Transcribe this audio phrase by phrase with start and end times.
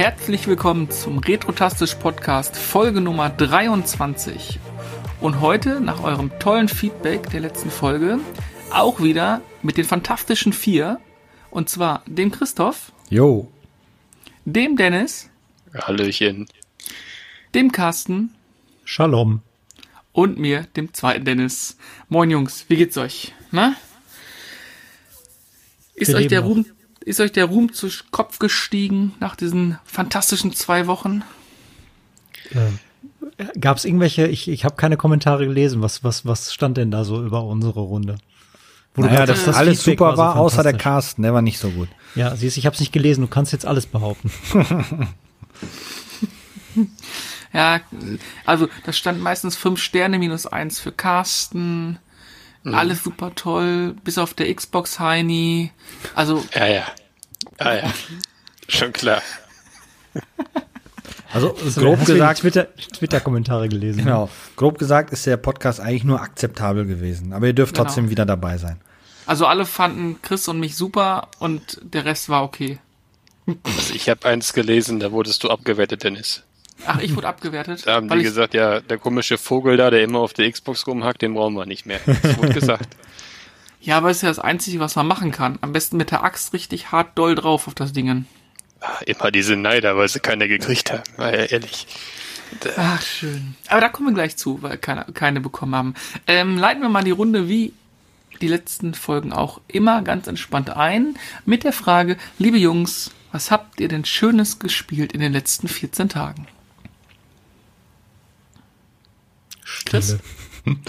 [0.00, 4.58] herzlich willkommen zum Retrotastisch Podcast Folge Nummer 23.
[5.20, 8.18] Und heute, nach eurem tollen Feedback der letzten Folge,
[8.70, 10.98] auch wieder mit den fantastischen vier.
[11.50, 12.92] Und zwar dem Christoph.
[13.10, 13.52] Jo.
[14.46, 15.28] Dem Dennis.
[15.74, 16.48] Hallöchen.
[17.54, 18.30] Dem Carsten.
[18.86, 19.42] Shalom.
[20.12, 21.76] Und mir, dem zweiten Dennis.
[22.08, 23.34] Moin Jungs, wie geht's euch?
[23.50, 23.76] Na?
[25.94, 26.64] Ist euch der Ruhm
[27.04, 31.22] ist euch der Ruhm zu Kopf gestiegen nach diesen fantastischen zwei Wochen?
[32.50, 36.90] Äh, Gab es irgendwelche, ich, ich habe keine Kommentare gelesen, was, was, was stand denn
[36.90, 38.16] da so über unsere Runde?
[38.94, 41.58] Wo naja, dass das alles Feedback super war, so außer der Cast, der war nicht
[41.58, 41.88] so gut.
[42.14, 44.30] Ja, siehst ich habe es nicht gelesen, du kannst jetzt alles behaupten.
[47.52, 47.80] ja,
[48.44, 51.98] also da stand meistens fünf Sterne minus eins für Carsten.
[52.62, 52.74] Mhm.
[52.74, 55.72] Alles super toll, bis auf der Xbox Heini.
[56.14, 56.44] Also.
[56.54, 56.86] Ja, ja.
[57.58, 57.92] Ah, ja.
[58.68, 59.22] Schon klar.
[61.32, 64.04] Also grob gesagt, Twitter-Kommentare Twitter gelesen.
[64.04, 64.28] Genau.
[64.56, 67.32] Grob gesagt ist der Podcast eigentlich nur akzeptabel gewesen.
[67.32, 67.84] Aber ihr dürft genau.
[67.84, 68.80] trotzdem wieder dabei sein.
[69.26, 72.78] Also alle fanden Chris und mich super und der Rest war okay.
[73.62, 76.42] Also ich habe eins gelesen, da wurdest du abgewertet, Dennis.
[76.86, 77.86] Ach, ich wurde abgewertet.
[77.86, 81.22] Da haben die gesagt, ja, der komische Vogel da, der immer auf der Xbox rumhackt,
[81.22, 82.00] den brauchen wir nicht mehr.
[82.06, 82.96] Das wurde gesagt.
[83.80, 85.58] ja, aber ist ja das Einzige, was man machen kann.
[85.60, 88.26] Am besten mit der Axt richtig hart doll drauf auf das Ding.
[88.80, 91.02] Ach, immer diese Neider, weil sie keiner gekriegt haben.
[91.16, 91.86] War ja ehrlich.
[92.76, 93.54] Ach, schön.
[93.68, 95.94] Aber da kommen wir gleich zu, weil keine, keine bekommen haben.
[96.26, 97.72] Ähm, leiten wir mal die Runde wie
[98.40, 103.80] die letzten Folgen auch immer ganz entspannt ein mit der Frage, liebe Jungs, was habt
[103.80, 106.46] ihr denn Schönes gespielt in den letzten 14 Tagen?
[109.84, 110.16] Chris?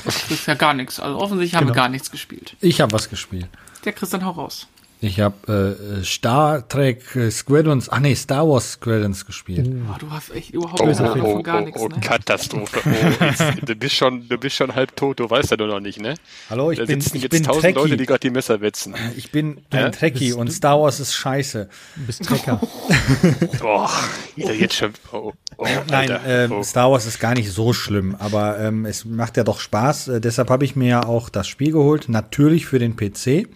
[0.03, 0.99] Das ist ja gar nichts.
[0.99, 1.75] Also offensichtlich haben genau.
[1.75, 2.55] wir gar nichts gespielt.
[2.59, 3.47] Ich habe was gespielt.
[3.85, 4.67] Der Christian hau raus.
[5.03, 9.67] Ich habe äh, Star Trek äh, Squadrons, ah nee, Star Wars Squadrons gespielt.
[9.67, 11.81] Oh, du hast echt überhaupt oh, oh, oh, von gar nichts.
[11.81, 11.99] Oh, ne?
[11.99, 12.81] Katastrophe.
[12.85, 15.79] Oh, jetzt, du, bist schon, du bist schon halb tot, du weißt ja nur noch
[15.79, 16.13] nicht, ne?
[16.51, 17.79] Hallo, ich da bin sitzen ich jetzt bin tausend Trekkie.
[17.79, 18.93] Leute, die gerade die Messer wetzen.
[19.17, 19.89] Ich bin, ja?
[19.89, 21.67] Trekkie und Star Wars ist scheiße.
[21.95, 22.61] Du bist Trecker.
[23.59, 23.89] Boah,
[24.35, 24.93] jetzt schon.
[25.11, 26.63] Oh, oh, Nein, ähm, oh.
[26.63, 30.09] Star Wars ist gar nicht so schlimm, aber ähm, es macht ja doch Spaß.
[30.09, 33.47] Äh, deshalb habe ich mir ja auch das Spiel geholt, natürlich für den PC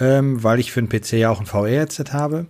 [0.00, 2.46] ähm, weil ich für den PC ja auch ein VR-Headset habe.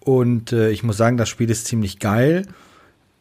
[0.00, 2.46] Und äh, ich muss sagen, das Spiel ist ziemlich geil.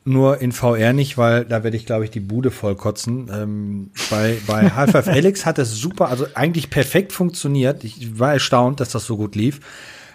[0.05, 3.29] Nur in VR nicht, weil da werde ich, glaube ich, die Bude voll kotzen.
[3.31, 7.83] Ähm, bei bei Half-Life Alyx hat es super, also eigentlich perfekt funktioniert.
[7.83, 9.59] Ich war erstaunt, dass das so gut lief.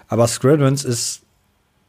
[0.09, 1.22] Aber Squadrons ist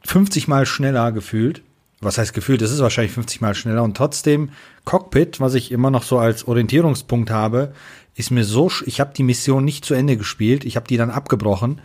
[0.04, 1.62] 50 Mal schneller gefühlt.
[2.00, 2.60] Was heißt gefühlt?
[2.60, 3.82] Es ist wahrscheinlich 50 Mal schneller.
[3.82, 4.50] Und trotzdem
[4.84, 7.72] Cockpit, was ich immer noch so als Orientierungspunkt habe,
[8.16, 11.10] ist mir so, ich habe die Mission nicht zu Ende gespielt, ich habe die dann
[11.10, 11.80] abgebrochen,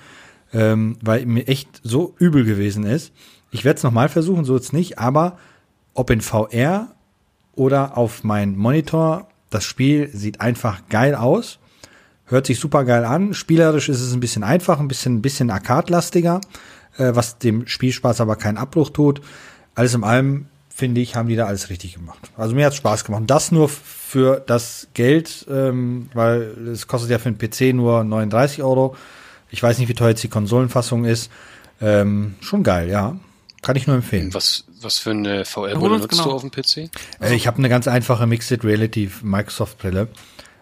[0.53, 3.13] ähm, weil mir echt so übel gewesen ist.
[3.51, 5.37] Ich werde es nochmal versuchen, so jetzt nicht, aber
[5.93, 6.95] ob in VR
[7.53, 11.59] oder auf mein Monitor, das Spiel sieht einfach geil aus,
[12.25, 13.33] hört sich super geil an.
[13.33, 16.39] Spielerisch ist es ein bisschen einfach, ein bisschen, ein bisschen arcade-lastiger,
[16.97, 19.21] äh, was dem Spielspaß aber keinen Abbruch tut.
[19.75, 22.31] Alles in allem finde ich, haben die da alles richtig gemacht.
[22.37, 23.21] Also mir hat Spaß gemacht.
[23.21, 28.03] Und das nur für das Geld, ähm, weil es kostet ja für den PC nur
[28.03, 28.95] 39 Euro.
[29.49, 31.29] Ich weiß nicht, wie teuer jetzt die Konsolenfassung ist.
[31.81, 33.17] Ähm, schon geil, ja.
[33.61, 34.33] Kann ich nur empfehlen.
[34.33, 36.23] Was, was für eine VR-Brille nutzt genau.
[36.23, 36.89] du auf dem PC?
[37.19, 40.07] Äh, ich habe eine ganz einfache Mixed Reality Microsoft-Brille.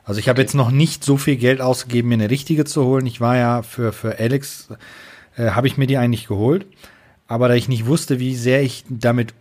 [0.04, 0.42] Also ich habe okay.
[0.42, 3.06] jetzt noch nicht so viel Geld ausgegeben, mir eine richtige zu holen.
[3.06, 4.70] Ich war ja für, für Alex,
[5.38, 6.66] äh, habe ich mir die eigentlich geholt.
[7.28, 9.34] Aber da ich nicht wusste, wie sehr ich damit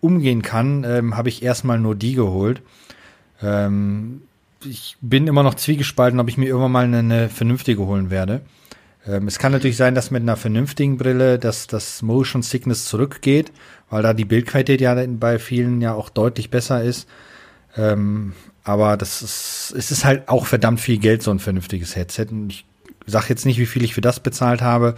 [0.00, 2.62] umgehen kann, ähm, habe ich erstmal nur die geholt.
[3.42, 4.22] Ähm,
[4.64, 8.42] ich bin immer noch zwiegespalten, ob ich mir irgendwann mal eine, eine vernünftige holen werde.
[9.06, 13.52] Ähm, es kann natürlich sein, dass mit einer vernünftigen Brille dass das Motion Sickness zurückgeht,
[13.90, 17.08] weil da die Bildqualität ja bei vielen ja auch deutlich besser ist.
[17.76, 18.32] Ähm,
[18.64, 22.26] aber das ist, es ist halt auch verdammt viel Geld, so ein vernünftiges Headset.
[22.30, 22.66] Und ich
[23.06, 24.94] sage jetzt nicht, wie viel ich für das bezahlt habe,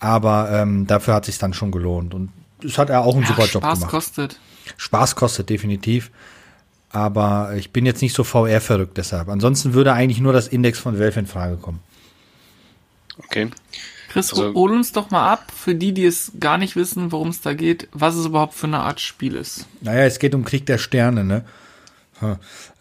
[0.00, 2.12] aber ähm, dafür hat sich dann schon gelohnt.
[2.12, 2.30] Und
[2.64, 3.78] es hat er auch einen ja, super Job Spaß gemacht.
[3.78, 4.40] Spaß kostet.
[4.76, 6.10] Spaß kostet definitiv.
[6.92, 9.28] Aber ich bin jetzt nicht so VR verrückt deshalb.
[9.28, 11.80] Ansonsten würde eigentlich nur das Index von Valve in Frage kommen.
[13.18, 13.50] Okay.
[14.08, 17.28] Chris, also, hol uns doch mal ab, für die, die es gar nicht wissen, worum
[17.28, 19.66] es da geht, was es überhaupt für eine Art Spiel ist.
[19.82, 21.44] Naja, es geht um Krieg der Sterne, ne?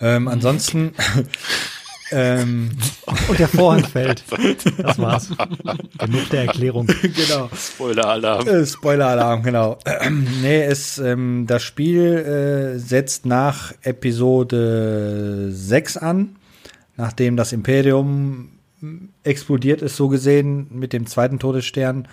[0.02, 0.94] Ähm, ansonsten
[2.12, 2.72] Ähm,
[3.28, 4.24] und der Vorhang fällt.
[4.78, 5.30] Das war's.
[5.98, 6.88] Genug der Erklärung.
[6.88, 7.50] genau.
[7.56, 8.48] Spoiler-Alarm.
[8.48, 9.78] Äh, Spoiler-Alarm, genau.
[9.86, 16.36] Ähm, nee, es, ähm, das Spiel äh, setzt nach Episode 6 an,
[16.98, 18.50] nachdem das Imperium
[19.24, 22.08] explodiert ist, so gesehen, mit dem zweiten Todesstern.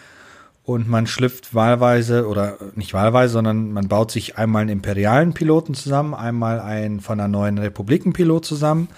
[0.64, 5.74] und man schlüpft wahlweise oder nicht wahlweise, sondern man baut sich einmal einen imperialen Piloten
[5.74, 8.88] zusammen, einmal einen von einer neuen Republikenpilot zusammen.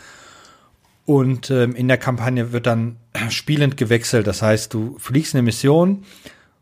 [1.09, 2.97] Und ähm, in der Kampagne wird dann
[3.31, 4.27] spielend gewechselt.
[4.27, 6.05] Das heißt, du fliegst eine Mission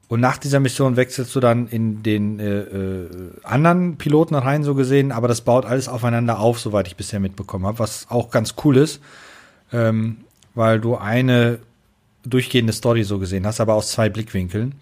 [0.07, 3.09] und nach dieser Mission wechselst du dann in den äh, äh,
[3.43, 5.11] anderen Piloten rein, so gesehen.
[5.11, 8.77] Aber das baut alles aufeinander auf, soweit ich bisher mitbekommen habe, was auch ganz cool
[8.77, 9.01] ist,
[9.73, 10.19] ähm,
[10.55, 11.59] weil du eine
[12.25, 14.77] durchgehende Story so gesehen hast, aber aus zwei Blickwinkeln.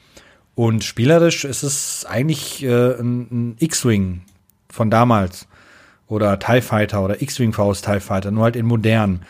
[0.54, 4.20] Und spielerisch ist es eigentlich äh, ein, ein X-Wing
[4.68, 5.46] von damals
[6.06, 9.22] oder TIE Fighter oder X-Wing Faust TIE Fighter, nur halt in modern.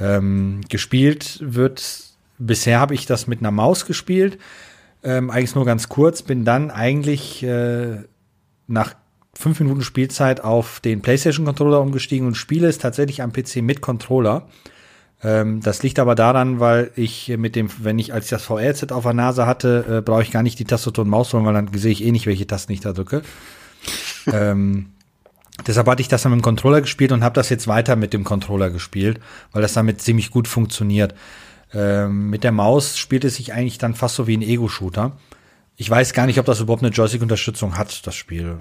[0.00, 2.04] Ähm, gespielt wird,
[2.38, 4.38] bisher habe ich das mit einer Maus gespielt,
[5.04, 7.98] ähm, eigentlich nur ganz kurz, bin dann eigentlich äh,
[8.66, 8.94] nach
[9.34, 13.80] fünf Minuten Spielzeit auf den PlayStation Controller umgestiegen und spiele es tatsächlich am PC mit
[13.80, 14.48] Controller.
[15.22, 18.92] Ähm, das liegt aber daran, weil ich mit dem, wenn ich als ich das VR-Set
[18.92, 21.54] auf der Nase hatte, äh, brauche ich gar nicht die Tastatur und Maus holen, weil
[21.54, 23.22] dann sehe ich eh nicht, welche Tasten ich da drücke.
[24.32, 24.90] ähm,
[25.66, 28.12] deshalb hatte ich das dann mit dem Controller gespielt und habe das jetzt weiter mit
[28.12, 29.20] dem Controller gespielt,
[29.52, 31.14] weil das damit ziemlich gut funktioniert.
[31.72, 35.12] Ähm, mit der Maus spielt es sich eigentlich dann fast so wie ein Ego-Shooter.
[35.76, 38.58] Ich weiß gar nicht, ob das überhaupt eine Joystick-Unterstützung hat, das Spiel.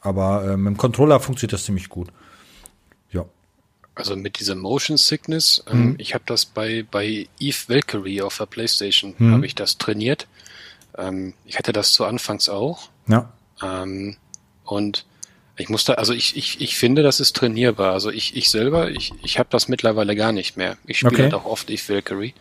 [0.00, 2.08] Aber äh, mit dem Controller funktioniert das ziemlich gut.
[3.12, 3.24] Ja.
[3.94, 5.94] Also mit dieser Motion Sickness, ähm, Mhm.
[5.98, 9.32] ich habe das bei, bei Eve Valkyrie auf der Playstation, Mhm.
[9.34, 10.26] habe ich das trainiert.
[10.98, 12.88] Ähm, ich hatte das zu Anfangs auch.
[13.06, 13.32] Ja.
[13.62, 14.16] Ähm,
[14.64, 15.06] und
[15.60, 17.92] ich musste, also ich, ich, ich finde, das ist trainierbar.
[17.92, 20.76] Also ich, ich selber, ich, ich habe das mittlerweile gar nicht mehr.
[20.86, 21.22] Ich spiele Okay.
[21.24, 22.34] halt auch oft Eve Valkyrie.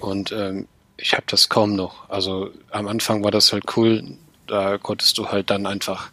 [0.00, 2.08] Und ähm, ich habe das kaum noch.
[2.08, 4.04] Also am Anfang war das halt cool.
[4.46, 6.10] Da konntest du halt dann einfach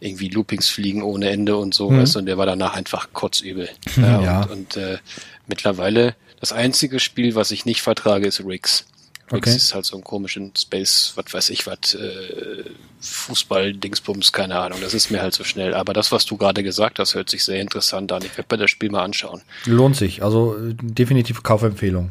[0.00, 2.00] irgendwie Loopings fliegen ohne Ende und so, Mhm.
[2.00, 3.68] weißt und der war danach einfach kotzübel.
[3.96, 4.42] Ja.
[4.42, 4.98] Und, und äh,
[5.46, 8.84] mittlerweile, das einzige Spiel, was ich nicht vertrage, ist Riggs.
[9.32, 9.56] Riggs Okay.
[9.56, 12.64] ist halt so ein komischen Space, was weiß ich, was, äh,
[13.00, 14.78] Fußball, Dingsbums, keine Ahnung.
[14.80, 15.74] Das ist mir halt so schnell.
[15.74, 18.22] Aber das, was du gerade gesagt hast, hört sich sehr interessant an.
[18.24, 19.42] Ich werde mir das Spiel mal anschauen.
[19.64, 20.22] Lohnt sich.
[20.22, 22.10] Also äh, definitiv Kaufempfehlung.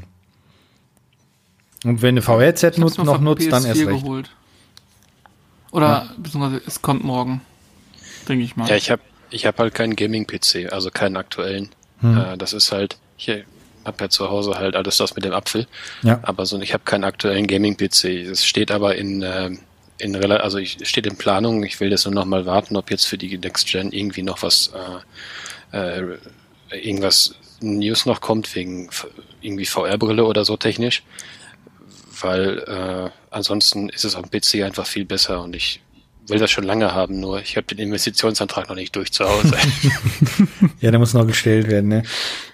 [1.84, 4.04] Und wenn du nutzt, mir noch nutzt, dann PS4 erst recht.
[4.04, 4.30] geholt.
[5.72, 7.42] Oder beziehungsweise es kommt morgen.
[8.28, 8.68] Denke ich mal.
[8.68, 11.70] Ja, ich habe ich hab halt keinen Gaming-PC, also keinen aktuellen.
[12.02, 12.18] Hm.
[12.18, 13.32] Äh, das ist halt, ich
[13.86, 15.68] habe ja zu Hause halt alles das mit dem Apfel.
[16.04, 16.20] Ja.
[16.24, 18.06] Aber so, ich habe keinen aktuellen Gaming-PC.
[18.32, 19.60] Es steht aber in, ähm,
[19.98, 21.64] in also ich steht in Planung.
[21.64, 24.42] Ich will das nur noch mal warten, ob jetzt für die Next Gen irgendwie noch
[24.44, 24.72] was,
[25.74, 26.18] äh, äh,
[26.72, 28.90] irgendwas News noch kommt wegen
[29.42, 31.04] irgendwie VR-Brille oder so technisch.
[32.20, 35.82] Weil äh, ansonsten ist es am PC einfach viel besser und ich
[36.32, 39.56] will das schon lange haben, nur ich habe den Investitionsantrag noch nicht durch zu Hause.
[40.80, 42.04] Ja, der muss noch gestellt werden, ne?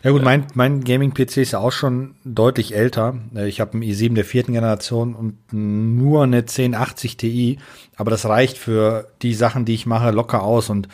[0.04, 3.16] Ja gut, mein, mein Gaming-PC ist ja auch schon deutlich älter.
[3.46, 7.60] Ich habe einen i7 der vierten Generation und nur eine 1080 Ti,
[7.96, 10.70] aber das reicht für die Sachen, die ich mache, locker aus.
[10.70, 10.90] Und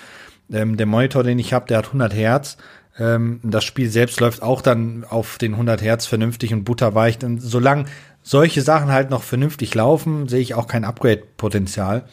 [0.51, 2.57] ähm, der Monitor, den ich habe, der hat 100 Hertz.
[2.99, 7.23] Ähm, das Spiel selbst läuft auch dann auf den 100 Hertz vernünftig und butterweich.
[7.23, 7.85] Und solange
[8.21, 12.05] solche Sachen halt noch vernünftig laufen, sehe ich auch kein Upgrade-Potenzial.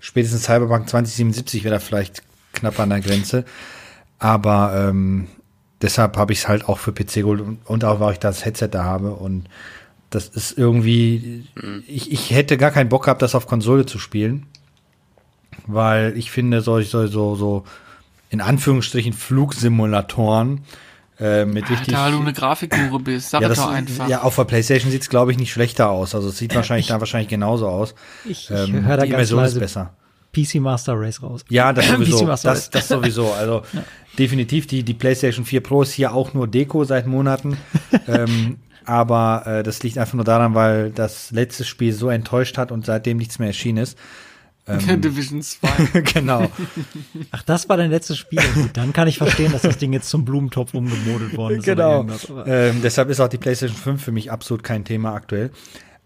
[0.00, 2.22] Spätestens Cyberpunk 2077 wäre da vielleicht
[2.52, 3.44] knapp an der Grenze.
[4.18, 5.28] Aber ähm,
[5.82, 8.44] deshalb habe ich es halt auch für PC geholt und, und auch, weil ich das
[8.44, 9.12] Headset da habe.
[9.12, 9.48] Und
[10.10, 11.46] das ist irgendwie,
[11.86, 14.46] ich, ich hätte gar keinen Bock gehabt, das auf Konsole zu spielen.
[15.66, 17.64] Weil ich finde, solche, so, so, so
[18.30, 20.62] in Anführungsstrichen Flugsimulatoren
[21.20, 21.94] äh, mit richtig.
[21.94, 23.30] Alter, weil du eine Grafikhure bist.
[23.30, 24.08] Sag ja, das, doch einfach.
[24.08, 26.14] ja, auf der Playstation sieht es, glaube ich, nicht schlechter aus.
[26.14, 27.94] Also es sieht wahrscheinlich da wahrscheinlich genauso aus.
[28.24, 29.94] Ich, ich Ähm, höre da die ganz Immersion ist leise besser.
[30.32, 31.44] PC Master Race raus.
[31.48, 32.26] Ja, das sowieso.
[32.26, 33.32] Das, das sowieso.
[33.32, 33.62] Also
[34.18, 37.56] definitiv, die, die PlayStation 4 Pro ist hier auch nur Deko seit Monaten.
[38.06, 42.72] ähm, aber äh, das liegt einfach nur daran, weil das letzte Spiel so enttäuscht hat
[42.72, 43.98] und seitdem nichts mehr erschienen ist.
[44.76, 46.00] Division 2.
[46.14, 46.50] genau.
[47.30, 48.40] Ach, das war dein letztes Spiel.
[48.54, 51.64] Gut, dann kann ich verstehen, dass das Ding jetzt zum Blumentopf umgemodelt worden ist.
[51.64, 52.06] genau.
[52.46, 55.50] Ähm, deshalb ist auch die PlayStation 5 für mich absolut kein Thema aktuell.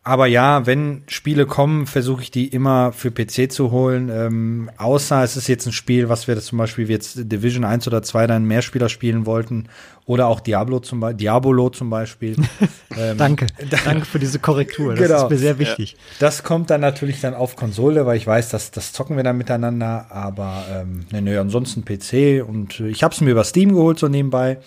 [0.05, 4.11] Aber ja, wenn Spiele kommen, versuche ich die immer für PC zu holen.
[4.13, 7.63] Ähm, außer es ist jetzt ein Spiel, was wir das zum Beispiel wie jetzt Division
[7.65, 9.69] 1 oder 2 dann mehr Spieler spielen wollten.
[10.05, 12.35] Oder auch Diablo zum Beispiel, Diabolo zum Beispiel.
[12.99, 13.47] ähm, Danke.
[13.85, 14.97] Danke für diese Korrektur.
[14.97, 15.23] Das Genau.
[15.25, 15.97] ist mir sehr wichtig.
[16.19, 19.39] Das kommt dann natürlich dann auf Konsole, weil ich weiß, dass das zocken wir dann
[19.39, 20.07] miteinander.
[20.11, 24.09] Aber ähm, ne, ne, ansonsten PC und ich habe es mir über Steam geholt so
[24.09, 24.59] nebenbei.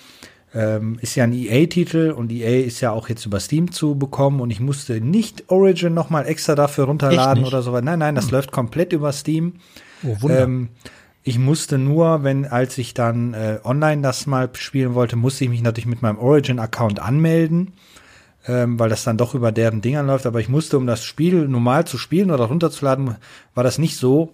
[0.56, 4.40] Ähm, ist ja ein EA-Titel und EA ist ja auch jetzt über Steam zu bekommen
[4.40, 7.78] und ich musste nicht Origin noch mal extra dafür runterladen oder so.
[7.82, 9.56] Nein, nein, das läuft komplett über Steam.
[10.04, 10.44] Oh, Wunder.
[10.44, 10.70] Ähm,
[11.24, 15.50] ich musste nur, wenn, als ich dann äh, online das mal spielen wollte, musste ich
[15.50, 17.74] mich natürlich mit meinem Origin-Account anmelden.
[18.48, 20.26] ähm, weil das dann doch über deren Dingern läuft.
[20.26, 23.16] Aber ich musste, um das Spiel normal zu spielen oder runterzuladen,
[23.54, 24.34] war das nicht so,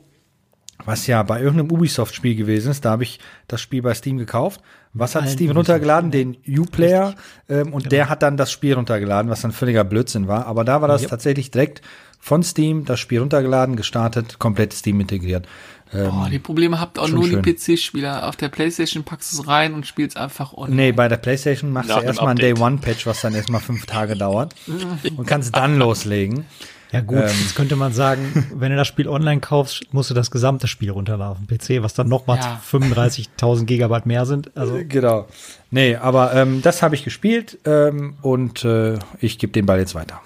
[0.86, 2.86] was ja bei irgendeinem Ubisoft-Spiel gewesen ist.
[2.86, 4.62] Da habe ich das Spiel bei Steam gekauft.
[4.94, 6.12] Was hat Allen Steam runtergeladen?
[6.12, 7.16] Den U-Player.
[7.50, 10.48] Ähm, und der hat dann das Spiel runtergeladen, was dann völliger Blödsinn war.
[10.48, 11.10] Aber da war das Yep.
[11.12, 11.82] tatsächlich direkt
[12.20, 15.48] von Steam, das Spiel runtergeladen, gestartet, komplett Steam integriert.
[15.94, 17.42] Ähm, Boah, die Probleme habt auch nur schön.
[17.42, 18.28] die PC-Spieler.
[18.28, 20.76] Auf der Playstation packst du es rein und spielst einfach online.
[20.76, 22.38] Nee, bei der PlayStation machst Nach du erstmal ein.
[22.38, 24.56] Day-One-Patch, was dann erstmal fünf Tage dauert
[25.18, 26.46] und kannst dann loslegen.
[26.92, 27.28] Ja gut, Ähm.
[27.42, 30.92] jetzt könnte man sagen, wenn du das Spiel online kaufst, musst du das gesamte Spiel
[30.92, 32.62] runterladen auf dem PC, was dann nochmal Ja.
[32.70, 34.56] 35.000 Gigabyte mehr sind.
[34.58, 35.28] Also Genau.
[35.70, 39.96] Nee, aber ähm, das habe ich gespielt ähm, und äh, ich gebe den Ball jetzt
[39.96, 40.20] weiter.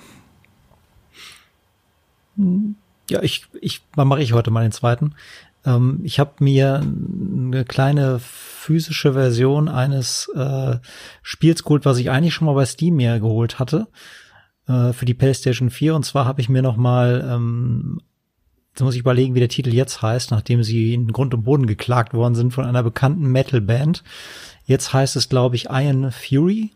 [3.10, 5.14] ja, ich, ich, wann mache ich heute mal den zweiten?
[5.66, 10.78] Ähm, ich habe mir eine kleine physische Version eines äh,
[11.22, 13.88] Spiels geholt, was ich eigentlich schon mal bei Steam mir geholt hatte
[14.68, 15.96] äh, für die PlayStation 4.
[15.96, 18.00] Und zwar habe ich mir noch mal ähm,
[18.76, 21.66] Jetzt muss ich überlegen, wie der Titel jetzt heißt, nachdem sie in Grund und Boden
[21.66, 24.04] geklagt worden sind von einer bekannten Metal-Band.
[24.66, 26.72] Jetzt heißt es, glaube ich, Iron Fury.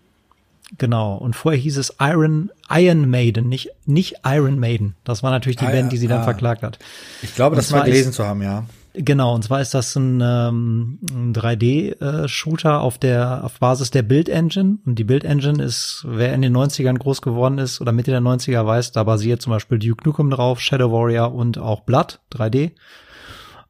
[0.77, 1.17] Genau.
[1.17, 4.95] Und vorher hieß es Iron, Iron Maiden, nicht, nicht Iron Maiden.
[5.03, 6.23] Das war natürlich die Ah, Band, die sie dann ah.
[6.23, 6.79] verklagt hat.
[7.21, 8.65] Ich glaube, Und das mal gelesen zu haben, ja.
[8.93, 14.29] Genau, und zwar ist das ein, ähm, ein 3D-Shooter auf der auf Basis der Build
[14.29, 14.79] Engine.
[14.85, 18.21] Und die Build Engine ist, wer in den 90ern groß geworden ist oder Mitte der
[18.21, 22.71] 90er weiß, da basiert zum Beispiel Duke Nukem drauf, Shadow Warrior und auch Blood 3D.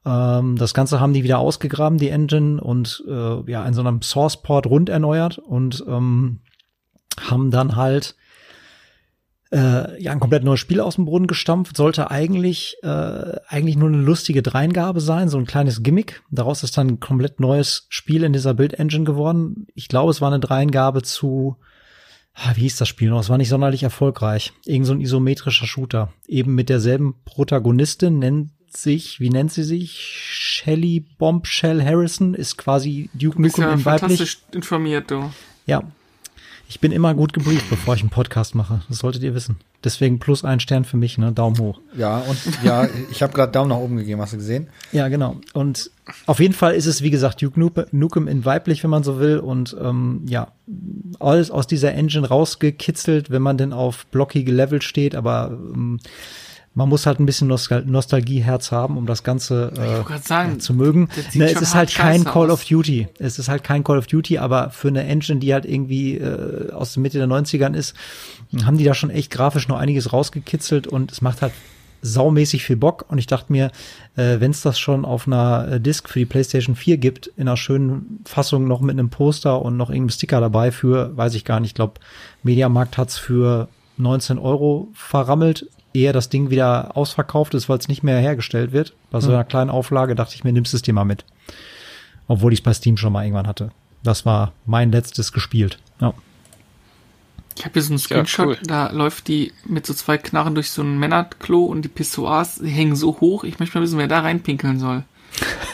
[0.06, 4.00] Ähm, das Ganze haben die wieder ausgegraben, die Engine, und äh, ja, in so einem
[4.00, 6.40] Source-Port rund erneuert und ähm,
[7.20, 8.16] haben dann halt
[9.52, 11.76] äh, ja ein komplett neues Spiel aus dem Boden gestampft.
[11.76, 16.22] Sollte eigentlich äh, eigentlich nur eine lustige Dreingabe sein, so ein kleines Gimmick.
[16.30, 19.66] Daraus ist dann ein komplett neues Spiel in dieser Build Engine geworden.
[19.74, 21.56] Ich glaube, es war eine Dreingabe zu
[22.34, 23.20] ah, wie hieß das Spiel noch?
[23.20, 24.52] Es war nicht sonderlich erfolgreich.
[24.64, 26.12] Irgend so ein isometrischer Shooter.
[26.26, 29.98] Eben mit derselben Protagonistin, nennt sich, wie nennt sie sich?
[29.98, 34.00] Shelly Bombshell Harrison ist quasi Duke Nukem ja in weiblich.
[34.00, 35.30] fantastisch informiert, du.
[35.66, 35.82] Ja.
[36.70, 38.82] Ich bin immer gut gebrieft, bevor ich einen Podcast mache.
[38.88, 39.56] Das solltet ihr wissen.
[39.82, 41.32] Deswegen plus ein Stern für mich, ne?
[41.32, 41.80] Daumen hoch.
[41.96, 44.68] Ja, und ja, ich habe gerade Daumen nach oben gegeben, hast du gesehen?
[44.92, 45.34] Ja, genau.
[45.52, 45.90] Und
[46.26, 49.18] auf jeden Fall ist es, wie gesagt, Duke Nuke- Nukem in weiblich, wenn man so
[49.18, 49.38] will.
[49.40, 50.52] Und ähm, ja,
[51.18, 55.16] alles aus dieser Engine rausgekitzelt, wenn man denn auf blockige Level steht.
[55.16, 55.98] Aber ähm,
[56.74, 59.72] man muss halt ein bisschen Nostal Nostalgieherz haben, um das Ganze
[60.06, 61.08] grad sagen, äh, zu mögen.
[61.34, 62.60] Ne, es ist halt kein Call aus.
[62.60, 63.08] of Duty.
[63.18, 66.70] Es ist halt kein Call of Duty, aber für eine Engine, die halt irgendwie äh,
[66.72, 67.94] aus der Mitte der 90ern ist,
[68.64, 71.52] haben die da schon echt grafisch noch einiges rausgekitzelt und es macht halt
[72.02, 73.70] saumäßig viel Bock und ich dachte mir,
[74.16, 77.48] äh, wenn es das schon auf einer äh, Disc für die PlayStation 4 gibt, in
[77.48, 81.44] einer schönen Fassung noch mit einem Poster und noch irgendeinem Sticker dabei für, weiß ich
[81.44, 81.94] gar nicht, ich glaube,
[82.42, 88.02] Mediamarkt hat's für 19 Euro verrammelt, ehe das Ding wieder ausverkauft ist, weil es nicht
[88.02, 88.94] mehr hergestellt wird.
[89.10, 91.24] Bei so einer kleinen Auflage dachte ich mir, nimmst es dir mal mit.
[92.28, 93.70] Obwohl ich es bei Steam schon mal irgendwann hatte.
[94.02, 95.78] Das war mein letztes gespielt.
[96.00, 96.14] Ja.
[97.58, 98.58] Ich habe hier so einen Screenshot, cool.
[98.62, 102.68] da läuft die mit so zwei Knarren durch so ein Männerklo und die Pissoirs die
[102.70, 103.44] hängen so hoch.
[103.44, 105.04] Ich möchte mal wissen, wer da reinpinkeln soll.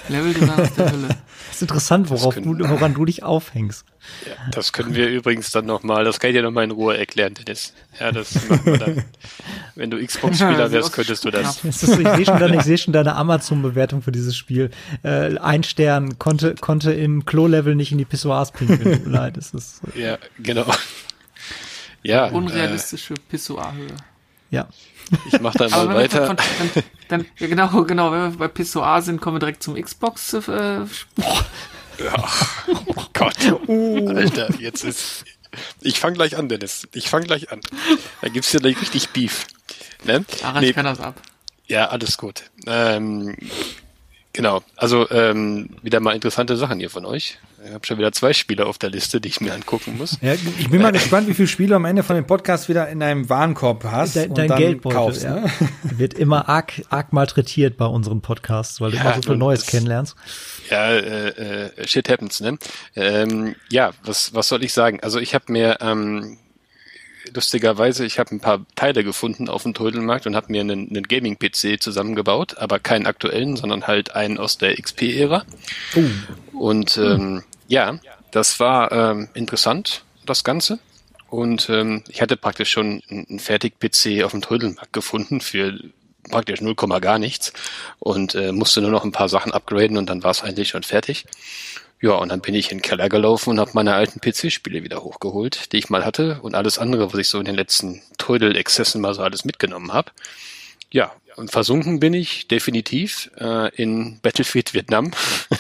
[0.08, 1.08] Level Design aus der Hölle.
[1.49, 3.85] Das ist interessant, worauf können- du, woran du dich aufhängst.
[4.27, 7.35] Ja, das können wir übrigens dann nochmal, das kann ich dir nochmal in Ruhe erklären,
[7.35, 7.73] Dennis.
[8.01, 9.05] Ja, das machen wir dann.
[9.75, 11.61] Wenn du Xbox-Spieler wärst, könntest du das.
[11.63, 14.71] Das ist, ich sehe schon, deine- ich sehe schon deine Amazon-Bewertung für dieses Spiel.
[15.03, 18.83] Äh, ein Stern konnte, konnte im Klo-Level nicht in die Pissoirs pinkeln.
[18.83, 20.67] Tut mir leid, es ist, Ja, genau.
[22.03, 23.89] Ja, äh, Unrealistische Pissoir-Höhe.
[24.51, 24.69] ja.
[25.33, 26.27] ich mach dann Aber mal weiter.
[26.27, 29.75] von, dann, dann, ja genau, genau, wenn wir bei Pissoir sind, kommen wir direkt zum
[29.81, 30.33] Xbox.
[30.35, 30.81] Äh,
[32.69, 33.37] Oh Gott,
[33.69, 35.25] Alter, jetzt ist.
[35.81, 36.87] Ich fang gleich an, Dennis.
[36.93, 37.61] Ich fang gleich an.
[38.21, 39.47] Da gibt's ja gleich richtig Beef.
[40.05, 40.25] Ne?
[40.43, 41.15] Daran Nee, kann das ab.
[41.67, 42.45] Ja, alles gut.
[42.67, 43.37] Ähm,
[44.37, 44.62] genau.
[44.76, 47.38] Also ähm, wieder mal interessante Sachen hier von euch.
[47.66, 50.19] Ich habe schon wieder zwei Spiele auf der Liste, die ich mir angucken muss.
[50.23, 53.00] Ja, ich bin mal gespannt, wie viele Spiele am Ende von dem Podcast wieder in
[53.00, 55.23] deinem Warenkorb hast Dein, und dein dann Geldbeutel kaufst.
[55.25, 55.50] ja, Ne?
[55.83, 59.61] wird immer arg, arg malträtiert bei unseren Podcasts, weil du Ja, immer so viel Neues
[59.61, 60.14] das- kennenlernst.
[60.71, 61.28] Ja, äh,
[61.71, 62.57] äh, shit happens, ne?
[62.95, 65.00] Ähm, ja, was, was soll ich sagen?
[65.02, 66.38] Also ich habe mir ähm,
[67.35, 71.02] lustigerweise, ich habe ein paar Teile gefunden auf dem Trödelmarkt und habe mir einen, einen
[71.02, 75.45] Gaming-PC zusammengebaut, aber keinen aktuellen, sondern halt einen aus der XP-Ära.
[76.52, 77.99] Und ähm, ja,
[78.30, 80.78] das war ähm, interessant, das Ganze.
[81.28, 85.78] Und ähm, ich hatte praktisch schon einen einen Fertig-PC auf dem Trödelmarkt gefunden für
[86.30, 87.52] praktisch 0, gar nichts
[87.99, 90.83] und äh, musste nur noch ein paar Sachen upgraden und dann war es eigentlich schon
[90.83, 91.26] fertig.
[92.00, 95.03] Ja, und dann bin ich in den Keller gelaufen und habe meine alten PC-Spiele wieder
[95.03, 99.00] hochgeholt, die ich mal hatte und alles andere, was ich so in den letzten Trödel-Exzessen
[99.00, 100.11] mal so alles mitgenommen habe.
[100.91, 105.12] Ja, und versunken bin ich definitiv äh, in Battlefield Vietnam.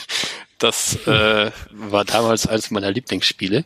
[0.58, 3.64] das äh, war damals eines meiner Lieblingsspiele.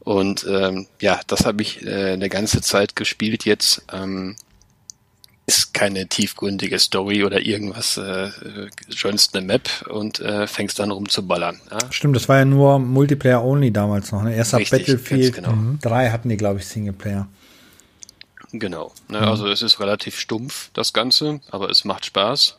[0.00, 3.84] Und ähm, ja, das habe ich äh, eine ganze Zeit gespielt jetzt.
[3.92, 4.36] Ähm,
[5.46, 8.30] ist keine tiefgründige Story oder irgendwas, äh,
[8.90, 11.60] joinst eine Map und äh, fängst dann rum zu ballern.
[11.70, 11.78] Ja?
[11.90, 14.22] Stimmt, das war ja nur Multiplayer only damals noch.
[14.22, 14.34] Ne?
[14.34, 15.54] Erst ab Richtig, Battlefield genau.
[15.82, 17.28] 3 hatten die, glaube ich, Singleplayer.
[18.52, 18.92] Genau.
[19.08, 22.58] Ne, Also es ist relativ stumpf, das Ganze, aber es macht Spaß.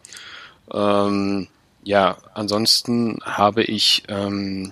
[0.73, 1.47] Ähm,
[1.83, 4.71] ja, ansonsten habe ich ähm,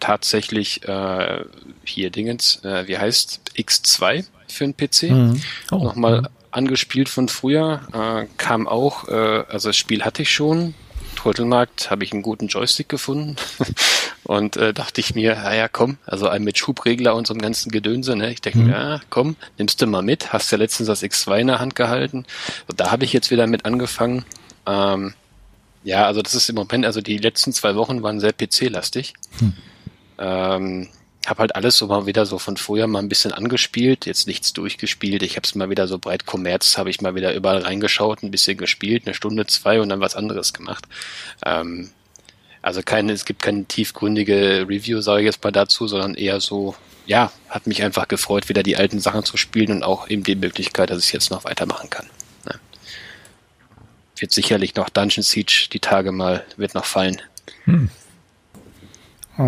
[0.00, 1.44] tatsächlich äh,
[1.84, 5.10] hier Dingens, äh, wie heißt X2 für den PC.
[5.10, 5.42] Mhm.
[5.70, 5.78] Oh.
[5.84, 10.74] Nochmal angespielt von früher, äh, kam auch, äh, also das Spiel hatte ich schon.
[11.16, 13.36] Trödelmarkt habe ich einen guten Joystick gefunden
[14.24, 17.70] und äh, dachte ich mir, naja, komm, also ein mit Schubregler und so einem ganzen
[17.70, 18.30] Gedönse, ne?
[18.32, 18.66] Ich denke Mhm.
[18.66, 21.76] mir, ja, komm, nimmst du mal mit, hast ja letztens das X2 in der Hand
[21.76, 22.26] gehalten.
[22.66, 24.24] Und da habe ich jetzt wieder mit angefangen.
[24.66, 25.14] Ähm,
[25.84, 29.14] ja, also das ist im Moment, also die letzten zwei Wochen waren sehr PC-lastig.
[30.18, 30.88] Ähm,
[31.28, 34.52] hab halt alles so mal wieder so von früher mal ein bisschen angespielt, jetzt nichts
[34.52, 35.22] durchgespielt.
[35.22, 38.30] Ich habe es mal wieder so breit Kommerz, habe ich mal wieder überall reingeschaut, ein
[38.30, 40.84] bisschen gespielt, eine Stunde, zwei und dann was anderes gemacht.
[41.44, 41.90] Ähm,
[42.62, 46.74] also keine, es gibt keine tiefgründige Review, sage ich jetzt mal dazu, sondern eher so,
[47.06, 50.34] ja, hat mich einfach gefreut, wieder die alten Sachen zu spielen und auch eben die
[50.34, 52.06] Möglichkeit, dass ich jetzt noch weitermachen kann.
[52.46, 52.58] Ne?
[54.16, 57.20] Wird sicherlich noch Dungeon Siege die Tage mal, wird noch fallen.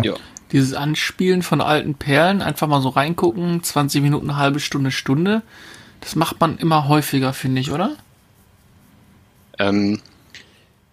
[0.03, 0.15] Ja.
[0.51, 5.41] Dieses Anspielen von alten Perlen, einfach mal so reingucken, 20 Minuten, eine halbe Stunde, Stunde,
[6.01, 7.95] das macht man immer häufiger, finde ich, oder?
[9.59, 9.99] Ähm,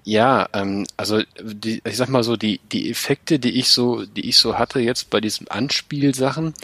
[0.04, 4.28] ja, ähm, also die, ich sag mal so, die, die Effekte, die ich so, die
[4.28, 6.54] ich so hatte jetzt bei diesen Anspielsachen,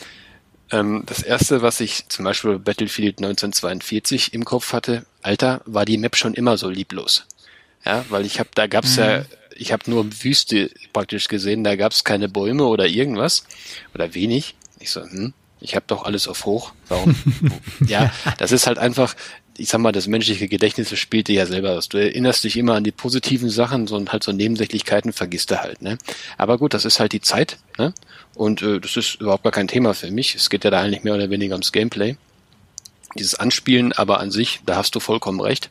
[0.70, 5.84] ähm, das erste, was ich zum Beispiel bei Battlefield 1942 im Kopf hatte, Alter, war
[5.84, 7.26] die Map schon immer so lieblos.
[7.84, 9.24] Ja, weil ich habe, da gab's ja,
[9.60, 13.44] ich habe nur Wüste praktisch gesehen, da gab's keine Bäume oder irgendwas
[13.94, 14.54] oder wenig.
[14.78, 16.72] Ich so, hm, ich habe doch alles auf hoch.
[16.88, 17.14] Warum?
[17.86, 19.14] ja, das ist halt einfach,
[19.58, 21.90] ich sag mal, das menschliche Gedächtnis spielt dir ja selber was.
[21.90, 25.60] Du erinnerst dich immer an die positiven Sachen, so und halt so Nebensächlichkeiten vergisst du
[25.60, 25.98] halt, ne?
[26.38, 27.92] Aber gut, das ist halt die Zeit, ne?
[28.34, 30.34] Und äh, das ist überhaupt gar kein Thema für mich.
[30.34, 32.16] Es geht ja da eigentlich mehr oder weniger ums Gameplay.
[33.14, 35.68] Dieses Anspielen aber an sich, da hast du vollkommen recht.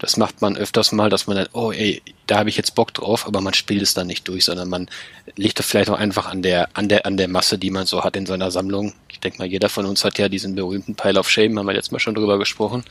[0.00, 2.94] Das macht man öfters mal, dass man dann, oh ey, da habe ich jetzt Bock
[2.94, 4.88] drauf, aber man spielt es dann nicht durch, sondern man
[5.34, 8.04] liegt das vielleicht auch einfach an der, an der, an der Masse, die man so
[8.04, 8.94] hat in seiner Sammlung.
[9.08, 11.74] Ich denke mal, jeder von uns hat ja diesen berühmten Pile of Shame, haben wir
[11.74, 12.84] jetzt mal schon drüber gesprochen.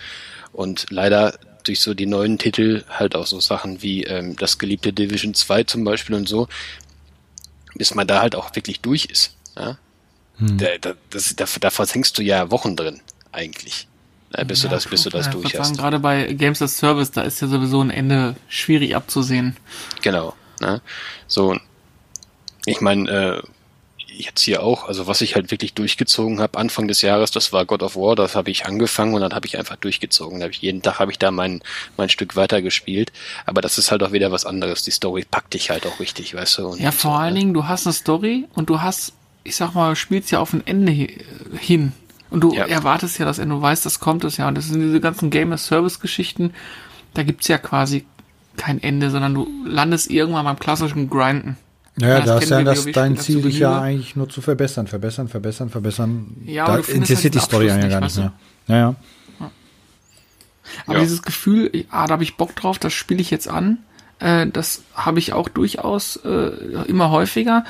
[0.52, 4.92] Und leider durch so die neuen Titel halt auch so Sachen wie ähm, das geliebte
[4.92, 6.50] Division 2 zum Beispiel und so,
[7.76, 9.36] bis man da halt auch wirklich durch ist.
[9.56, 9.78] Ja?
[10.58, 13.00] Da, da, das, da, da versenkst du ja Wochen drin,
[13.32, 13.88] eigentlich.
[14.32, 15.78] Na, bis du das, bis du das Ja, durch hast.
[15.78, 19.56] Gerade bei Games as Service, da ist ja sowieso ein Ende schwierig abzusehen.
[20.02, 20.36] Genau.
[20.62, 20.82] Ne?
[21.28, 21.58] So,
[22.66, 23.42] ich meine, äh,
[24.12, 27.66] jetzt hier auch, also was ich halt wirklich durchgezogen habe Anfang des Jahres, das war
[27.66, 30.40] God of War, das habe ich angefangen und dann habe ich einfach durchgezogen.
[30.40, 31.62] Da hab ich, jeden Tag habe ich da mein,
[31.98, 33.12] mein Stück weitergespielt.
[33.46, 34.84] Aber das ist halt auch wieder was anderes.
[34.84, 36.76] Die Story packt dich halt auch richtig, weißt du.
[36.76, 37.40] Ja, vor so, allen ne?
[37.40, 39.14] Dingen, du hast eine Story und du hast,
[39.44, 41.18] ich sag mal, spielst ja auf ein Ende hi-
[41.60, 41.94] hin.
[42.30, 42.66] Und du Ja.
[42.66, 44.48] erwartest ja das Ende, du weißt, das kommt es ja.
[44.48, 46.54] Und das sind diese ganzen Game as Service Geschichten,
[47.14, 48.06] da gibt's ja quasi
[48.58, 51.58] kein Ende, sondern du landest irgendwann beim klassischen Grinden.
[51.98, 55.28] Ja, das da ist ja das dein Ziel, dich ja eigentlich nur zu verbessern, verbessern,
[55.28, 56.36] verbessern, verbessern.
[56.46, 58.34] Ja, da aber du findest interessiert halt die Story ja gar nicht, mehr.
[58.68, 58.96] Ja, ja.
[60.86, 61.04] Aber Ja.
[61.04, 63.80] dieses Gefühl, ah, da habe ich Bock drauf, das spiele ich jetzt an,
[64.20, 66.52] äh, das habe ich auch durchaus äh,
[66.88, 67.66] immer häufiger.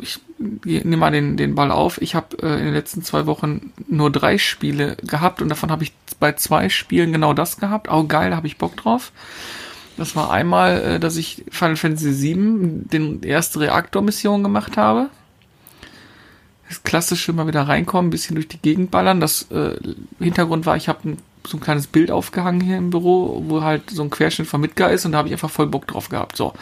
[0.00, 2.00] Ich nehme mal den, den Ball auf.
[2.00, 5.84] Ich habe äh, in den letzten zwei Wochen nur drei Spiele gehabt und davon habe
[5.84, 7.88] ich bei zwei Spielen genau das gehabt.
[7.88, 9.12] Auch geil, da habe ich Bock drauf.
[9.96, 15.10] Das war einmal, äh, dass ich Final Fantasy VII den erste Reaktormission gemacht habe.
[16.68, 19.20] Das klassische mal wieder reinkommen, ein bisschen durch die Gegend ballern.
[19.20, 19.76] Das äh,
[20.18, 24.02] Hintergrund war, ich habe so ein kleines Bild aufgehangen hier im Büro, wo halt so
[24.02, 26.36] ein Querschnitt von Midgar ist und da habe ich einfach voll Bock drauf gehabt.
[26.36, 26.52] So,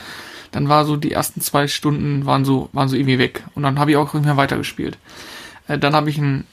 [0.56, 3.78] dann war so die ersten zwei Stunden waren so waren so irgendwie weg und dann
[3.78, 4.96] habe ich auch nicht mehr weitergespielt.
[5.68, 6.46] Äh, dann habe ich ein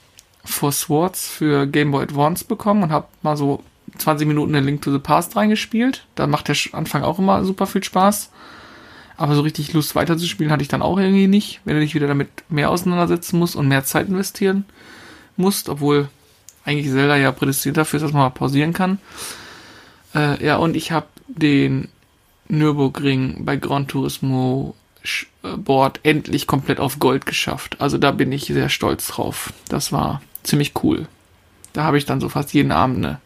[0.44, 3.64] Four Swords für Game Boy Advance bekommen und habe mal so
[3.98, 6.06] 20 Minuten in Link to the Past reingespielt.
[6.16, 8.30] Da macht der Anfang auch immer super viel Spaß.
[9.16, 12.08] Aber so richtig Lust weiterzuspielen hatte ich dann auch irgendwie nicht, wenn du dich wieder
[12.08, 14.66] damit mehr auseinandersetzen musst und mehr Zeit investieren
[15.38, 16.10] musst, obwohl
[16.66, 18.98] eigentlich Zelda ja prädestiniert dafür ist, dass man mal pausieren kann.
[20.14, 21.88] Äh, ja, und ich habe den
[22.48, 24.76] Nürburgring bei Gran Turismo
[25.42, 27.78] Board endlich komplett auf Gold geschafft.
[27.80, 29.52] Also da bin ich sehr stolz drauf.
[29.68, 31.08] Das war ziemlich cool.
[31.74, 33.20] Da habe ich dann so fast jeden Abend eine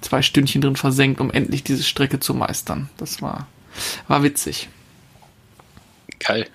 [0.00, 2.90] zwei Stündchen drin versenkt, um endlich diese Strecke zu meistern.
[2.96, 3.46] Das war,
[4.08, 4.68] war witzig.
[6.18, 6.48] Geil.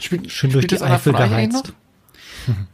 [0.00, 1.72] Spiel, Schön durch die Eifel geheizt.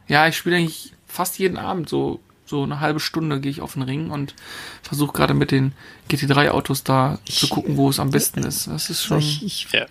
[0.09, 2.21] Ja, ich spiele eigentlich fast jeden Abend so
[2.51, 4.35] so eine halbe Stunde gehe ich auf den Ring und
[4.83, 5.73] versuche gerade mit den
[6.11, 8.67] GT3-Autos da ich, zu gucken, wo es am besten ist.
[8.67, 9.21] Das ist schon.
[9.21, 9.87] Ich, ich ja.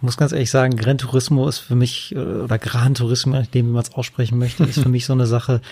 [0.00, 3.82] muss ganz ehrlich sagen, Gran Turismo ist für mich, äh, oder Gran Turismo, wie man
[3.82, 5.62] es aussprechen möchte, ist für mich so eine Sache,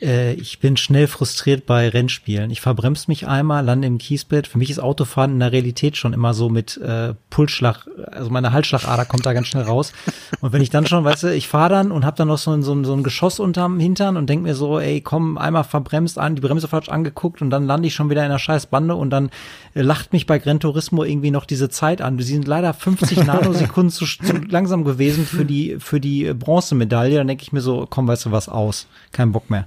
[0.00, 2.50] äh, ich bin schnell frustriert bei Rennspielen.
[2.50, 4.46] Ich verbremse mich einmal, lande im Kiesbett.
[4.46, 8.52] Für mich ist Autofahren in der Realität schon immer so mit äh, Pulsschlag, also meine
[8.52, 9.92] Halsschlagader kommt da ganz schnell raus.
[10.40, 12.52] Und wenn ich dann schon, weißt du, ich fahre dann und habe dann noch so
[12.52, 15.64] ein, so, ein, so ein Geschoss unterm Hintern und denk mir so, ey, komm, einmal
[15.64, 18.66] verbremst an, die Bremse falsch angeguckt und dann lande ich schon wieder in der scheiß
[18.66, 19.30] Bande und dann
[19.74, 22.18] äh, lacht mich bei Gran Turismo irgendwie noch diese Zeit an.
[22.18, 27.16] Sie sind leider 50 Nanosekunden zu, zu langsam gewesen für die, für die Bronzemedaille.
[27.16, 28.86] Dann denke ich mir so, komm, weißt du was, aus.
[29.12, 29.66] Kein Bock mehr.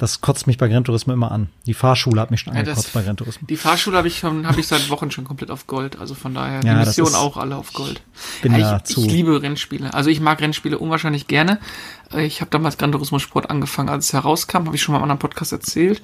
[0.00, 1.50] Das kotzt mich bei Gran Turismo immer an.
[1.66, 3.46] Die Fahrschule hat mich schon angekotzt ja, bei Gran Turismo.
[3.46, 5.98] Die Fahrschule habe ich schon, habe ich seit Wochen schon komplett auf Gold.
[6.00, 8.00] Also von daher, ja, die Mission auch alle auf Gold.
[8.40, 9.04] Bin ja, ich, zu.
[9.04, 9.92] ich liebe Rennspiele.
[9.92, 11.60] Also ich mag Rennspiele unwahrscheinlich gerne.
[12.16, 15.02] Ich habe damals Gran Turismo Sport angefangen, als es herauskam, habe ich schon mal im
[15.02, 16.00] anderen Podcast erzählt.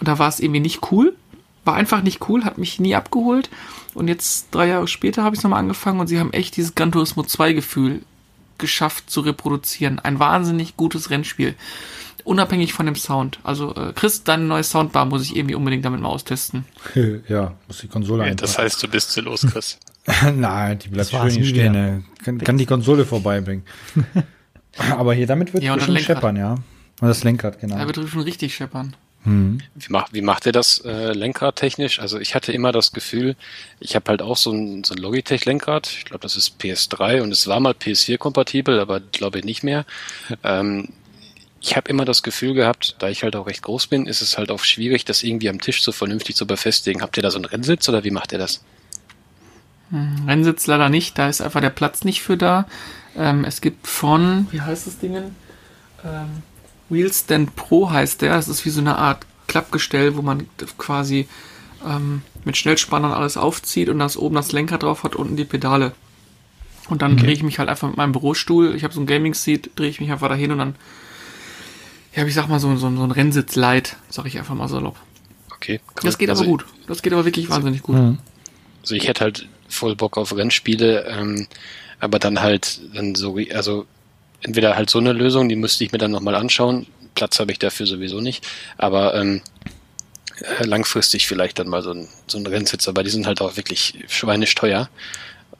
[0.00, 1.14] Und da war es irgendwie nicht cool.
[1.66, 3.50] War einfach nicht cool, hat mich nie abgeholt.
[3.92, 6.74] Und jetzt, drei Jahre später, habe ich es nochmal angefangen und sie haben echt dieses
[6.74, 8.00] Gran Turismo 2 Gefühl
[8.56, 9.98] geschafft zu reproduzieren.
[9.98, 11.56] Ein wahnsinnig gutes Rennspiel
[12.28, 13.38] unabhängig von dem Sound.
[13.42, 16.64] Also äh, Chris, deine neue Soundbar muss ich irgendwie unbedingt damit mal austesten.
[17.28, 19.78] ja, muss die Konsole ja, Das heißt, du bist zu los, Chris.
[20.34, 21.72] Nein, die bleibt schön stehen.
[21.72, 22.04] Ne?
[22.24, 23.64] Kann, kann die Konsole vorbeibringen.
[24.90, 26.52] Aber hier damit wird ja, schon scheppern, ja.
[27.00, 27.78] Und das Lenkrad, genau.
[27.78, 28.94] Da wird schon richtig scheppern.
[29.24, 29.60] Hm.
[29.74, 31.98] Wie, macht, wie macht ihr das äh, Lenkrad technisch?
[31.98, 33.34] Also ich hatte immer das Gefühl,
[33.80, 35.88] ich habe halt auch so ein, so ein Logitech-Lenkrad.
[35.88, 39.84] Ich glaube, das ist PS3 und es war mal PS4-kompatibel, aber glaube ich nicht mehr.
[40.44, 40.88] Ähm,
[41.60, 44.38] ich habe immer das Gefühl gehabt, da ich halt auch recht groß bin, ist es
[44.38, 47.02] halt auch schwierig, das irgendwie am Tisch so vernünftig zu befestigen.
[47.02, 48.62] Habt ihr da so einen Rennsitz oder wie macht ihr das?
[49.90, 52.66] Hm, Rennsitz leider nicht, da ist einfach der Platz nicht für da.
[53.16, 55.16] Ähm, es gibt von, wie heißt das Ding?
[55.16, 56.42] Ähm,
[56.88, 58.34] Wheelstand Pro heißt der.
[58.34, 61.28] Das ist wie so eine Art Klappgestell, wo man quasi
[61.84, 65.92] ähm, mit Schnellspannern alles aufzieht und das oben das Lenker drauf hat, unten die Pedale.
[66.88, 67.24] Und dann okay.
[67.24, 68.74] drehe ich mich halt einfach mit meinem Bürostuhl.
[68.74, 70.74] Ich habe so ein Gaming-Seat, drehe ich mich einfach dahin und dann
[72.18, 74.96] ja, ich sag mal so, so, so ein Rennsitz light, sag ich einfach mal salopp.
[75.54, 75.80] Okay.
[75.88, 75.94] Cool.
[76.02, 76.64] Das geht also aber gut.
[76.88, 77.94] Das geht aber wirklich wahnsinnig gut.
[77.94, 78.18] Mhm.
[78.82, 81.46] Also ich hätte halt voll Bock auf Rennspiele, ähm,
[82.00, 83.86] aber dann halt dann so, also
[84.42, 86.86] entweder halt so eine Lösung, die müsste ich mir dann nochmal anschauen.
[87.14, 88.44] Platz habe ich dafür sowieso nicht.
[88.78, 89.42] Aber ähm,
[90.40, 93.56] äh, langfristig vielleicht dann mal so ein, so ein Rennsitz, aber die sind halt auch
[93.56, 94.88] wirklich schweinisch teuer.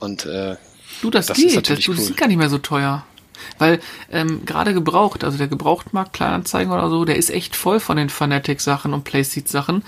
[0.01, 0.57] Und äh,
[1.03, 1.99] du, das, das geht, das, du, cool.
[1.99, 3.05] ist gar nicht mehr so teuer.
[3.59, 7.97] Weil ähm, gerade gebraucht, also der Gebrauchtmarkt, Kleinanzeigen oder so, der ist echt voll von
[7.97, 9.83] den Fanatic-Sachen und Playseat-Sachen,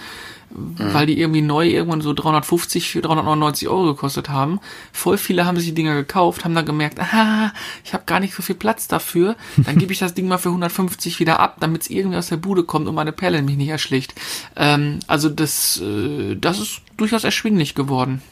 [0.50, 0.74] mhm.
[0.78, 4.60] weil die irgendwie neu irgendwann so 350, 399 Euro gekostet haben.
[4.92, 7.52] Voll viele haben sich die Dinger gekauft, haben dann gemerkt, aha,
[7.84, 10.48] ich habe gar nicht so viel Platz dafür, dann gebe ich das Ding mal für
[10.48, 13.68] 150 wieder ab, damit es irgendwie aus der Bude kommt und meine Perle mich nicht
[13.68, 14.14] erschlägt.
[14.56, 18.22] Ähm, also das, äh, das ist durchaus erschwinglich geworden.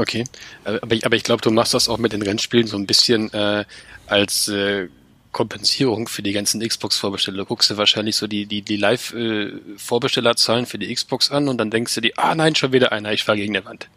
[0.00, 0.24] Okay,
[0.64, 2.86] äh, aber ich, aber ich glaube, du machst das auch mit den Rennspielen so ein
[2.86, 3.66] bisschen äh,
[4.06, 4.88] als äh,
[5.30, 7.36] Kompensierung für die ganzen Xbox-Vorbesteller.
[7.36, 11.70] Du guckst dir wahrscheinlich so die, die, die Live-Vorbestellerzahlen für die Xbox an und dann
[11.70, 13.88] denkst du dir, ah nein, schon wieder einer, ich fahre gegen der Wand.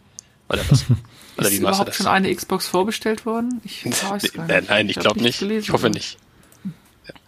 [0.49, 0.83] Oder was?
[1.37, 1.95] Oder ist wie überhaupt das?
[1.95, 3.61] schon eine Xbox vorbestellt worden?
[3.63, 4.69] Ich weiß gar nicht.
[4.69, 5.39] Nein, ich, ich glaube nicht.
[5.39, 5.95] Gelesen, ich hoffe oder?
[5.95, 6.17] nicht.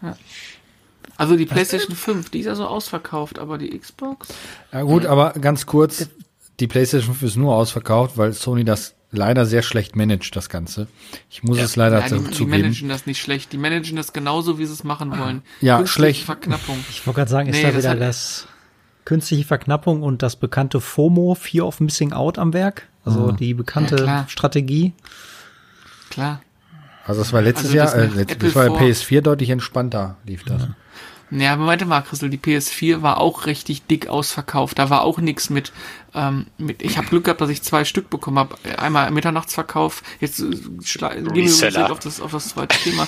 [0.01, 0.17] Ja.
[1.17, 4.27] Also die PlayStation 5, die ist ja so ausverkauft, aber die Xbox?
[4.73, 6.09] Ja gut, aber ganz kurz,
[6.59, 10.87] die PlayStation 5 ist nur ausverkauft, weil Sony das leider sehr schlecht managt, das Ganze.
[11.29, 12.37] Ich muss ja, es leider ja, die, zugeben.
[12.37, 13.53] Die managen das nicht schlecht.
[13.53, 15.41] Die managen das genauso, wie sie es machen wollen.
[15.61, 16.23] Ja, Künstliche schlecht.
[16.25, 16.83] Verknappung.
[16.89, 18.47] Ich wollte gerade sagen, ist nee, da wieder das,
[19.05, 22.89] künstliche Verknappung und das bekannte FOMO, Fear of Missing Out am Werk?
[23.05, 23.37] Also mhm.
[23.37, 24.93] die bekannte ja, Strategie.
[26.09, 26.41] Klar.
[27.05, 30.63] Also das war letztes also Jahr, äh, das war PS4 deutlich entspannter, lief das.
[30.63, 30.69] Ja.
[31.31, 34.79] Ja, aber warte mal, Christel, die PS4 war auch richtig dick ausverkauft.
[34.79, 35.73] Da war auch nichts mit,
[36.13, 36.81] ähm, mit.
[36.81, 38.55] Ich habe Glück gehabt, dass ich zwei Stück bekommen habe.
[38.77, 40.03] Einmal Mitternachtsverkauf.
[40.19, 43.07] Jetzt äh, gehen wir auf das, auf das zweite Thema.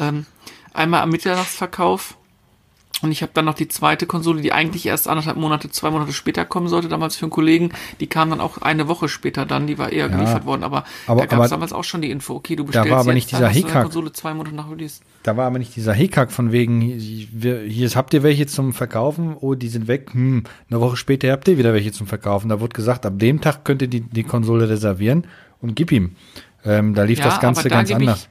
[0.00, 0.26] ähm,
[0.72, 2.17] einmal am Mitternachtsverkauf
[3.00, 6.12] und ich habe dann noch die zweite Konsole, die eigentlich erst anderthalb Monate, zwei Monate
[6.12, 7.70] später kommen sollte, damals für einen Kollegen.
[8.00, 10.64] Die kam dann auch eine Woche später dann, die war eher ja, geliefert worden.
[10.64, 12.34] Aber, aber da gab es damals auch schon die Info.
[12.34, 13.84] Okay, du bestellst da war aber nicht dieser Hickhack.
[13.84, 15.00] Konsole zwei Monate nach Release.
[15.22, 19.36] Da war aber nicht dieser Hickhack von wegen, hier, hier habt ihr welche zum Verkaufen,
[19.38, 20.10] oh, die sind weg.
[20.12, 22.48] Hm, eine Woche später habt ihr wieder welche zum Verkaufen.
[22.48, 25.26] Da wurde gesagt, ab dem Tag könnt ihr die, die Konsole reservieren
[25.60, 26.16] und gib ihm.
[26.64, 28.22] Ähm, da lief ja, das Ganze ganz anders.
[28.22, 28.28] Ich,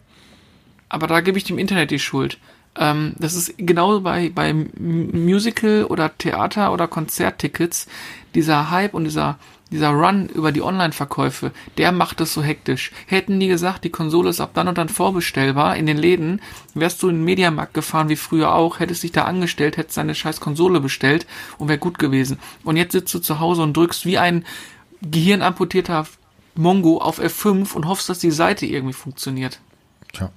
[0.90, 2.38] aber da gebe ich dem Internet die Schuld.
[2.78, 7.88] Ähm, das ist genau bei, bei Musical oder Theater oder Konzerttickets,
[8.36, 9.38] dieser Hype und dieser,
[9.72, 12.92] dieser Run über die Online-Verkäufe, der macht es so hektisch.
[13.08, 16.42] Hätten die gesagt, die Konsole ist ab dann und dann vorbestellbar in den Läden,
[16.74, 20.16] wärst du in den Mediamarkt gefahren wie früher auch, hättest dich da angestellt, hättest deine
[20.16, 21.26] scheiß Konsole bestellt
[21.58, 22.40] und wäre gut gewesen.
[22.64, 24.46] Und jetzt sitzt du zu Hause und drückst wie ein
[25.02, 26.08] gehirnamputierter
[26.56, 29.60] Mongo auf F5 und hoffst, dass die Seite irgendwie funktioniert.
[30.14, 30.32] Tja.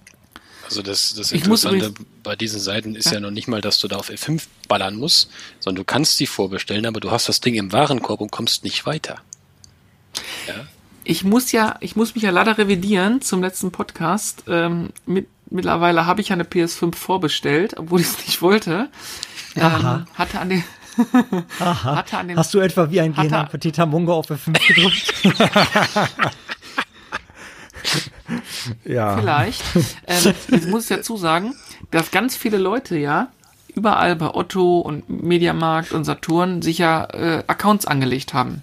[0.70, 3.14] Also das, das Interessante bei diesen Seiten ist ja.
[3.14, 3.20] ja.
[3.20, 5.28] noch nicht mal, dass du da auf F5 ballern musst,
[5.58, 8.86] sondern du kannst sie vorbestellen, aber du hast das Ding im Warenkorb und kommst nicht
[8.86, 9.16] weiter.
[10.46, 10.54] Ja?
[11.02, 14.44] Ich muss ja, ich muss mich ja leider revidieren zum letzten Podcast.
[14.46, 18.88] Ähm, mit, mittlerweile habe ich ja eine PS5 vorbestellt, obwohl ich es nicht wollte.
[19.56, 20.62] Ähm, hatte an den
[21.58, 21.96] Aha.
[21.96, 25.14] Hatte an den, Hast du etwa wie ein Gehirnappetit Mungo auf F5 gedrückt?
[28.84, 29.16] ja.
[29.16, 29.62] Vielleicht.
[30.06, 31.54] Ähm, jetzt muss ich dazu sagen,
[31.90, 33.28] dass ganz viele Leute ja
[33.74, 38.62] überall bei Otto und Mediamarkt und Saturn sich ja äh, Accounts angelegt haben.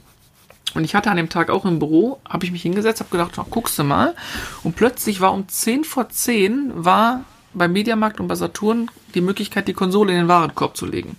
[0.73, 3.37] Und ich hatte an dem Tag auch im Büro, habe ich mich hingesetzt, habe gedacht,
[3.37, 4.15] oh, guckst du mal.
[4.63, 9.67] Und plötzlich war um 10 vor 10 war bei Mediamarkt und bei Saturn die Möglichkeit,
[9.67, 11.17] die Konsole in den Warenkorb zu legen.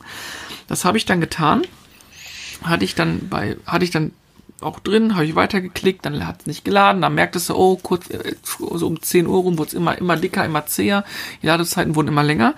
[0.68, 1.62] Das habe ich dann getan.
[2.62, 4.12] Hatte ich dann bei, hatte ich dann
[4.60, 8.10] auch drin, habe ich weitergeklickt, dann hat es nicht geladen, dann merktest du, oh, kurz,
[8.10, 11.04] äh, so um 10 Uhr rum wurde es immer, immer dicker, immer zäher,
[11.42, 12.54] die Ladezeiten wurden immer länger.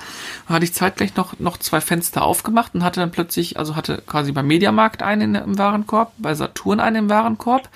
[0.47, 4.03] Dann hatte ich zeitgleich noch, noch zwei Fenster aufgemacht und hatte dann plötzlich, also hatte
[4.07, 7.69] quasi beim Mediamarkt einen im Warenkorb, bei Saturn einen im Warenkorb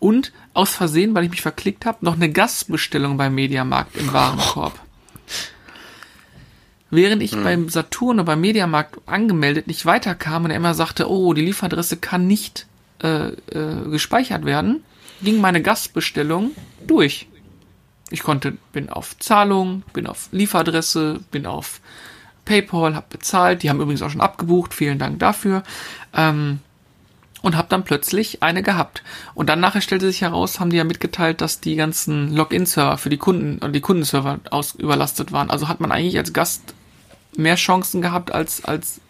[0.00, 4.78] und aus Versehen, weil ich mich verklickt habe, noch eine Gastbestellung beim Mediamarkt im Warenkorb.
[6.90, 7.44] Während ich hm.
[7.44, 11.96] beim Saturn oder beim Mediamarkt angemeldet nicht weiterkam und er immer sagte, oh, die Lieferadresse
[11.96, 12.66] kann nicht
[13.02, 14.84] äh, äh, gespeichert werden,
[15.22, 16.52] ging meine Gastbestellung
[16.86, 17.28] durch.
[18.10, 21.80] Ich konnte, bin auf Zahlung, bin auf Lieferadresse, bin auf
[22.44, 23.62] PayPal, habe bezahlt.
[23.62, 24.72] Die haben übrigens auch schon abgebucht.
[24.72, 25.62] Vielen Dank dafür.
[26.14, 26.60] Ähm,
[27.42, 29.02] und habe dann plötzlich eine gehabt.
[29.34, 33.10] Und dann nachher stellte sich heraus, haben die ja mitgeteilt, dass die ganzen Login-Server für
[33.10, 35.50] die Kunden und die Kundenserver aus überlastet waren.
[35.50, 36.74] Also hat man eigentlich als Gast
[37.36, 39.00] mehr Chancen gehabt als als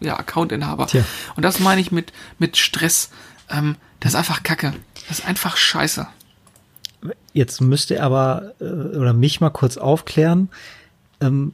[0.00, 0.88] ja Accountinhaber.
[1.36, 3.10] Und das meine ich mit mit Stress.
[3.50, 4.72] Ähm, das ist einfach Kacke.
[5.08, 6.06] Das ist einfach Scheiße.
[7.32, 10.48] Jetzt müsste aber äh, oder mich mal kurz aufklären.
[11.20, 11.52] Ähm,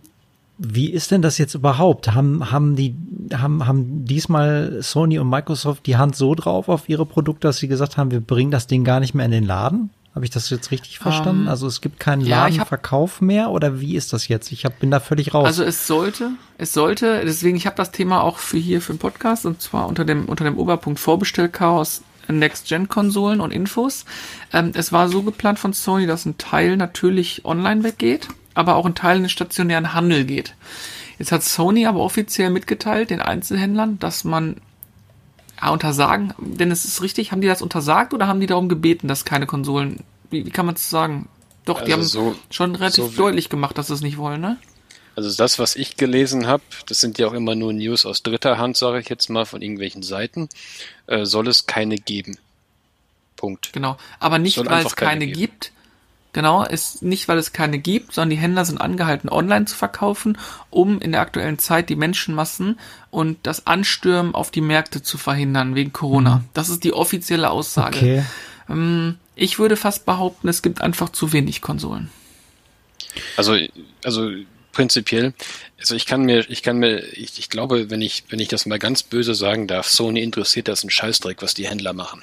[0.59, 2.15] wie ist denn das jetzt überhaupt?
[2.15, 2.95] Haben, haben die,
[3.35, 7.69] haben, haben diesmal Sony und Microsoft die Hand so drauf auf ihre Produkte, dass sie
[7.69, 9.91] gesagt haben, wir bringen das Ding gar nicht mehr in den Laden?
[10.15, 11.41] Habe ich das jetzt richtig verstanden?
[11.41, 14.53] Um, ähm, also es gibt keinen ja, Ladenverkauf mehr oder wie ist das jetzt?
[14.53, 15.47] Ich hab, bin da völlig raus.
[15.47, 18.99] Also es sollte, es sollte, deswegen, ich habe das Thema auch für hier für den
[18.99, 24.05] Podcast und zwar unter dem, unter dem Oberpunkt Vorbestellchaos Next-Gen-Konsolen und Infos.
[24.53, 28.87] Ähm, es war so geplant von Sony, dass ein Teil natürlich online weggeht aber auch
[28.87, 30.55] ein Teil in den stationären Handel geht.
[31.19, 34.57] Jetzt hat Sony aber offiziell mitgeteilt, den Einzelhändlern, dass man
[35.71, 39.25] untersagen, denn es ist richtig, haben die das untersagt oder haben die darum gebeten, dass
[39.25, 41.29] keine Konsolen, wie, wie kann man es sagen?
[41.65, 44.41] Doch, also die haben so, schon relativ so deutlich gemacht, dass sie es nicht wollen,
[44.41, 44.59] ne?
[45.15, 48.57] Also das, was ich gelesen habe, das sind ja auch immer nur News aus dritter
[48.59, 50.49] Hand, sage ich jetzt mal, von irgendwelchen Seiten,
[51.07, 52.39] äh, soll es keine geben.
[53.37, 53.73] Punkt.
[53.73, 55.73] Genau, aber nicht, weil es keine, keine gibt,
[56.35, 60.39] Genau, ist nicht, weil es keine gibt, sondern die Händler sind angehalten, online zu verkaufen,
[60.71, 62.79] um in der aktuellen Zeit die Menschenmassen
[63.11, 66.37] und das Anstürmen auf die Märkte zu verhindern wegen Corona.
[66.37, 66.45] Mhm.
[66.55, 67.99] Das ist die offizielle Aussage.
[67.99, 68.25] Okay.
[68.71, 72.11] Ähm, ich würde fast behaupten, es gibt einfach zu wenig Konsolen.
[73.37, 73.57] Also,
[74.03, 74.31] also
[74.73, 75.35] prinzipiell,
[75.83, 78.67] also ich kann mir, ich kann mir, ich, ich glaube, wenn ich, wenn ich das
[78.67, 82.23] mal ganz böse sagen darf, Sony interessiert das ein Scheißdreck, was die Händler machen.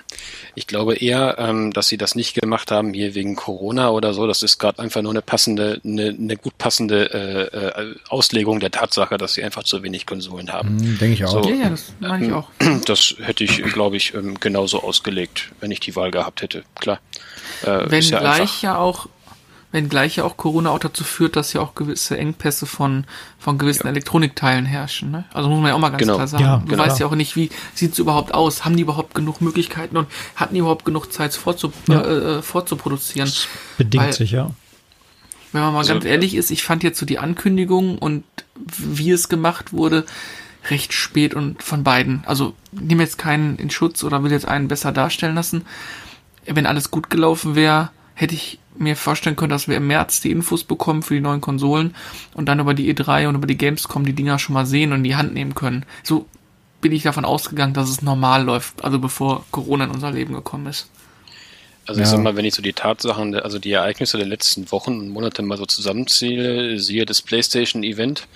[0.55, 4.27] Ich glaube eher, ähm, dass sie das nicht gemacht haben hier wegen Corona oder so.
[4.27, 8.71] Das ist gerade einfach nur eine passende, eine, eine gut passende äh, äh, Auslegung der
[8.71, 10.75] Tatsache, dass sie einfach zu wenig Konsolen haben.
[10.75, 11.43] Mhm, Denke ich auch.
[11.43, 12.49] So, ja, ja, das meine ich ähm, auch.
[12.85, 16.63] Das hätte ich, glaube ich, ähm, genauso ausgelegt, wenn ich die Wahl gehabt hätte.
[16.75, 17.01] Klar.
[17.63, 19.07] Äh, wenn ja gleich ja auch
[19.71, 23.05] Wenngleich ja auch Corona auch dazu führt, dass ja auch gewisse Engpässe von,
[23.37, 23.91] von gewissen ja.
[23.91, 25.11] Elektronikteilen herrschen.
[25.11, 25.25] Ne?
[25.31, 26.15] Also muss man ja auch mal ganz genau.
[26.15, 26.43] klar sagen.
[26.43, 26.83] Ja, du genau.
[26.83, 28.65] weißt ja auch nicht, wie sieht es überhaupt aus?
[28.65, 32.01] Haben die überhaupt genug Möglichkeiten und hatten die überhaupt genug Zeit vorzu, ja.
[32.01, 33.29] äh, äh vorzuproduzieren?
[33.29, 34.49] Das bedingt Weil, sich, ja.
[35.51, 38.23] Wenn man mal also, ganz ehrlich ist, ich fand jetzt so die Ankündigung und
[38.55, 40.05] wie es gemacht wurde,
[40.69, 42.23] recht spät und von beiden.
[42.25, 45.65] Also nehme jetzt keinen in Schutz oder will jetzt einen besser darstellen lassen.
[46.45, 50.31] Wenn alles gut gelaufen wäre, hätte ich mir vorstellen können, dass wir im März die
[50.31, 51.95] Infos bekommen für die neuen Konsolen
[52.33, 54.99] und dann über die E3 und über die Gamescom die Dinger schon mal sehen und
[54.99, 55.85] in die Hand nehmen können.
[56.03, 56.25] So
[56.81, 60.67] bin ich davon ausgegangen, dass es normal läuft, also bevor Corona in unser Leben gekommen
[60.67, 60.89] ist.
[61.85, 62.05] Also Ja.
[62.05, 65.09] ich sag mal, wenn ich so die Tatsachen, also die Ereignisse der letzten Wochen und
[65.09, 68.27] Monate mal so zusammenzähle, siehe das PlayStation Event.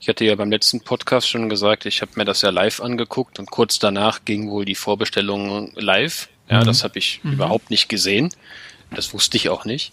[0.00, 3.38] Ich hatte ja beim letzten Podcast schon gesagt, ich habe mir das ja live angeguckt
[3.38, 6.28] und kurz danach ging wohl die Vorbestellung live.
[6.50, 8.30] Ja, das habe ich überhaupt nicht gesehen.
[8.90, 9.90] Das wusste ich auch nicht.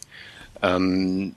[0.61, 1.35] Ähm,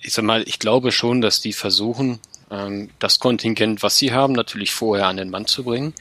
[0.00, 4.32] ich sag mal, ich glaube schon, dass die versuchen, ähm, das Kontingent, was sie haben,
[4.32, 5.94] natürlich vorher an den Mann zu bringen.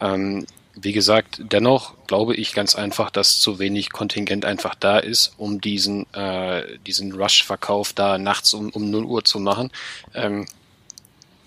[0.00, 5.34] Ähm, wie gesagt, dennoch glaube ich ganz einfach, dass zu wenig Kontingent einfach da ist,
[5.36, 9.70] um diesen, äh, diesen Rush-Verkauf da nachts um, um 0 Uhr zu machen.
[10.14, 10.46] Ähm,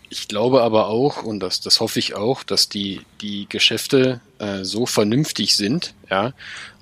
[0.10, 4.64] ich glaube aber auch, und das, das hoffe ich auch, dass die, die Geschäfte äh,
[4.64, 6.34] so vernünftig sind, ja,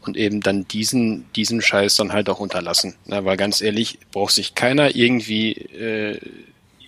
[0.01, 2.95] und eben dann diesen, diesen Scheiß dann halt auch unterlassen.
[3.05, 6.19] Na, weil ganz ehrlich, braucht sich keiner irgendwie äh,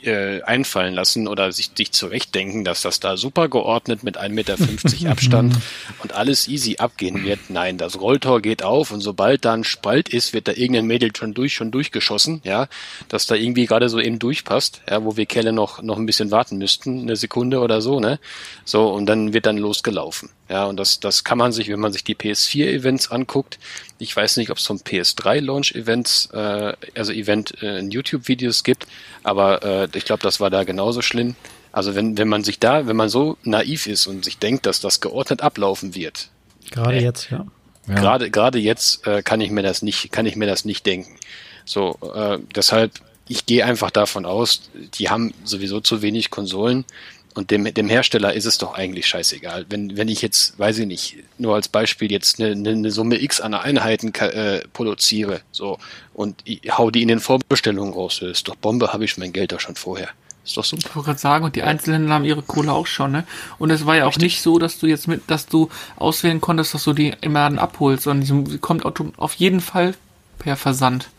[0.05, 4.57] äh, einfallen lassen oder sich, sich zurechtdenken, dass das da super geordnet mit 1,50 Meter
[5.11, 5.55] Abstand
[6.01, 7.39] und alles easy abgehen wird.
[7.49, 11.15] Nein, das Rolltor geht auf und sobald da ein Spalt ist, wird da irgendein Mädel
[11.15, 12.67] schon durch, schon durchgeschossen, ja,
[13.07, 16.31] dass da irgendwie gerade so eben durchpasst, ja, wo wir Kerle noch, noch ein bisschen
[16.31, 18.19] warten müssten, eine Sekunde oder so, ne?
[18.65, 20.29] So, und dann wird dann losgelaufen.
[20.49, 23.59] Ja, und das, das kann man sich, wenn man sich die PS4-Events anguckt,
[23.97, 28.85] ich weiß nicht, ob es vom PS3-Launch-Events, äh, also Event äh, in YouTube-Videos gibt,
[29.23, 31.35] aber äh, ich glaube, das war da genauso schlimm.
[31.71, 34.79] Also wenn, wenn man sich da, wenn man so naiv ist und sich denkt, dass
[34.79, 36.29] das geordnet ablaufen wird,
[36.71, 37.45] Gerade Äh, jetzt, ja.
[37.87, 37.95] Ja.
[37.95, 41.17] gerade gerade jetzt äh, kann ich mir das nicht, kann ich mir das nicht denken.
[41.65, 42.93] So, äh, deshalb,
[43.27, 46.85] ich gehe einfach davon aus, die haben sowieso zu wenig Konsolen
[47.33, 49.65] und dem, dem Hersteller ist es doch eigentlich scheißegal.
[49.69, 53.41] Wenn, wenn ich jetzt, weiß ich nicht, nur als Beispiel jetzt eine, eine, Summe X
[53.41, 55.79] an Einheiten äh, produziere, so,
[56.13, 59.51] und ich hau die in den Vorbestellungen raus, ist doch Bombe, habe ich mein Geld
[59.51, 60.09] doch schon vorher.
[60.45, 60.83] Ist doch super.
[60.89, 63.23] Ich wollte gerade sagen, und die Einzelhändler haben ihre Kohle auch schon, ne?
[63.59, 66.73] Und es war ja auch nicht so, dass du jetzt mit, dass du auswählen konntest,
[66.73, 69.95] dass du die im Laden abholst, sondern die kommt autom- auf jeden Fall
[70.39, 71.09] per Versand.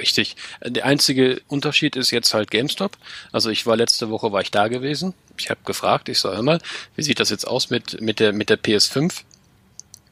[0.00, 0.36] Richtig.
[0.64, 2.96] Der einzige Unterschied ist jetzt halt GameStop.
[3.32, 5.14] Also ich war letzte Woche war ich da gewesen.
[5.38, 6.60] Ich habe gefragt, ich sage mal,
[6.96, 9.22] wie sieht das jetzt aus mit mit der mit der PS5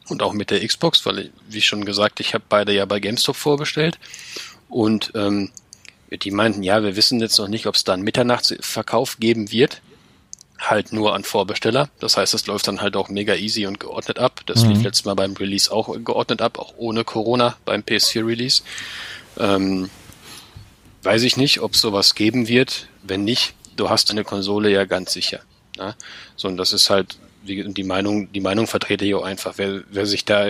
[0.08, 3.36] und auch mit der Xbox, weil wie schon gesagt, ich habe beide ja bei GameStop
[3.36, 3.98] vorbestellt
[4.68, 5.50] und ähm,
[6.10, 9.82] die meinten, ja, wir wissen jetzt noch nicht, ob es da einen Mitternachtsverkauf geben wird.
[10.58, 11.88] Halt nur an Vorbesteller.
[12.00, 14.40] Das heißt, es läuft dann halt auch mega easy und geordnet ab.
[14.46, 18.62] Das lief letztes Mal beim Release auch geordnet ab, auch ohne Corona beim PS4 Release.
[19.38, 19.90] Ähm,
[21.02, 22.88] weiß ich nicht, ob es sowas geben wird.
[23.02, 25.40] Wenn nicht, du hast eine Konsole ja ganz sicher.
[25.76, 25.94] Ne?
[26.36, 29.54] So, und das ist halt wie, die Meinung, die Meinung vertrete ich auch einfach.
[29.56, 30.48] Wer, wer sich da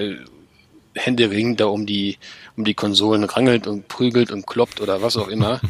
[0.95, 2.19] händeringend da um die,
[2.57, 5.61] um die Konsolen rangelt und prügelt und kloppt oder was auch immer.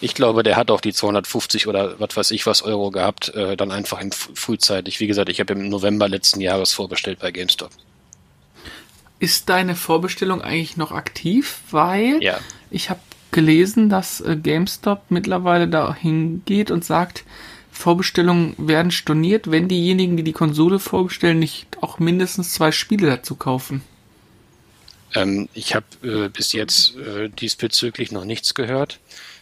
[0.00, 3.56] Ich glaube, der hat auch die 250 oder was weiß ich was Euro gehabt, äh,
[3.56, 5.00] dann einfach im frühzeitig.
[5.00, 7.70] Wie gesagt, ich habe im November letzten Jahres vorbestellt bei GameStop.
[9.18, 11.60] Ist deine Vorbestellung eigentlich noch aktiv?
[11.70, 12.38] Weil Ja.
[12.74, 17.24] Ich habe gelesen, dass äh, GameStop mittlerweile dahin geht und sagt,
[17.70, 23.34] Vorbestellungen werden storniert, wenn diejenigen, die die Konsole vorbestellen, nicht auch mindestens zwei Spiele dazu
[23.34, 23.82] kaufen.
[25.14, 29.00] Ähm, ich habe äh, bis jetzt äh, diesbezüglich noch nichts gehört.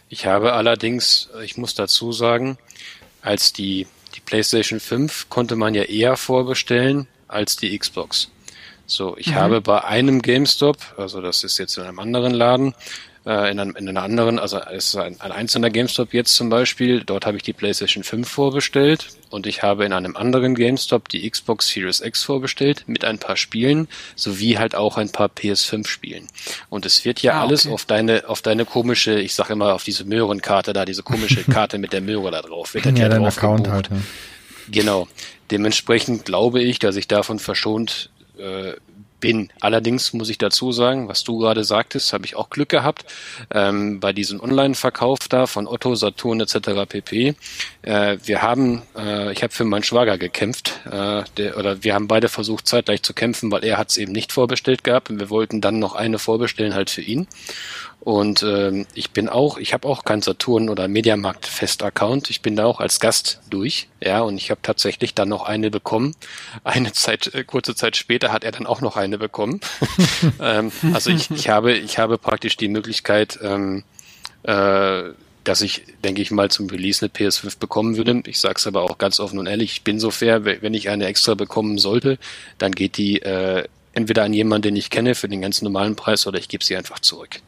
[0.09, 2.57] Ich habe allerdings, äh, ich muss dazu sagen,
[3.21, 8.29] als die, die PlayStation 5 konnte man ja eher vorbestellen als die Xbox.
[8.85, 12.75] So, ich habe bei einem GameStop, also das ist jetzt in einem anderen Laden,
[13.25, 16.49] äh, in, einem, in einer anderen, also es ist ein, ein einzelner GameStop jetzt zum
[16.49, 21.07] Beispiel, dort habe ich die PlayStation 5 vorbestellt und ich habe in einem anderen GameStop
[21.09, 25.87] die Xbox Series X vorbestellt mit ein paar Spielen, sowie halt auch ein paar PS5
[25.87, 26.27] Spielen.
[26.69, 27.73] Und es wird ja Ah, alles okay.
[27.73, 31.77] auf deine, auf deine komische, ich sage immer auf diese Möhrenkarte da, diese komische Karte
[31.77, 32.73] mit der Möhre da drauf.
[32.73, 33.89] Wird Ja, dein drauf Account halt.
[33.89, 33.97] Ja.
[34.69, 35.07] Genau.
[35.51, 38.73] Dementsprechend glaube ich, dass ich davon verschont äh,
[39.23, 39.49] bin.
[39.61, 43.05] Allerdings muss ich dazu sagen, was du gerade sagtest, habe ich auch Glück gehabt.
[43.53, 46.85] Ähm, bei diesem Online-Verkauf da von Otto, Saturn etc.
[46.89, 47.33] pp.
[47.83, 52.09] Äh, wir haben, äh, ich habe für meinen Schwager gekämpft, äh, der, oder wir haben
[52.09, 55.29] beide versucht zeitgleich zu kämpfen, weil er hat es eben nicht vorbestellt gehabt und wir
[55.29, 57.25] wollten dann noch eine vorbestellen halt für ihn.
[58.03, 62.29] Und ähm, ich bin auch, ich habe auch kein Saturn oder Mediamarkt Fest-Account.
[62.29, 65.71] Ich bin da auch als Gast durch, ja, und ich habe tatsächlich dann noch eine
[65.71, 66.13] bekommen.
[66.65, 69.61] Eine Zeit, äh, kurze Zeit später hat er dann auch noch eine bekommen.
[70.41, 73.85] ähm, also ich, ich habe, ich habe praktisch die Möglichkeit, ähm,
[74.43, 75.03] äh,
[75.45, 78.21] dass ich, denke ich mal, zum Release eine PS5 bekommen würde.
[78.25, 80.73] Ich sage es aber auch ganz offen und ehrlich, ich bin so fair, we- wenn
[80.73, 82.17] ich eine extra bekommen sollte,
[82.57, 86.27] dann geht die äh, entweder an jemanden, den ich kenne, für den ganz normalen Preis,
[86.27, 87.39] oder ich gebe sie einfach zurück.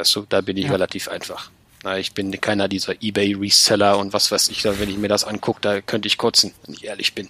[0.00, 0.72] Weißt du, da bin ich Ja.
[0.72, 1.50] relativ einfach.
[1.84, 5.24] Na, ich bin keiner dieser Ebay-Reseller und was weiß ich, da, wenn ich mir das
[5.24, 7.28] angucke, da könnte ich kotzen, wenn ich ehrlich bin.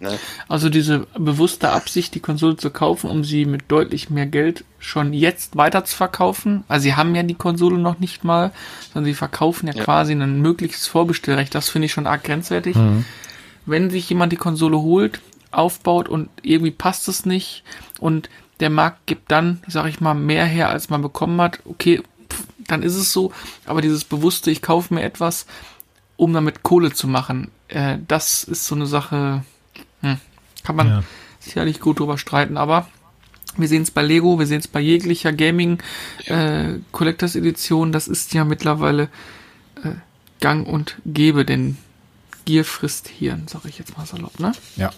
[0.00, 0.18] Ne?
[0.48, 5.12] Also diese bewusste Absicht, die Konsole zu kaufen, um sie mit deutlich mehr Geld schon
[5.12, 6.64] jetzt weiter zu verkaufen.
[6.66, 8.52] Also sie haben ja die Konsole noch nicht mal,
[8.92, 9.84] sondern sie verkaufen ja, Ja.
[9.84, 11.54] quasi ein mögliches Vorbestellrecht.
[11.54, 12.74] Das finde ich schon arg grenzwertig.
[12.74, 13.04] Mhm.
[13.66, 15.20] Wenn sich jemand die Konsole holt,
[15.50, 17.62] aufbaut und irgendwie passt es nicht
[18.00, 18.28] und
[18.62, 22.00] der Markt gibt dann, sag ich mal, mehr her, als man bekommen hat, okay,
[22.30, 23.32] pff, dann ist es so.
[23.66, 25.46] Aber dieses bewusste, ich kaufe mir etwas,
[26.16, 29.44] um damit Kohle zu machen, äh, das ist so eine Sache,
[30.00, 30.18] hm,
[30.62, 31.02] kann man Ja.
[31.40, 32.86] sicherlich gut drüber streiten, aber
[33.56, 35.78] wir sehen es bei Lego, wir sehen es bei jeglicher Gaming
[36.26, 39.08] äh, Collectors Edition, das ist ja mittlerweile
[39.82, 39.90] äh,
[40.40, 41.76] gang und gäbe, denn
[42.44, 44.52] Gier frisst Hirn, sag ich jetzt mal salopp, ne?
[44.76, 44.90] Ja.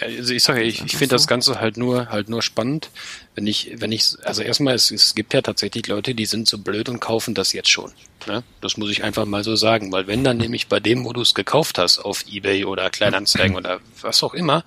[0.00, 1.26] Ja, also ich sage, ich, ich finde das.
[1.26, 2.90] Ganze halt nur halt nur spannend,
[3.34, 6.58] wenn ich wenn ich also erstmal es, es gibt ja tatsächlich Leute, die sind so
[6.58, 7.92] blöd und kaufen das jetzt schon.
[8.26, 8.42] Ne?
[8.60, 11.20] Das muss ich einfach mal so sagen, weil wenn dann nämlich bei dem, wo du
[11.20, 14.64] es gekauft hast, auf eBay oder Kleinanzeigen oder was auch immer,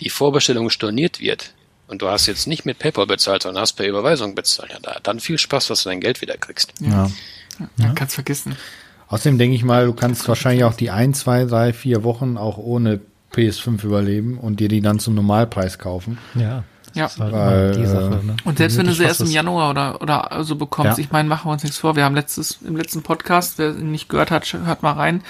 [0.00, 1.54] die Vorbestellung storniert wird
[1.88, 4.98] und du hast jetzt nicht mit PayPal bezahlt, sondern hast per Überweisung bezahlt, ja, da
[5.02, 6.72] dann viel Spaß, dass du dein Geld wieder kriegst.
[6.80, 7.10] ja.
[7.78, 8.56] Ja, kannst vergessen.
[9.08, 12.58] Außerdem denke ich mal, du kannst wahrscheinlich auch die ein, zwei, drei, vier Wochen auch
[12.58, 13.00] ohne
[13.34, 16.18] PS5 überleben und dir die dann zum Normalpreis kaufen.
[16.34, 16.64] Ja.
[16.94, 17.10] Ja.
[17.18, 18.36] Halt Weil, die Sache, ne?
[18.44, 21.04] Und selbst wenn du sie erst im Januar oder, oder so bekommst, Ja.
[21.04, 21.94] ich meine, machen wir uns nichts vor.
[21.94, 25.22] Wir haben letztes, im letzten Podcast, wer ihn nicht gehört hat, hört mal rein,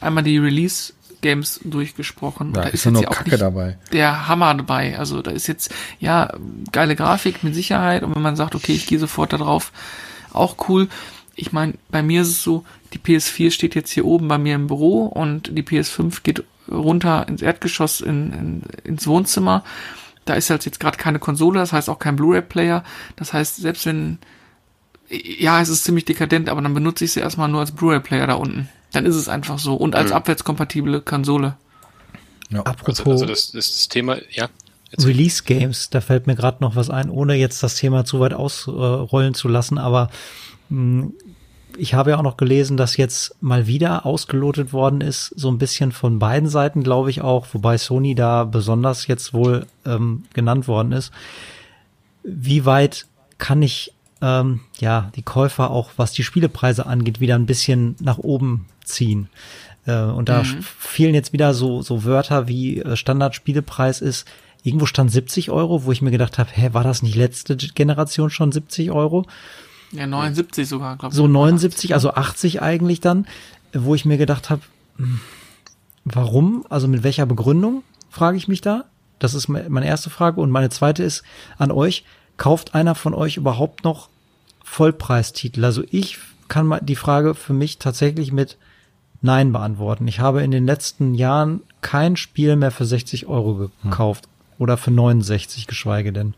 [0.00, 2.54] einmal die Release Games durchgesprochen.
[2.54, 3.76] Da Und ist ja jetzt ja auch Kacke nicht dabei.
[3.92, 4.98] der Hammer dabei.
[4.98, 6.32] Also da ist jetzt, ja,
[6.72, 8.02] geile Grafik mit Sicherheit.
[8.02, 9.72] Und wenn man sagt, okay, ich gehe sofort da drauf,
[10.32, 10.88] auch cool.
[11.34, 14.54] Ich meine, bei mir ist es so, die PS4 steht jetzt hier oben bei mir
[14.54, 19.64] im Büro und die PS5 geht runter ins Erdgeschoss in, in, ins Wohnzimmer.
[20.24, 22.84] Da ist halt jetzt gerade keine Konsole, das heißt auch kein Blu-ray-Player.
[23.16, 24.18] Das heißt, selbst wenn,
[25.08, 28.34] ja, es ist ziemlich dekadent, aber dann benutze ich sie erstmal nur als Blu-ray-Player da
[28.34, 28.68] unten.
[28.92, 29.74] Dann ist es einfach so.
[29.74, 30.16] Und als Mhm.
[30.16, 31.56] abwärtskompatible Konsole.
[32.50, 32.60] Ja.
[32.62, 34.48] Apropos Also, also das, das, das Thema, ja.
[34.90, 38.18] Jetzt- Release Games, da fällt mir gerade noch was ein, ohne jetzt das Thema zu
[38.18, 40.10] weit ausrollen zu lassen, aber
[40.68, 41.10] mh,
[41.76, 45.58] ich habe ja auch noch gelesen, dass jetzt mal wieder ausgelotet worden ist, so ein
[45.58, 50.68] bisschen von beiden Seiten, glaube ich auch, wobei Sony da besonders jetzt wohl ähm, genannt
[50.68, 51.12] worden ist.
[52.22, 53.06] Wie weit
[53.38, 58.18] kann ich ähm, ja die Käufer auch, was die Spielepreise angeht, wieder ein bisschen nach
[58.18, 59.28] oben ziehen?
[59.86, 60.58] Äh, und da Mhm.
[60.62, 64.26] fielen jetzt wieder so, so Wörter wie äh, Standardspielepreis ist.
[64.62, 68.28] Irgendwo stand 70 Euro, wo ich mir gedacht habe, hä, war das nicht letzte Generation
[68.28, 69.24] schon 70 Euro?
[69.92, 71.16] Ja, 79 sogar, glaube ich.
[71.16, 73.26] So 79, also 80 eigentlich dann,
[73.72, 74.62] wo ich mir gedacht habe,
[74.96, 75.20] hm,
[76.04, 76.64] warum?
[76.68, 78.84] Also mit welcher Begründung, frage ich mich da.
[79.18, 80.40] Das ist me- meine erste Frage.
[80.40, 81.22] Und meine zweite ist
[81.58, 82.04] an euch,
[82.36, 84.08] kauft einer von euch überhaupt noch
[84.64, 85.64] Vollpreistitel?
[85.64, 86.18] Also ich
[86.48, 88.56] kann mal die Frage für mich tatsächlich mit
[89.22, 90.08] Nein beantworten.
[90.08, 94.26] Ich habe in den letzten Jahren kein Spiel mehr für 60 Euro gekauft.
[94.58, 96.34] Oder für 69, geschweige denn.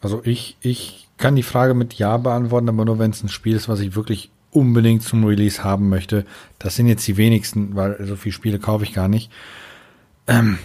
[0.00, 3.56] Also ich, ich kann die Frage mit Ja beantworten, aber nur wenn es ein Spiel
[3.56, 6.24] ist, was ich wirklich unbedingt zum Release haben möchte.
[6.58, 9.30] Das sind jetzt die wenigsten, weil so viele Spiele kaufe ich gar nicht.
[10.26, 10.58] Ähm,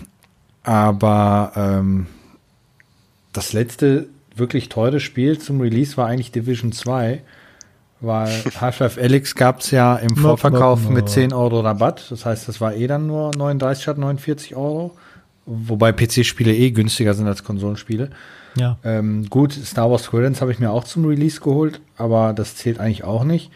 [0.63, 2.07] aber ähm,
[3.33, 7.21] das letzte wirklich teure Spiel zum Release war eigentlich Division 2,
[8.01, 11.09] weil Half-Life Alyx gab es ja im Vorverkauf mit knock.
[11.09, 12.05] 10 Euro Rabatt.
[12.09, 14.95] Das heißt, das war eh dann nur 39 statt 49 Euro.
[15.45, 18.11] Wobei PC-Spiele eh günstiger sind als Konsolenspiele.
[18.59, 18.77] Ja.
[18.83, 22.79] Ähm, gut, Star Wars Squadrons habe ich mir auch zum Release geholt, aber das zählt
[22.79, 23.51] eigentlich auch nicht.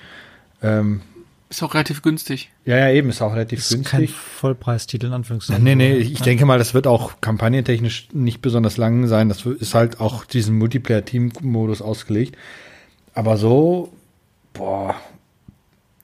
[0.61, 1.01] Ähm,
[1.49, 2.51] Ist auch relativ günstig.
[2.65, 4.11] ja, ja, eben, ist auch relativ ist kein günstig.
[4.15, 5.63] Vollpreistitel, in Anführungszeichen.
[5.63, 9.29] Nee, nee, ich denke mal, das wird auch kampagnentechnisch nicht besonders lang sein.
[9.29, 12.37] Das ist halt auch diesen Multiplayer-Team-Modus ausgelegt.
[13.13, 13.91] Aber so,
[14.53, 14.95] boah,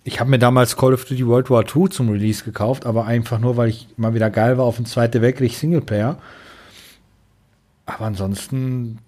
[0.04, 3.40] ich habe mir damals Call of Duty World War II zum Release gekauft, aber einfach
[3.40, 6.18] nur, weil ich mal wieder geil war auf dem Zweiten Weltkrieg Singleplayer.
[7.90, 9.00] Aber ansonsten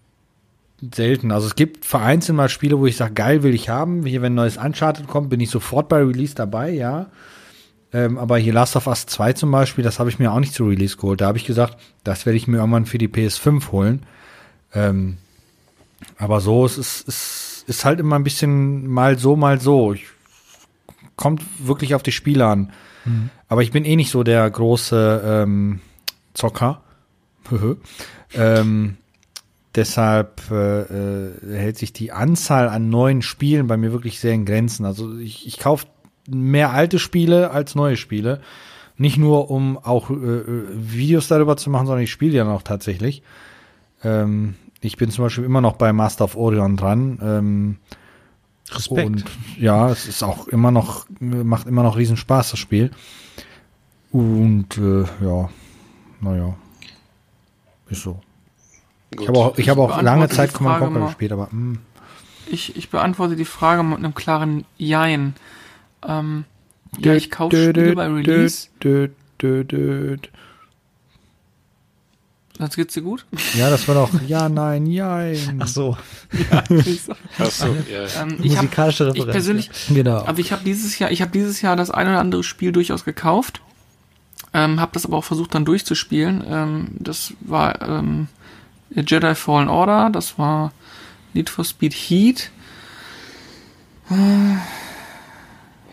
[0.94, 1.32] selten.
[1.32, 4.06] Also es gibt vereinzelt mal Spiele, wo ich sage, geil will ich haben.
[4.06, 7.08] Hier, wenn ein neues Uncharted kommt, bin ich sofort bei Release dabei, ja.
[7.94, 10.54] Ähm, aber hier Last of Us 2 zum Beispiel, das habe ich mir auch nicht
[10.54, 11.22] zu Release geholt.
[11.22, 14.06] Da habe ich gesagt, das werde ich mir irgendwann für die PS5 holen.
[14.74, 15.18] Ähm,
[16.18, 19.94] aber so, es ist, es ist halt immer ein bisschen mal so, mal so.
[19.94, 20.06] Ich,
[21.16, 22.72] kommt wirklich auf die Spiele an.
[23.48, 25.82] Aber ich bin eh nicht so der große ähm,
[26.34, 26.82] Zocker.
[28.34, 28.98] ähm,
[29.76, 34.46] deshalb äh, äh, hält sich die Anzahl an neuen Spielen bei mir wirklich sehr in
[34.46, 34.86] Grenzen.
[34.86, 35.88] Also ich, ich kaufe
[36.28, 38.42] mehr alte Spiele als neue Spiele.
[38.98, 42.62] Nicht nur, um auch äh, äh, Videos darüber zu machen, sondern ich spiele ja noch
[42.62, 43.24] tatsächlich.
[44.04, 47.20] Ähm, ich bin zum Beispiel immer noch bei Master of Orion dran.
[47.22, 47.78] Ähm,
[48.72, 49.06] Respekt.
[49.06, 49.26] und
[49.58, 52.92] ja, es ist auch immer noch, macht immer noch riesen Spaß, das Spiel.
[54.12, 55.50] Und äh, ja,
[56.20, 56.56] naja.
[57.92, 58.20] Ist so.
[59.12, 59.22] Gut.
[59.22, 61.06] Ich habe auch, ich habe auch lange Zeit Command Conquer mal.
[61.08, 61.80] gespielt, aber hm.
[62.50, 65.36] Ich, ich beantworte die Frage mit einem klaren Jein.
[66.08, 66.46] Ähm,
[67.00, 68.70] ja, ich kaufe Spiele bei Release.
[68.84, 70.18] dö, dö, dö, dö.
[72.58, 73.26] Sonst geht's dir gut?
[73.56, 75.60] Ja, das war doch ja, nein, jein.
[75.60, 75.98] Ach so,
[77.40, 78.22] Ach so, ja.
[78.22, 79.32] ähm, ich musikalische Referenz.
[79.32, 80.26] persönlich, Genau.
[80.26, 83.04] aber ich habe dieses Jahr, ich habe dieses Jahr das ein oder andere Spiel durchaus
[83.04, 83.62] gekauft,
[84.54, 86.44] ähm, habe das aber auch versucht dann durchzuspielen.
[86.48, 88.28] Ähm, das war ähm,
[88.90, 90.72] Jedi Fallen Order, das war
[91.34, 92.52] Need for Speed Heat.
[94.10, 94.56] Äh,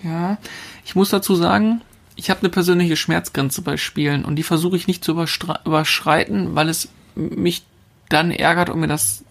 [0.03, 0.39] Ja,
[0.85, 1.81] ich muss dazu sagen,
[2.15, 6.69] ich habe eine persönliche Schmerzgrenze bei Spielen und die versuche ich nicht zu überschreiten, weil
[6.69, 7.65] es mich
[8.09, 9.25] dann ärgert und mir das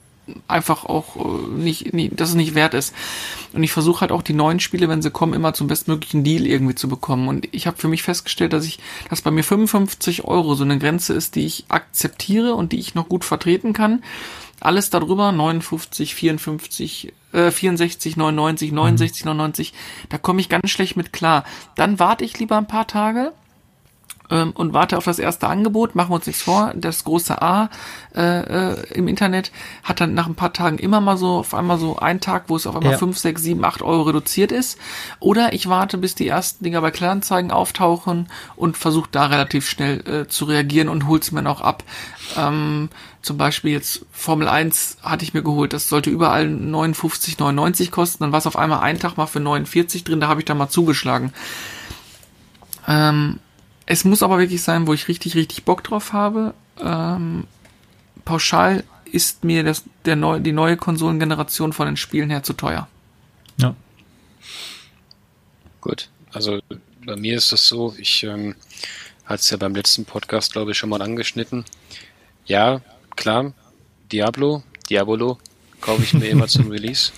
[0.47, 2.93] einfach auch äh, nicht, nicht dass es nicht wert ist.
[3.53, 6.45] Und ich versuche halt auch die neuen Spiele, wenn sie kommen, immer zum bestmöglichen Deal
[6.45, 7.27] irgendwie zu bekommen.
[7.27, 10.77] Und ich habe für mich festgestellt, dass ich, dass bei mir 55 Euro so eine
[10.77, 14.03] Grenze ist, die ich akzeptiere und die ich noch gut vertreten kann.
[14.59, 19.73] Alles darüber, 59, 54, äh, 64, 99, 69, 99,
[20.09, 21.43] da komme ich ganz schlecht mit klar.
[21.75, 23.33] Dann warte ich lieber ein paar Tage,
[24.29, 25.95] ähm, und warte auf das erste Angebot.
[25.95, 26.73] Machen wir uns nichts vor.
[26.75, 27.69] Das große A
[28.15, 29.51] äh, äh, im Internet
[29.83, 32.55] hat dann nach ein paar Tagen immer mal so auf einmal so einen Tag, wo
[32.55, 32.97] es auf einmal Ja.
[32.97, 34.77] 5, 6, 7, 8 Euro reduziert ist.
[35.19, 39.99] Oder ich warte, bis die ersten Dinger bei Kleinanzeigen auftauchen und versuche da relativ schnell
[40.07, 41.83] äh, zu reagieren und hol's mir noch ab.
[42.37, 42.89] Ähm,
[43.21, 48.23] zum Beispiel jetzt Formel 1 hatte ich mir geholt, das sollte überall 59, 99 kosten,
[48.23, 50.57] dann war es auf einmal einen Tag mal für 49 drin, da habe ich dann
[50.57, 51.33] mal zugeschlagen.
[52.87, 53.39] Ähm,
[53.87, 56.53] es muss aber wirklich sein, wo ich richtig, richtig Bock drauf habe.
[56.79, 57.47] Ähm,
[58.25, 62.87] pauschal ist mir das, der neu, die neue Konsolengeneration von den Spielen her zu teuer.
[63.57, 63.73] Ja.
[65.79, 66.59] Gut, also
[67.05, 68.55] bei mir ist das so, ich ähm,
[69.25, 71.63] hatte es ja beim letzten Podcast, glaube ich, schon mal angeschnitten.
[72.45, 72.81] Ja,
[73.15, 73.53] klar,
[74.11, 75.37] Diablo, Diabolo
[75.79, 77.13] kaufe ich mir immer zum Release.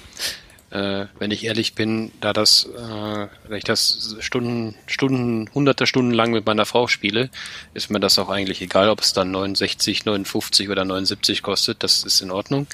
[0.71, 6.11] Äh, wenn ich ehrlich bin, da das, äh, wenn ich das Stunden, Stunden, hunderte Stunden
[6.11, 7.29] lang mit meiner Frau spiele,
[7.73, 12.03] ist mir das auch eigentlich egal, ob es dann 69, 59 oder 79 kostet, das
[12.03, 12.67] ist in Ordnung.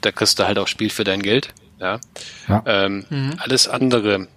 [0.00, 2.00] Da kriegst du halt auch Spiel für dein Geld, ja.
[2.48, 2.62] Ja.
[2.66, 3.04] Ähm,
[3.38, 4.28] Alles andere,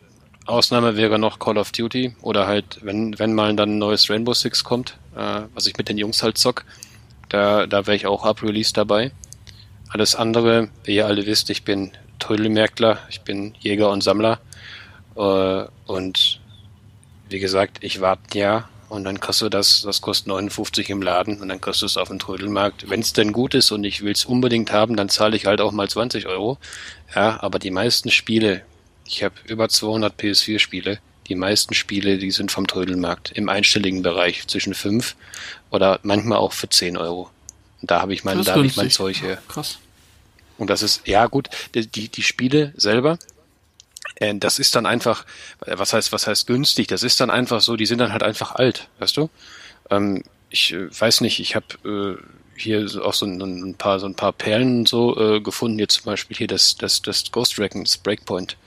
[0.47, 4.33] Ausnahme wäre noch Call of Duty oder halt, wenn, wenn mal dann ein neues Rainbow
[4.33, 6.63] Six kommt, äh, was ich mit den Jungs halt zock,
[7.29, 9.11] da, da wäre ich auch ab Release dabei.
[9.89, 14.39] Alles andere, wie ihr alle wisst, ich bin Trödelmärkler, ich bin Jäger und Sammler
[15.15, 16.39] äh, und
[17.29, 21.01] wie gesagt, ich warte ein Jahr und dann kriegst du das, das kostet 59 im
[21.01, 22.89] Laden und dann kriegst du es auf dem Trödelmarkt.
[22.89, 25.59] Wenn es denn gut ist und ich will es unbedingt haben, dann zahle ich halt
[25.59, 26.57] auch mal 20 Euro.
[27.13, 28.63] Ja, aber die meisten Spiele,
[29.05, 34.47] ich habe über 200 PS4-Spiele, die meisten Spiele, die sind vom Trödelmarkt im einstelligen Bereich
[34.47, 35.15] zwischen 5
[35.69, 37.29] oder manchmal auch für 10 Euro.
[37.81, 38.89] Und da habe ich mein, da habe ich mein.
[38.89, 39.37] Zeug her.
[39.49, 39.79] Krass.
[40.57, 43.19] Und das ist, ja gut, die, die, Spiele selber,
[44.15, 45.25] äh, das ist dann einfach,
[45.65, 46.87] äh, was heißt, was heißt günstig?
[46.87, 49.29] Das ist dann einfach so, die sind dann halt einfach alt, weißt du?
[49.89, 52.21] Ähm, ich äh, weiß nicht, ich habe äh,
[52.59, 55.79] hier auch so ein, ein paar so ein paar Perlen so äh, gefunden.
[55.79, 58.57] Jetzt zum Beispiel hier das das das Ghost Recon, das Breakpoint.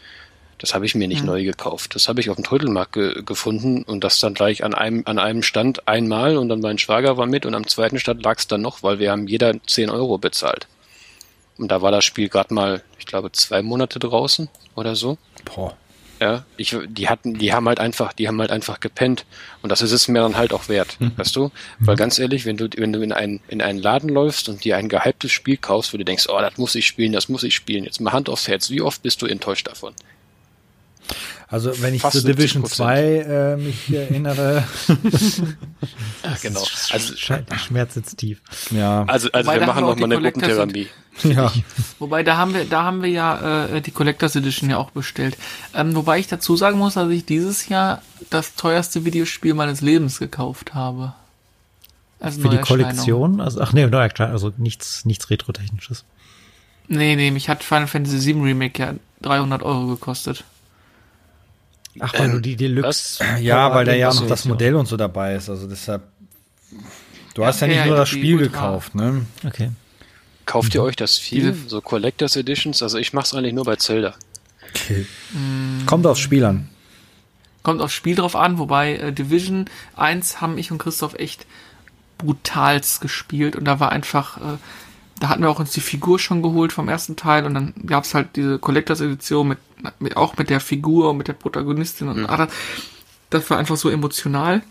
[0.58, 1.94] Das habe ich mir nicht neu gekauft.
[1.94, 5.18] Das habe ich auf dem Trödelmarkt ge gefunden und das dann gleich an einem an
[5.18, 8.46] einem Stand einmal und dann mein Schwager war mit und am zweiten Stand lag es
[8.46, 10.68] dann noch, weil wir haben jeder 10 Euro bezahlt.
[11.60, 15.18] Und da war das Spiel gerade mal, ich glaube, zwei Monate draußen oder so.
[15.44, 15.76] Boah.
[16.18, 19.24] Ja, ich, die hatten, die haben halt einfach, die haben halt einfach gepennt.
[19.62, 21.50] Und das ist es mir dann halt auch wert, weißt du?
[21.78, 24.76] Weil ganz ehrlich, wenn du, wenn du in einen, in einen Laden läufst und dir
[24.76, 27.54] ein gehyptes Spiel kaufst, wo du denkst, oh, das muss ich spielen, das muss ich
[27.54, 27.84] spielen.
[27.84, 28.68] Jetzt mal Hand aufs Herz.
[28.70, 29.94] Wie oft bist du enttäuscht davon?
[31.50, 32.68] Also wenn ich Fast zu Division 70%.
[32.68, 34.62] 2 äh, mich erinnere,
[36.24, 36.64] Ja, genau.
[36.92, 38.40] Also, Schmerz sitzt tief.
[38.70, 40.88] ja, also, also Wobei, wir machen haben wir noch auch mal die eine Collectors Gruppentherapie.
[41.24, 41.52] ja.
[41.98, 45.36] Wobei, da haben wir, da haben wir ja äh, die Collectors Edition ja auch bestellt.
[45.74, 50.18] Ähm, wobei ich dazu sagen muss, dass ich dieses Jahr das teuerste Videospiel meines Lebens
[50.20, 51.14] gekauft habe.
[52.20, 52.58] Als Für die.
[52.58, 53.40] Kollektion?
[53.40, 56.04] Also, ach nee, Neuerscheinung, also nichts, nichts Retro-Technisches.
[56.86, 60.44] Nee, nee, mich hat Final Fantasy VII Remake ja 300 Euro gekostet.
[62.00, 63.24] Ach, weil Ähm, du die Deluxe.
[63.40, 65.48] ja, weil da ja auch noch das Modell und so dabei ist.
[65.48, 66.02] Also deshalb.
[67.34, 69.24] Du hast ja, ja, nicht ja, nur das Spiel gekauft, ne?
[69.46, 69.70] Okay.
[70.46, 71.54] Kauft ihr euch das viel?
[71.68, 72.82] So Collectors Editions?
[72.82, 74.14] Also ich mach's eigentlich nur bei Zelda.
[74.68, 75.06] Okay.
[75.86, 76.68] Kommt aufs Spiel an.
[77.62, 81.46] Kommt aufs Spiel drauf an, wobei äh, Division 1 haben ich und Christoph echt
[82.18, 84.56] brutals gespielt und da war einfach, äh,
[85.20, 88.14] da hatten wir auch uns die Figur schon geholt vom ersten Teil und dann gab's
[88.14, 89.58] halt diese Collectors Edition mit,
[90.00, 92.48] mit auch mit der Figur und mit der Protagonistin und ah,
[93.28, 94.62] das, war einfach so emotional.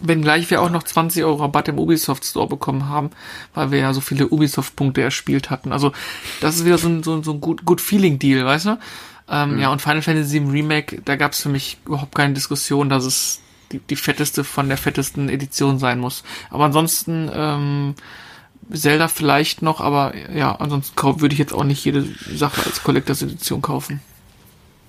[0.00, 3.10] Wenngleich wir auch noch 20 Euro Rabatt im Ubisoft Store bekommen haben,
[3.52, 5.72] weil wir ja so viele Ubisoft-Punkte erspielt hatten.
[5.72, 5.92] Also
[6.40, 8.78] das ist wieder so ein, so ein, so ein gut, gut Feeling-Deal, weißt du?
[9.28, 9.58] Ähm, mhm.
[9.60, 13.04] Ja, und Final Fantasy VII Remake, da gab es für mich überhaupt keine Diskussion, dass
[13.04, 13.40] es
[13.72, 16.24] die, die fetteste von der fettesten Edition sein muss.
[16.50, 17.94] Aber ansonsten, ähm,
[18.72, 23.22] Zelda vielleicht noch, aber ja, ansonsten würde ich jetzt auch nicht jede Sache als Collectors
[23.22, 24.00] Edition kaufen.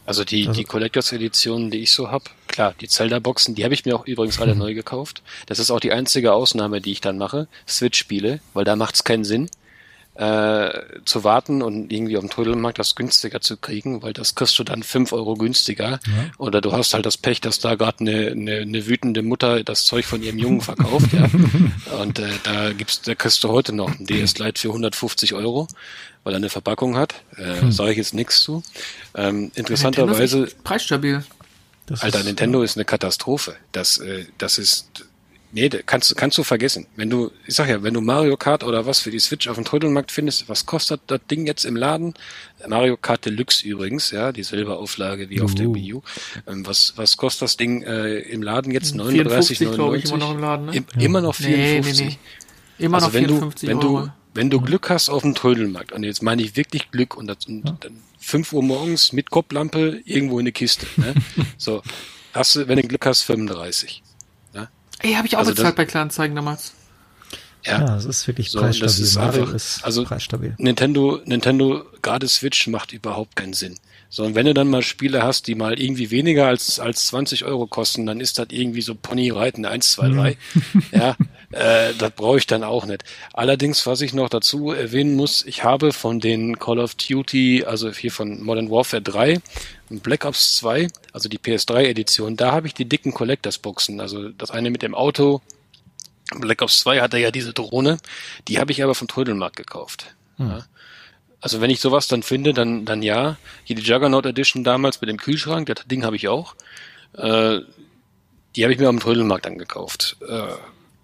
[0.05, 0.59] Also die, also.
[0.59, 4.05] die Collectors Editionen, die ich so hab, klar, die Zelda-Boxen, die habe ich mir auch
[4.05, 4.59] übrigens alle mhm.
[4.59, 5.23] neu gekauft.
[5.47, 7.47] Das ist auch die einzige Ausnahme, die ich dann mache.
[7.67, 9.49] Switch-Spiele, weil da macht's keinen Sinn
[10.15, 10.69] äh,
[11.03, 14.63] zu warten und irgendwie auf dem Trödelmarkt das günstiger zu kriegen, weil das kriegst du
[14.63, 15.91] dann fünf Euro günstiger.
[15.91, 15.99] Ja.
[16.37, 19.85] Oder du hast halt das Pech, dass da gerade eine, eine, eine wütende Mutter das
[19.85, 21.27] Zeug von ihrem Jungen verkauft, ja.
[22.01, 25.67] Und äh, da gibt's, da kriegst du heute noch ein DS Lite für 150 Euro,
[26.23, 27.15] weil er eine Verpackung hat.
[27.37, 27.71] Äh, hm.
[27.71, 28.63] Sage ich jetzt nichts zu.
[29.15, 30.47] Ähm, interessanterweise.
[30.63, 31.23] Preisstabil.
[31.87, 33.55] Das Alter, ist, Nintendo ist eine Katastrophe.
[33.71, 35.05] Das, äh, das ist
[35.55, 36.85] Nee, kannst, kannst du vergessen.
[36.97, 39.55] Wenn du, ich sag ja, wenn du Mario Kart oder was für die Switch auf
[39.55, 42.13] dem Trödelmarkt findest, was kostet das Ding jetzt im Laden?
[42.67, 45.45] Mario Kart Deluxe übrigens, ja, die Silberauflage wie uh.
[45.45, 46.01] auf der Wii U.
[46.45, 48.95] Ähm, was, was kostet das Ding äh, im Laden jetzt?
[48.95, 49.51] 39,99?
[49.53, 50.75] Ich, immer noch im Laden, ne?
[50.75, 51.05] Im, ja.
[51.05, 51.99] Immer noch 54.
[51.99, 52.17] Nee, nee,
[52.77, 52.85] nee.
[52.85, 54.01] Immer also noch wenn 54 du, wenn Euro.
[54.01, 57.27] du, wenn du Glück hast auf dem Trödelmarkt, und jetzt meine ich wirklich Glück, und,
[57.27, 57.77] das, und ja.
[57.79, 61.15] dann 5 Uhr morgens mit Kopflampe irgendwo in eine Kiste, ne?
[61.57, 61.81] so,
[62.33, 64.03] hast du, wenn du Glück hast, 35.
[64.99, 66.73] Ey, habe ich auch also bezahlt bei Kleinanzeigen damals.
[67.65, 68.87] Ja, ja, das ist wirklich so, preisstabil.
[68.87, 70.53] Das ist Mario einfach, ist also preisstabil.
[70.59, 73.75] Nintendo, Nintendo, gerade Switch macht überhaupt keinen Sinn.
[74.09, 77.65] Sondern wenn du dann mal Spiele hast, die mal irgendwie weniger als, als 20 Euro
[77.65, 80.37] kosten, dann ist das irgendwie so Ponyreiten 1, 2, 3.
[80.91, 81.15] ja,
[81.51, 83.03] äh, das brauche ich dann auch nicht.
[83.33, 87.91] Allerdings, was ich noch dazu erwähnen muss, ich habe von den Call of Duty, also
[87.91, 89.41] hier von Modern Warfare 3
[89.89, 94.01] und Black Ops 2, also die PS3-Edition, da habe ich die dicken Collectors-Boxen.
[94.01, 95.41] Also das eine mit dem Auto,
[96.33, 97.97] Black Ops 2 hatte ja diese Drohne,
[98.47, 100.15] die habe ich aber vom Trödelmarkt gekauft.
[100.37, 100.49] Hm.
[100.49, 100.65] Ja.
[101.39, 103.37] Also wenn ich sowas dann finde, dann, dann ja.
[103.63, 106.55] Hier die Juggernaut Edition damals mit dem Kühlschrank, das Ding habe ich auch.
[107.13, 107.59] Äh,
[108.55, 110.17] die habe ich mir am Trödelmarkt angekauft.
[110.27, 110.53] Äh,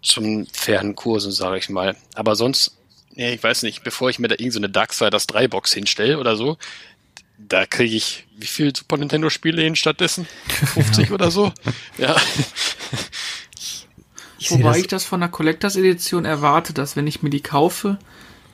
[0.02, 1.96] zum fairen Kursen, sage ich mal.
[2.16, 2.76] Aber sonst,
[3.14, 6.36] nee, ich weiß nicht, bevor ich mir da irgendeine so Darksiders 3 Box hinstelle oder
[6.36, 6.58] so,
[7.48, 10.28] da kriege ich wie viel Super Nintendo Spiele hin stattdessen?
[10.74, 11.12] 50 ja.
[11.14, 11.52] oder so?
[11.98, 12.16] Ja.
[14.40, 18.00] Ich Wobei ich das von der Collectors Edition erwarte, dass wenn ich mir die kaufe,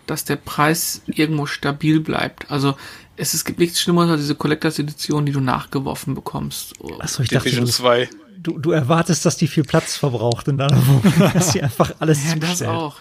[0.05, 2.51] dass der Preis irgendwo stabil bleibt.
[2.51, 2.75] Also
[3.15, 6.73] es, es gibt nichts Schlimmeres als diese Collectors Edition, die du nachgeworfen bekommst.
[6.99, 8.09] Achso, ich dachte, Division 2.
[8.37, 12.25] Du, du erwartest, dass die viel Platz verbraucht in deiner Wohnung, dass sie einfach alles
[12.25, 12.99] ja, das auch.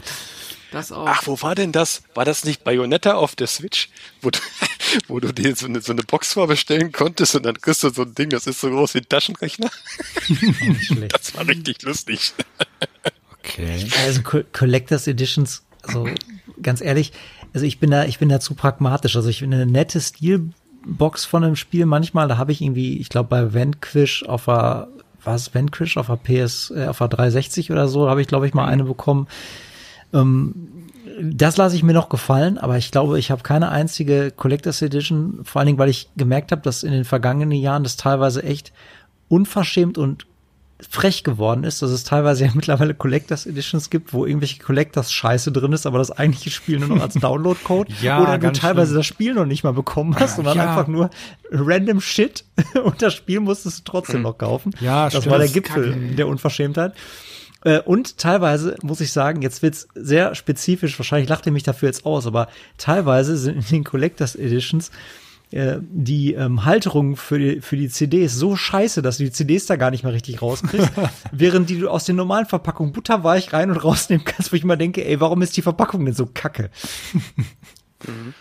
[0.77, 1.07] Das auch.
[1.09, 2.03] Ach, wo war denn das?
[2.13, 3.89] War das nicht Bayonetta auf der Switch,
[4.21, 4.39] wo du,
[5.09, 8.03] wo du dir so eine, so eine Box vorbestellen konntest und dann kriegst du so
[8.03, 9.71] ein Ding, das ist so groß wie ein Taschenrechner?
[11.09, 12.35] das war richtig lustig.
[13.49, 13.87] Okay.
[14.05, 16.09] Also Collectors Editions, also
[16.61, 17.13] ganz ehrlich,
[17.55, 19.15] also ich bin da, ich bin da zu pragmatisch.
[19.15, 23.09] Also ich finde eine nette Stilbox von einem Spiel manchmal, da habe ich irgendwie, ich
[23.09, 24.89] glaube bei Vanquish auf der,
[25.23, 28.53] was Vanquish auf der PS, äh, auf der 360 oder so, habe ich glaube ich
[28.53, 29.29] mal eine bekommen.
[30.21, 30.55] Ähm,
[31.21, 35.41] das lasse ich mir noch gefallen, aber ich glaube, ich habe keine einzige Collectors Edition,
[35.45, 38.73] vor allen Dingen, weil ich gemerkt habe, dass in den vergangenen Jahren das teilweise echt
[39.29, 40.27] unverschämt und
[40.79, 45.53] frech geworden ist, dass es teilweise ja mittlerweile Collectors Editions gibt, wo irgendwelche Collectors Scheiße
[45.53, 48.99] drin ist, aber das eigentliche Spiel nur noch als Download-Code ja, oder du teilweise schlimm.
[48.99, 50.69] das Spiel noch nicht mal bekommen hast, sondern ja.
[50.69, 51.11] einfach nur
[51.51, 52.45] random Shit
[52.85, 54.73] und das Spiel musstest du trotzdem noch kaufen.
[54.81, 55.31] Ja, das stimmt.
[55.31, 56.15] war der Gipfel Kacke.
[56.15, 56.93] der Unverschämtheit.
[57.65, 61.89] Äh, und teilweise muss ich sagen, jetzt wird's sehr spezifisch, wahrscheinlich lacht ihr mich dafür
[61.89, 62.49] jetzt aus, aber
[62.79, 64.91] teilweise sind in den Collectors Editions
[65.53, 69.67] äh, die ähm, Halterung für die, für die CDs so scheiße, dass du die CDs
[69.67, 70.91] da gar nicht mehr richtig rauskriegst,
[71.33, 74.77] während die du aus den normalen Verpackungen butterweich rein und rausnehmen kannst, wo ich immer
[74.77, 76.71] denke, ey, warum ist die Verpackung denn so kacke?
[77.13, 78.35] Mhm.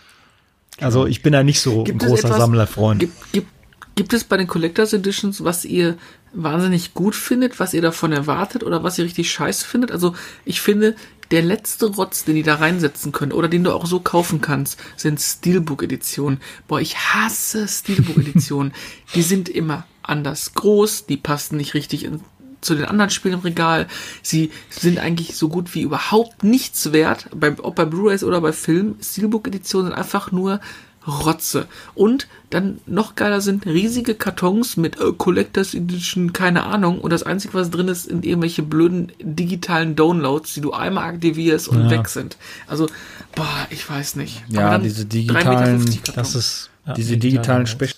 [0.80, 3.00] Also ich bin da nicht so gibt ein großer etwas, Sammlerfreund.
[3.00, 3.48] Gibt, gibt,
[3.94, 5.96] gibt es bei den Collectors Editions, was ihr
[6.36, 9.90] wahnsinnig gut findet, was ihr davon erwartet oder was ihr richtig scheiße findet?
[9.90, 10.14] Also
[10.44, 10.94] ich finde,
[11.30, 14.78] der letzte Rotz, den die da reinsetzen können oder den du auch so kaufen kannst,
[14.96, 16.40] sind Steelbook-Editionen.
[16.68, 18.72] Boah, ich hasse Steelbook-Editionen.
[19.14, 22.20] die sind immer anders groß, die passen nicht richtig in,
[22.60, 23.88] zu den anderen Spielen im Regal.
[24.22, 28.52] Sie sind eigentlich so gut wie überhaupt nichts wert, bei, ob bei Blu-rays oder bei
[28.52, 28.96] Film.
[29.02, 30.60] Steelbook-Editionen sind einfach nur
[31.06, 31.66] Rotze.
[31.94, 37.00] Und dann noch geiler sind riesige Kartons mit äh, Collectors Edition, keine Ahnung.
[37.00, 41.68] Und das Einzige, was drin ist, sind irgendwelche blöden digitalen Downloads, die du einmal aktivierst
[41.68, 41.90] und ja.
[41.90, 42.36] weg sind.
[42.66, 42.88] Also,
[43.34, 44.44] boah, ich weiß nicht.
[44.48, 45.84] Ja, diese digitalen,
[46.14, 47.94] das ist, ja, diese digitalen Special,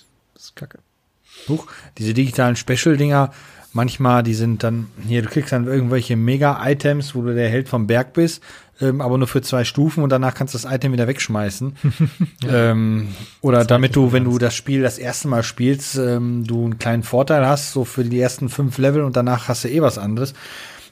[1.97, 3.31] diese digitalen Special-Dinger,
[3.71, 7.85] Manchmal, die sind dann, hier, du kriegst dann irgendwelche Mega-Items, wo du der Held vom
[7.85, 8.41] Berg bist,
[8.81, 11.75] ähm, aber nur für zwei Stufen und danach kannst du das Item wieder wegschmeißen.
[12.49, 13.09] ähm,
[13.41, 17.03] oder damit du, wenn du das Spiel das erste Mal spielst, ähm, du einen kleinen
[17.03, 20.33] Vorteil hast, so für die ersten fünf Level und danach hast du eh was anderes.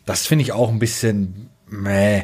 [0.05, 2.23] Das finde ich auch ein bisschen meh.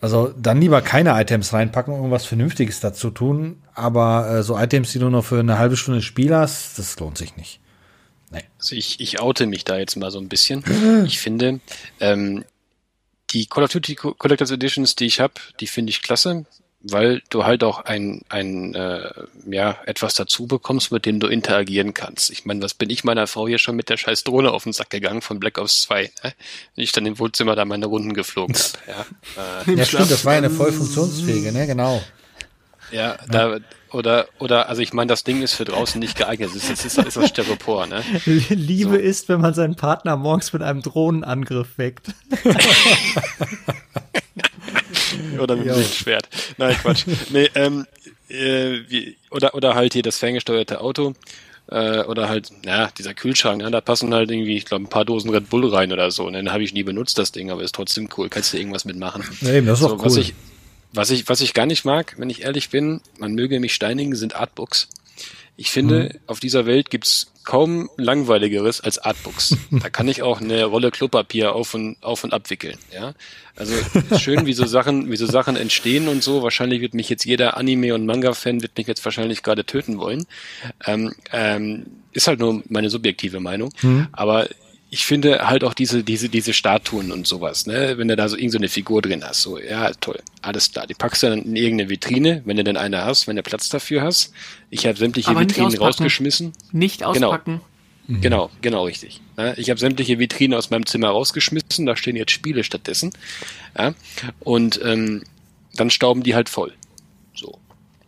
[0.00, 3.62] Also dann lieber keine Items reinpacken, irgendwas Vernünftiges dazu tun.
[3.74, 7.16] Aber äh, so Items, die du nur für eine halbe Stunde Spiel hast, das lohnt
[7.16, 7.60] sich nicht.
[8.32, 8.42] Nee.
[8.58, 10.64] Also ich, ich oute mich da jetzt mal so ein bisschen.
[11.06, 11.60] Ich finde,
[12.00, 12.44] ähm,
[13.32, 16.44] die Call of Duty Collectors Editions, die ich habe, die finde ich klasse
[16.82, 19.10] weil du halt auch ein, ein äh,
[19.46, 22.30] ja, etwas dazu bekommst, mit dem du interagieren kannst.
[22.30, 24.72] Ich meine, was bin ich meiner Frau hier schon mit der scheiß Drohne auf den
[24.72, 26.10] Sack gegangen von Black Ops 2, ne?
[26.74, 29.06] wenn ich dann im Wohnzimmer da meine Runden geflogen habe.
[29.36, 32.02] Ja, äh, ja stimmt, das war eine voll funktionsfähige, ne, genau.
[32.92, 33.58] Ja, da,
[33.90, 36.50] oder, oder, also ich meine, das Ding ist für draußen nicht geeignet.
[36.50, 38.02] Es ist, es ist, ist aus Styropor, ne?
[38.48, 38.96] Liebe so.
[38.96, 42.08] ist, wenn man seinen Partner morgens mit einem Drohnenangriff weckt.
[45.38, 46.28] oder mit dem Schwert.
[46.58, 47.06] Nein, Quatsch.
[47.30, 47.86] Nee, ähm,
[48.28, 51.14] äh, wie, oder, oder halt hier das ferngesteuerte Auto.
[51.68, 55.04] Äh, oder halt, ja, dieser Kühlschrank, ne, da passen halt irgendwie, ich glaube, ein paar
[55.04, 56.26] Dosen Red Bull rein oder so.
[56.26, 58.28] Und dann habe ich nie benutzt, das Ding, aber ist trotzdem cool.
[58.28, 59.24] Kannst du irgendwas mitmachen.
[59.40, 60.06] Ja, eben, das ist so, auch cool.
[60.06, 60.34] Was ich,
[60.92, 64.14] was ich, was ich gar nicht mag, wenn ich ehrlich bin, man möge mich steinigen,
[64.14, 64.88] sind Artbooks.
[65.56, 66.18] Ich finde, mhm.
[66.26, 69.56] auf dieser Welt gibt's kaum langweiligeres als Artbooks.
[69.70, 72.78] Da kann ich auch eine Rolle Klopapier auf und auf und abwickeln.
[72.92, 73.14] Ja,
[73.56, 73.74] also
[74.18, 76.42] schön, wie so Sachen, wie so Sachen entstehen und so.
[76.42, 80.26] Wahrscheinlich wird mich jetzt jeder Anime und Manga-Fan wird mich jetzt wahrscheinlich gerade töten wollen.
[80.86, 83.72] Ähm, ähm, ist halt nur meine subjektive Meinung.
[83.82, 84.08] Mhm.
[84.12, 84.48] Aber
[84.92, 88.36] ich finde halt auch diese, diese, diese Statuen und sowas, ne, wenn du da so
[88.36, 90.86] irgendeine so Figur drin hast, so, ja, toll, alles klar.
[90.86, 93.70] Die packst du dann in irgendeine Vitrine, wenn du denn eine hast, wenn du Platz
[93.70, 94.34] dafür hast.
[94.68, 96.52] Ich habe sämtliche Aber Vitrinen rausgeschmissen.
[96.72, 97.10] Nicht genau.
[97.10, 97.62] auspacken.
[98.06, 98.20] Genau, mhm.
[98.20, 99.22] genau, genau richtig.
[99.38, 103.14] Ja, ich habe sämtliche Vitrinen aus meinem Zimmer rausgeschmissen, da stehen jetzt Spiele stattdessen.
[103.78, 103.94] Ja,
[104.40, 105.22] und ähm,
[105.74, 106.74] dann stauben die halt voll.
[107.34, 107.58] So.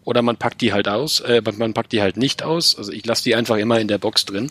[0.05, 2.77] Oder man packt die halt aus, äh, man packt die halt nicht aus.
[2.77, 4.51] Also ich lasse die einfach immer in der Box drin.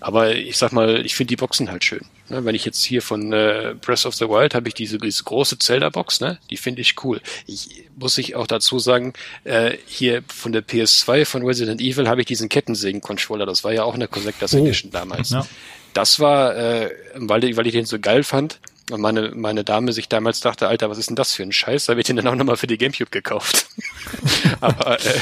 [0.00, 2.00] Aber ich sag mal, ich finde die Boxen halt schön.
[2.28, 5.24] Ne, wenn ich jetzt hier von äh, Breath of the Wild habe ich diese, diese
[5.24, 6.38] große Zelda-Box, ne?
[6.48, 7.20] Die finde ich cool.
[7.46, 9.12] Ich muss ich auch dazu sagen,
[9.44, 13.46] äh, hier von der PS2 von Resident Evil habe ich diesen Kettensägen-Controller.
[13.46, 14.58] Das war ja auch eine Collectors oh.
[14.58, 15.30] Edition damals.
[15.30, 15.46] Ja.
[15.92, 18.58] Das war, äh, weil, weil ich den so geil fand,
[18.90, 21.86] und meine, meine Dame sich damals dachte, Alter, was ist denn das für ein Scheiß?
[21.86, 23.68] Da habe ich den dann auch nochmal für die Gamecube gekauft.
[24.60, 25.20] Aber äh,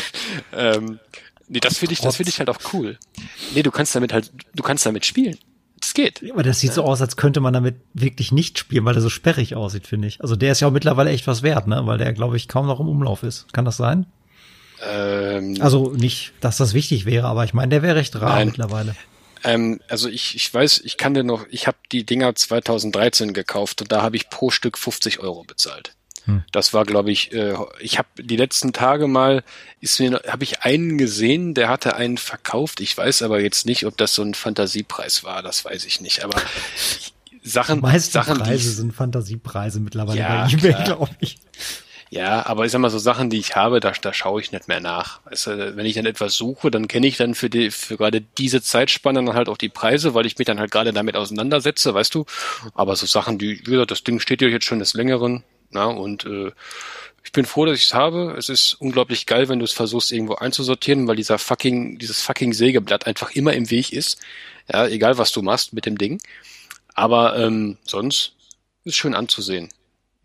[0.57, 0.99] ähm,
[1.49, 2.99] Nee, das finde ich, das finde ich halt auch cool.
[3.55, 5.39] Nee, du kannst damit halt, du kannst damit spielen.
[5.81, 6.23] Das geht.
[6.31, 6.75] Aber das sieht ja.
[6.75, 10.09] so aus, als könnte man damit wirklich nicht spielen, weil der so sperrig aussieht, finde
[10.09, 10.21] ich.
[10.21, 11.83] Also der ist ja auch mittlerweile echt was wert, ne?
[11.87, 13.53] Weil der, glaube ich, kaum noch im Umlauf ist.
[13.53, 14.07] Kann das sein?
[14.83, 18.49] Ähm, also nicht, dass das wichtig wäre, aber ich meine, der wäre recht rar nein.
[18.49, 18.95] mittlerweile.
[19.45, 23.83] Ähm, also ich, ich weiß, ich kann dir noch, ich habe die Dinger 2013 gekauft
[23.83, 25.95] und da habe ich pro Stück 50 Euro bezahlt.
[26.29, 26.45] Hm.
[26.53, 29.43] Das war, glaube ich, äh, ich habe die letzten Tage mal,
[29.81, 32.81] ist mir, habe ich einen gesehen, der hatte einen verkauft.
[32.81, 35.43] Ich weiß aber jetzt nicht, ob das so ein Fantasiepreis war.
[35.43, 36.23] Das weiß ich nicht.
[36.23, 36.39] Aber
[37.43, 41.39] Sachen, die meisten Sachen, Preise sind Fantasiepreise mittlerweile ja, bei eBay, glaube ich.
[42.11, 44.69] Ja, aber ich sag mal, so Sachen, die ich habe, da, da schaue ich nicht
[44.69, 45.21] mehr nach.
[45.25, 48.63] Also, wenn ich dann etwas suche, dann kenne ich dann für die, für gerade diese
[48.63, 52.15] Zeitspanne dann halt auch die Preise, weil ich mich dann halt gerade damit auseinandersetze, weißt
[52.15, 52.25] du.
[52.75, 55.87] Aber so Sachen, die, wie gesagt, das Ding steht ja jetzt schon des Längeren, na,
[55.87, 56.53] und äh,
[57.29, 58.35] ich bin froh, dass ich es habe.
[58.39, 62.55] Es ist unglaublich geil, wenn du es versuchst, irgendwo einzusortieren, weil dieser fucking, dieses fucking
[62.55, 64.19] Sägeblatt einfach immer im Weg ist.
[64.73, 66.21] Ja, egal was du machst mit dem Ding.
[66.95, 68.33] Aber ähm, sonst
[68.85, 69.69] ist schön anzusehen.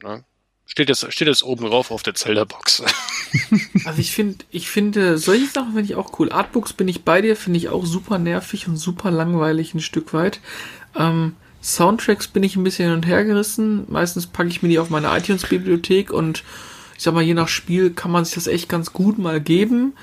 [0.01, 0.23] Na?
[0.65, 2.83] Steht es steht es oben drauf auf der Zelda-Box.
[3.85, 6.31] also ich finde, ich finde, solche Sachen finde ich auch cool.
[6.31, 10.13] Artbooks bin ich bei dir, finde ich auch super nervig und super langweilig ein Stück
[10.13, 10.39] weit.
[10.97, 13.85] Ähm, Soundtracks bin ich ein bisschen hin und her gerissen.
[13.87, 16.43] Meistens packe ich mir die auf meine iTunes-Bibliothek und
[16.97, 19.93] ich sag mal, je nach Spiel kann man sich das echt ganz gut mal geben.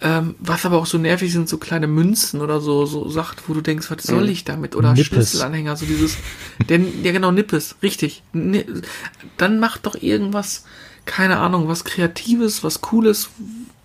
[0.00, 3.54] Ähm, was aber auch so nervig sind, so kleine Münzen oder so, so sagt, wo
[3.54, 4.30] du denkst, was soll mhm.
[4.30, 4.76] ich damit?
[4.76, 5.06] Oder Nippes.
[5.06, 6.16] Schlüsselanhänger, so dieses,
[6.68, 8.22] denn, ja genau, Nippes, richtig.
[8.32, 10.64] Dann macht doch irgendwas,
[11.06, 13.30] keine Ahnung, was Kreatives, was Cooles,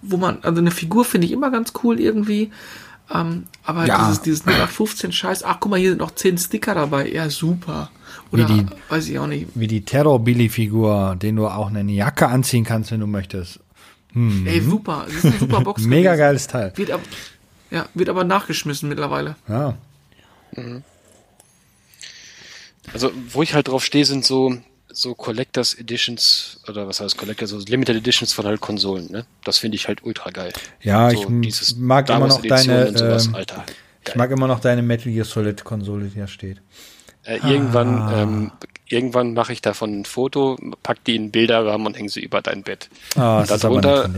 [0.01, 2.51] wo man, also eine Figur finde ich immer ganz cool irgendwie.
[3.13, 3.99] Ähm, aber ja.
[3.99, 7.11] dieses, dieses 0815 Scheiß, ach guck mal, hier sind noch 10 Sticker dabei.
[7.11, 7.89] Ja, super.
[8.31, 9.47] Oder wie die, weiß ich auch nicht.
[9.55, 13.59] Wie die Terror-Billy-Figur, den du auch eine Jacke anziehen kannst, wenn du möchtest.
[14.13, 14.45] Hm.
[14.45, 15.05] Ey, super.
[15.05, 15.83] Das ist eine super Box.
[15.83, 16.19] Mega gewesen.
[16.19, 16.73] geiles Teil.
[16.75, 17.01] Wird ab,
[17.71, 19.35] ja, wird aber nachgeschmissen mittlerweile.
[19.47, 19.75] Ja.
[20.55, 20.83] Mhm.
[22.93, 24.57] Also, wo ich halt drauf stehe, sind so,
[25.01, 29.25] so Collectors Editions oder was heißt Collectors, so Limited Editions von halt Konsolen, ne?
[29.43, 30.51] Das finde ich halt ultra geil.
[30.81, 33.45] Ja, so ich mag immer noch deine, sowas, äh,
[34.07, 36.61] Ich mag immer noch deine Metal Gear Solid Konsole, die da steht.
[37.23, 38.21] Äh, irgendwann, Ah.
[38.23, 38.51] ähm,
[38.87, 42.63] irgendwann mache ich davon ein Foto, pack die in Bilderrahmen und hänge sie über dein
[42.63, 42.89] Bett.
[43.15, 44.09] Ah, Und das ist aber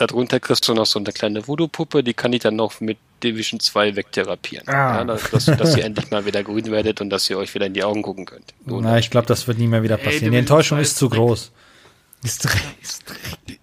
[0.00, 3.60] darunter, kriegst du noch so eine kleine Voodoo-Puppe, die kann ich dann noch mit Division
[3.60, 4.66] 2 wegtherapieren.
[4.68, 4.98] Ah.
[4.98, 7.74] Ja, dass, dass ihr endlich mal wieder grün werdet und dass ihr euch wieder in
[7.74, 8.54] die Augen gucken könnt.
[8.64, 10.26] Nur Na, ich glaube, das wird nie mehr wieder passieren.
[10.26, 11.52] du Die Enttäuschung ist zu groß.
[12.22, 12.48] Ist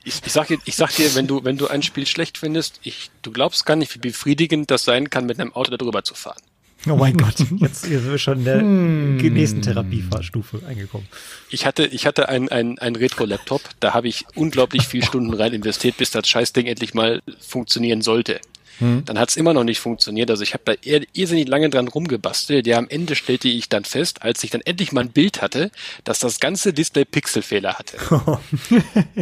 [0.04, 2.80] ich, ich, sag, dir- ich sag dir, wenn du, wenn du ein Spiel schlecht findest,
[2.84, 6.16] ich, du glaubst gar nicht, wie befriedigend das sein kann, mit einem Auto darüber zu
[6.16, 6.42] fahren.
[6.90, 9.18] Oh mein Gott, jetzt sind wir schon in der Hm.
[9.18, 11.08] nächsten Therapiestufe angekommen.
[11.50, 15.54] Ich hatte, ich hatte ein, ein, ein Retro-Laptop, da habe ich unglaublich viel Stunden rein
[15.54, 18.40] investiert, bis das Scheißding endlich mal funktionieren sollte.
[18.80, 20.30] Dann hat's immer noch nicht funktioniert.
[20.30, 22.68] Also ich habe da eher, irrsinnig lange dran rumgebastelt.
[22.68, 25.72] Ja, am Ende stellte ich dann fest, als ich dann endlich mal ein Bild hatte,
[26.04, 27.98] dass das ganze Display Pixelfehler hatte.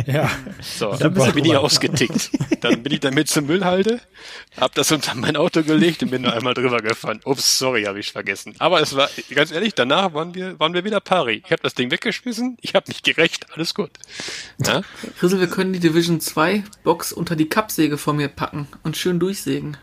[0.07, 0.29] Ja.
[0.61, 2.29] So, dann bin ich ausgetickt.
[2.61, 4.01] Dann bin ich damit zur Müllhalde,
[4.57, 7.21] hab das unter mein Auto gelegt und bin nur einmal drüber gefahren.
[7.23, 8.55] Ups, sorry, habe ich vergessen.
[8.59, 11.41] Aber es war, ganz ehrlich, danach waren wir, waren wir wieder pari.
[11.45, 13.91] Ich habe das Ding weggeschmissen, ich habe mich gerecht, alles gut.
[14.65, 14.81] Ja?
[15.21, 19.19] Rissel, wir können die Division 2 Box unter die Kappsäge von mir packen und schön
[19.45, 19.77] durchsägen.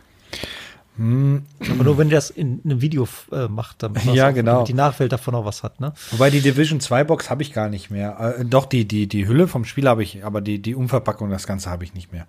[0.99, 4.53] Aber nur wenn ihr das in einem Video äh, macht, damit, das Ja, auch- genau.
[4.57, 5.95] damit die Nachwelt davon auch was hat, ne?
[6.11, 8.37] Wobei die Division 2 Box habe ich gar nicht mehr.
[8.39, 11.47] Äh, doch, die, die, die Hülle vom Spiel habe ich, aber die, die Umverpackung, das
[11.47, 12.27] Ganze habe ich nicht mehr.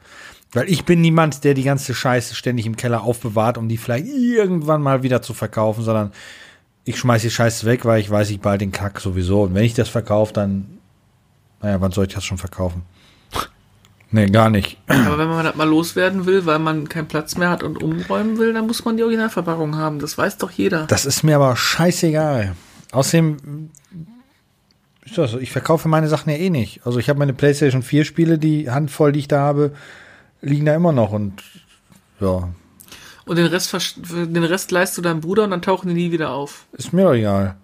[0.53, 4.07] Weil ich bin niemand, der die ganze Scheiße ständig im Keller aufbewahrt, um die vielleicht
[4.07, 6.13] irgendwann mal wieder zu verkaufen, sondern
[6.85, 9.43] ich schmeiß die Scheiße weg, weil ich weiß, ich bald den Kack sowieso.
[9.43, 10.77] Und wenn ich das verkaufe, dann,
[11.61, 12.83] naja, wann soll ich das schon verkaufen?
[14.15, 14.77] Nee, gar nicht.
[14.87, 18.37] Aber wenn man das mal loswerden will, weil man keinen Platz mehr hat und umräumen
[18.37, 19.97] will, dann muss man die Originalverpackung haben.
[19.97, 20.85] Das weiß doch jeder.
[20.85, 22.55] Das ist mir aber scheißegal.
[22.91, 23.71] Außerdem
[25.03, 26.85] ist das so, ich verkaufe meine Sachen ja eh nicht.
[26.85, 29.73] Also ich habe meine PlayStation 4 Spiele, die Handvoll, die ich da habe,
[30.41, 31.41] liegen da immer noch und
[32.19, 32.49] ja,
[33.25, 33.95] Und den Rest, versch-
[34.27, 36.65] den Rest leist du deinem Bruder und dann tauchen die nie wieder auf.
[36.73, 37.55] ist mir doch egal.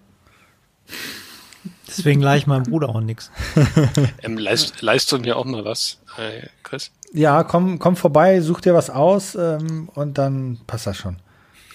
[1.86, 3.30] Deswegen leih ich meinem Bruder auch nix.
[4.22, 6.90] Ähm, leist, leist du mir auch mal was, äh, Chris?
[7.12, 11.16] Ja, komm, komm vorbei, such dir was aus ähm, und dann passt das schon.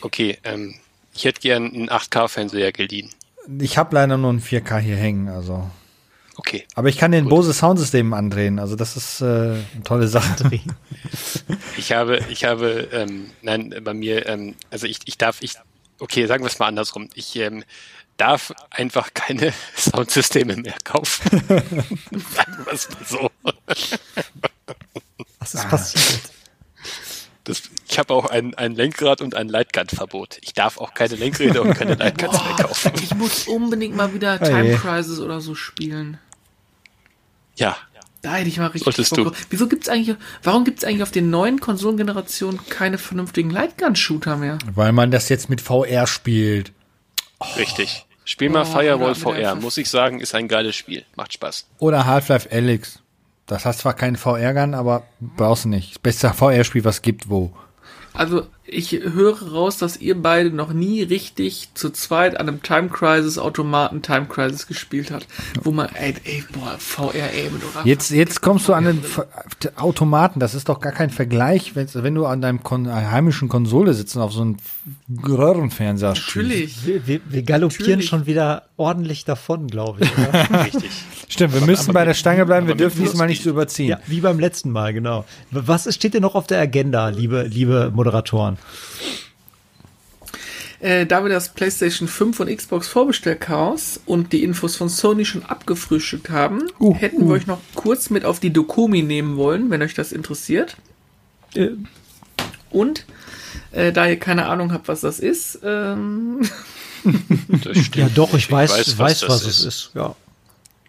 [0.01, 0.75] Okay, ähm,
[1.13, 3.09] ich hätte gern einen 8K-Fernseher geliehen.
[3.59, 5.69] Ich habe leider nur ein 4K hier hängen, also.
[6.37, 6.65] Okay.
[6.75, 10.35] Aber ich kann den Bose Soundsystem andrehen, also das ist äh, eine tolle Sache.
[11.77, 15.55] Ich habe, ich habe, ähm, nein, bei mir, ähm, also ich, ich darf, ich,
[15.99, 17.09] okay, sagen wir es mal andersrum.
[17.13, 17.63] Ich ähm,
[18.17, 21.41] darf einfach keine Soundsysteme mehr kaufen.
[21.47, 23.31] sagen wir es mal so.
[25.39, 26.21] Was ist passiert?
[27.43, 30.39] Das, ich habe auch ein, ein Lenkrad und ein Lightgun-Verbot.
[30.41, 32.91] Ich darf auch keine Lenkräder und keine Lightguns mehr kaufen.
[33.03, 34.75] Ich muss unbedingt mal wieder Oh Time.
[34.77, 36.17] Crisis oder so spielen.
[37.57, 37.77] Ja,
[38.23, 39.39] Da hätte ich mal richtig Solltest Bock du.
[39.51, 44.57] Wieso gibt's eigentlich, warum gibt's eigentlich auf den neuen Konsolengenerationen keine vernünftigen Lightgun-Shooter mehr?
[44.73, 46.73] Weil man das jetzt mit VR spielt.
[47.57, 48.04] richtig.
[48.25, 51.05] Spiel mal Oh, Firewall oder VR, muss ich sagen, ist ein geiles Spiel.
[51.15, 51.67] Macht Spaß.
[51.77, 52.99] Oder Half-Life Alyx.
[53.45, 55.91] Das hat zwar keinen VR-Gun, aber brauchst du nicht.
[55.91, 57.53] Das beste VR-Spiel, was gibt, wo.
[58.13, 62.89] Also, ich höre raus, dass ihr beide noch nie richtig zu zweit an einem Time
[62.89, 65.27] Crisis Automaten Time Crisis gespielt habt.
[65.61, 69.03] Wo man, ey, ey boah, VR, mit eurer Jetzt, jetzt kommst du an den
[69.75, 70.39] Automaten.
[70.39, 74.15] Das ist doch gar kein Vergleich, wenn, wenn du an deinem Kon heimischen Konsole sitzt
[74.15, 74.57] und auf so einem
[75.27, 76.09] Röhrenfernseher.
[76.09, 76.85] Natürlich.
[76.85, 78.09] Wir, wir, wir galoppieren Natürlich.
[78.09, 80.11] schon wieder ordentlich davon, glaube ich.
[80.17, 80.63] Oder?
[80.65, 80.91] Richtig.
[81.27, 82.67] Stimmt, wir müssen bei der Stange bleiben.
[82.67, 83.89] Wir aber dürfen diesmal nicht so überziehen.
[83.89, 85.25] ja, wie beim letzten Mal, genau.
[85.51, 88.57] Was steht denn noch auf der Agenda, liebe, liebe Moderatoren?
[90.81, 95.43] Äh, da wir das PlayStation 5 und Xbox Vorbestellchaos und die Infos von Sony schon
[95.43, 99.81] abgefrühstückt haben, Uh, hätten wir euch noch kurz mit auf die Dokumi nehmen wollen, wenn
[99.81, 100.75] euch das interessiert.
[101.55, 101.69] Äh,
[102.69, 103.05] Und
[103.71, 106.41] äh, da ihr keine Ahnung habt, was das ist, ähm,
[107.63, 109.65] Das ja, doch, ich weiß, weiß, weiß, was was, das es ist.
[109.65, 109.91] ist.
[109.93, 110.15] Ja.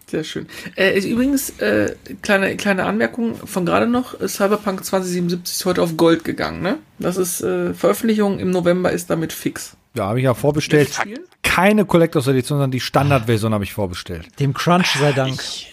[0.09, 0.47] Sehr schön.
[0.77, 5.81] Äh, ist übrigens, äh, kleine, kleine Anmerkung von gerade noch, äh, Cyberpunk 2077 ist heute
[5.81, 6.77] auf Gold gegangen, ne?
[6.97, 9.75] Das ist, äh, Veröffentlichung im November ist damit fix.
[9.95, 10.97] Ja, habe ich ja vorbestellt.
[11.43, 14.27] Keine Collectors Edition, sondern die Standardversion habe ich vorbestellt.
[14.39, 15.41] Dem Crunch sei Dank.
[15.41, 15.71] Ich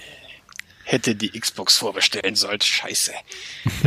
[0.84, 2.60] hätte die Xbox vorbestellen sollen.
[2.60, 3.12] Scheiße.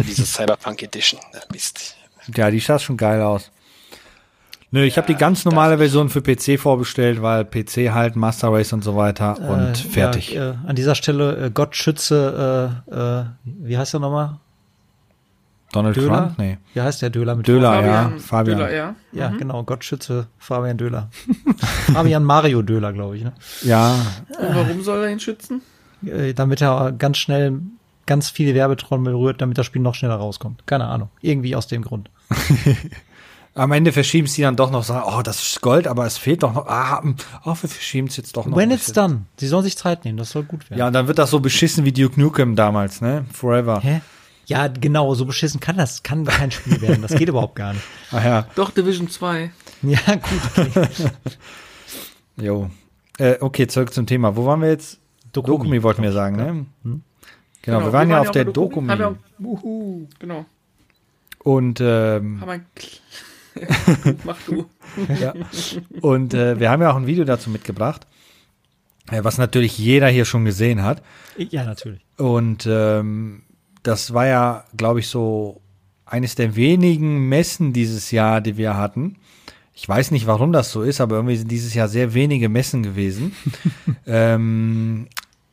[0.08, 1.20] Diese Cyberpunk Edition.
[1.52, 1.96] Mist.
[2.36, 3.52] Ja, die sah schon geil aus.
[4.72, 8.74] Nö, ich habe die ganz normale Version für PC vorbestellt, weil PC halt Master Race
[8.74, 10.34] und so weiter und Äh, fertig.
[10.34, 14.40] Ja, äh, an dieser Stelle, äh, Gott schütze, äh, äh, wie heißt er nochmal?
[15.72, 16.18] Donald Döler?
[16.18, 16.38] Trump?
[16.38, 16.58] Nee.
[16.74, 18.20] Wie heißt der Döler mit Döler, Fabian ja.
[18.20, 18.58] Fabian.
[18.58, 18.96] Döler, ja.
[19.14, 21.10] Ja, genau, Gott schütze Fabian Döler.
[21.94, 23.34] Fabian Mario Döler, glaube ich, ne?
[23.64, 23.96] Ja,
[24.40, 25.62] Und warum soll er ihn schützen?
[26.06, 27.60] Äh, damit er ganz schnell
[28.08, 30.66] ganz viele Werbetrommel rührt, damit das Spiel noch schneller rauskommt.
[30.66, 31.10] Keine Ahnung.
[31.22, 32.10] Irgendwie aus dem Grund.
[33.54, 36.44] Am Ende verschieben sie dann doch noch, sagen, oh, das ist Gold, aber es fehlt
[36.44, 36.68] doch noch.
[36.68, 38.56] Ah, hm, oh, wir verschieben es jetzt doch noch.
[38.56, 39.24] When it's done.
[39.38, 40.80] Sie sollen sich Zeit nehmen, das soll gut werden.
[40.80, 43.26] Ja, und dann wird das so beschissen wie Duke Nukem damals, ne?
[43.34, 43.82] Forever.
[43.82, 44.02] Hä?
[44.46, 47.02] Ja, genau, so beschissen kann das, kann kein Spiel werden.
[47.02, 47.84] Das geht überhaupt gar nicht.
[48.12, 49.52] Ach ja, Doch, Division 2.
[49.84, 50.42] Ja, gut.
[50.58, 50.88] Okay.
[52.38, 52.70] jo.
[53.20, 54.36] Äh, okay, zurück zum Thema.
[54.36, 55.00] Wo waren wir jetzt?
[55.34, 57.02] Dokumi, Dokumi, wollten wir sagen, ne?
[57.68, 58.88] Genau, wir waren ja auf der Dokumi.
[58.88, 60.46] Haben wir auch, uhu, genau.
[61.44, 62.66] Und, ähm, Haben ein
[64.24, 64.70] Mach du.
[65.20, 65.34] ja.
[66.02, 68.08] und äh, wir haben ja auch ein Video dazu mitgebracht,
[69.12, 71.04] äh, was natürlich jeder hier schon gesehen hat.
[71.38, 72.00] Ja, natürlich.
[72.16, 73.42] Und ähm,
[73.84, 75.60] das war ja, glaube ich, so
[76.06, 79.18] eines der wenigen Messen dieses Jahr, die wir hatten.
[79.74, 82.82] Ich weiß nicht, warum das so ist, aber irgendwie sind dieses Jahr sehr wenige Messen
[82.82, 83.36] gewesen.
[84.08, 85.08] ähm,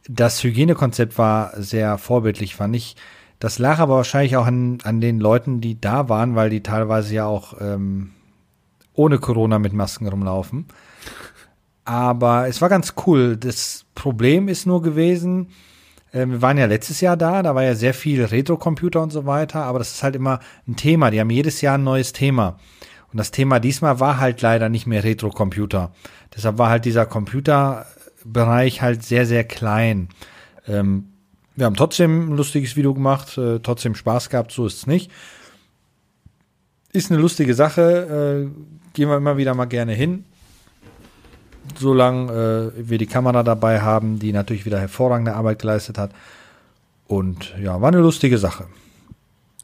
[0.09, 2.96] das Hygienekonzept war sehr vorbildlich, fand ich.
[3.38, 7.14] Das lag aber wahrscheinlich auch an, an den Leuten, die da waren, weil die teilweise
[7.14, 8.12] ja auch ähm,
[8.94, 10.66] ohne Corona mit Masken rumlaufen.
[11.84, 13.36] Aber es war ganz cool.
[13.36, 15.48] Das Problem ist nur gewesen,
[16.12, 19.26] äh, wir waren ja letztes Jahr da, da war ja sehr viel Retro-Computer und so
[19.26, 21.11] weiter, aber das ist halt immer ein Thema.
[21.11, 22.59] Die haben jedes Jahr ein neues Thema.
[23.12, 25.92] Und das Thema diesmal war halt leider nicht mehr Retro-Computer.
[26.34, 27.07] Deshalb war halt dieser
[28.25, 30.09] Computerbereich halt sehr, sehr klein.
[30.66, 31.07] Ähm,
[31.57, 35.11] wir haben trotzdem ein lustiges Video gemacht, äh, trotzdem Spaß gehabt, so ist es nicht.
[36.93, 40.25] Ist eine lustige Sache, äh, gehen wir immer wieder mal gerne hin.
[41.79, 46.12] Solange äh, wir die Kamera dabei haben, die natürlich wieder hervorragende Arbeit geleistet hat.
[47.07, 48.66] Und ja, war eine lustige Sache.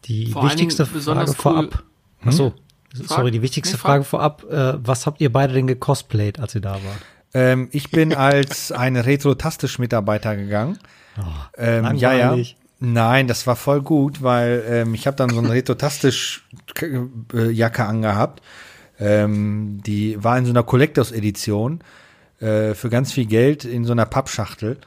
[0.06, 1.82] Die Vor wichtigste Frage cool- vorab.
[2.24, 2.54] Ach so,
[2.94, 4.04] sorry, die Nee, wichtigste frag.
[4.04, 4.44] Frage vorab.
[4.50, 7.02] Äh, was habt ihr beide denn gecosplayt, als ihr da wart?
[7.34, 10.78] Ähm, ich bin als ein Retro-Tastisch-Mitarbeiter gegangen.
[11.58, 12.36] ähm, ja, ja.
[12.82, 18.40] Nein, das war voll gut, weil ähm, ich habe dann so eine Retro-Tastisch-Jacke angehabt.
[18.98, 21.82] Ähm, die war in so einer Collectors-Edition
[22.40, 24.78] äh, für ganz viel Geld in so einer Pappschachtel.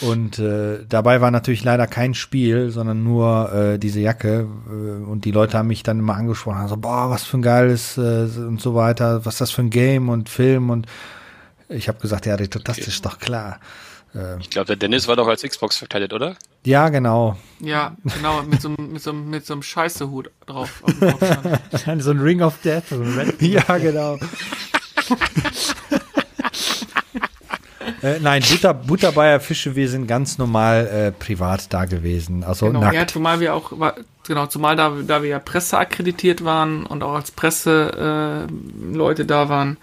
[0.00, 4.46] Und äh, dabei war natürlich leider kein Spiel, sondern nur äh, diese Jacke.
[4.68, 7.98] Äh, und die Leute haben mich dann immer angesprochen, also, boah, was für ein geiles
[7.98, 10.86] äh, und so weiter, was ist das für ein Game und Film und
[11.68, 13.60] ich habe gesagt, ja, Retro-Tastisch ist doch klar.
[14.40, 16.34] Ich glaube, der Dennis war doch als Xbox verkleidet, oder?
[16.64, 17.36] Ja, genau.
[17.60, 20.82] Ja, genau, mit so, einem- mit so, einem- mit so einem Scheißehut drauf.
[21.98, 24.18] So ein Ring of Death, so ein Red Ja, genau.
[28.02, 32.44] äh, nein, Butter, Butterbeier Fische, wir sind ganz normal äh, privat da gewesen.
[32.44, 32.94] Also Genau, nackt.
[32.94, 33.72] ja, zumal wir auch,
[34.26, 39.24] genau, zumal da, da wir ja Presse akkreditiert waren und auch als Presse äh, Leute
[39.26, 39.76] da waren,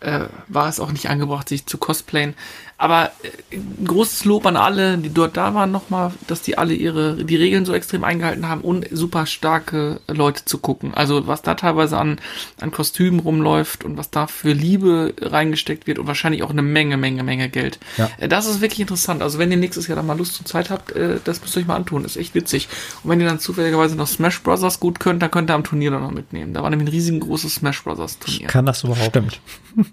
[0.00, 2.34] äh, war es auch nicht angebracht, sich zu cosplayen.
[2.78, 6.74] Aber äh, ein großes Lob an alle, die dort da waren, nochmal, dass die alle
[6.74, 10.94] ihre, die Regeln so extrem eingehalten haben und super starke Leute zu gucken.
[10.94, 12.20] Also was da teilweise an,
[12.60, 16.96] an Kostümen rumläuft und was da für Liebe reingesteckt wird und wahrscheinlich auch eine Menge,
[16.96, 17.80] Menge, Menge Geld.
[17.96, 18.10] Ja.
[18.18, 19.22] Äh, Das ist wirklich interessant.
[19.22, 21.60] Also wenn ihr nächstes Jahr da mal Lust und Zeit habt, äh, das müsst ihr
[21.60, 22.04] euch mal antun.
[22.04, 22.68] Ist echt witzig.
[23.02, 25.90] Und wenn ihr dann zufälligerweise noch Smash Brothers gut könnt, dann könnt ihr am Turnier
[25.90, 26.54] dann noch mitnehmen.
[26.54, 28.46] Da war nämlich ein riesengroßes Smash Brothers Turnier.
[28.46, 29.40] Kann das überhaupt Stimmt.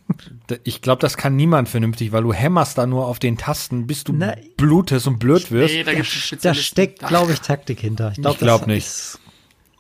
[0.64, 4.04] Ich glaube, das kann niemand vernünftig, weil du hämmerst da nur auf den Tasten, bis
[4.04, 5.74] du Na, blutest und blöd wirst.
[5.74, 6.64] Nee, da Da Spezialisten.
[6.66, 8.12] steckt, Da- glaube ich, Taktik hinter.
[8.12, 8.86] Ich glaube glaub nicht.
[8.86, 9.20] Ist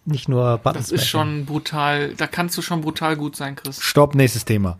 [0.05, 2.13] nicht nur Buttons Das ist schon brutal.
[2.15, 3.81] Da kannst du schon brutal gut sein, Chris.
[3.81, 4.79] Stopp, nächstes Thema.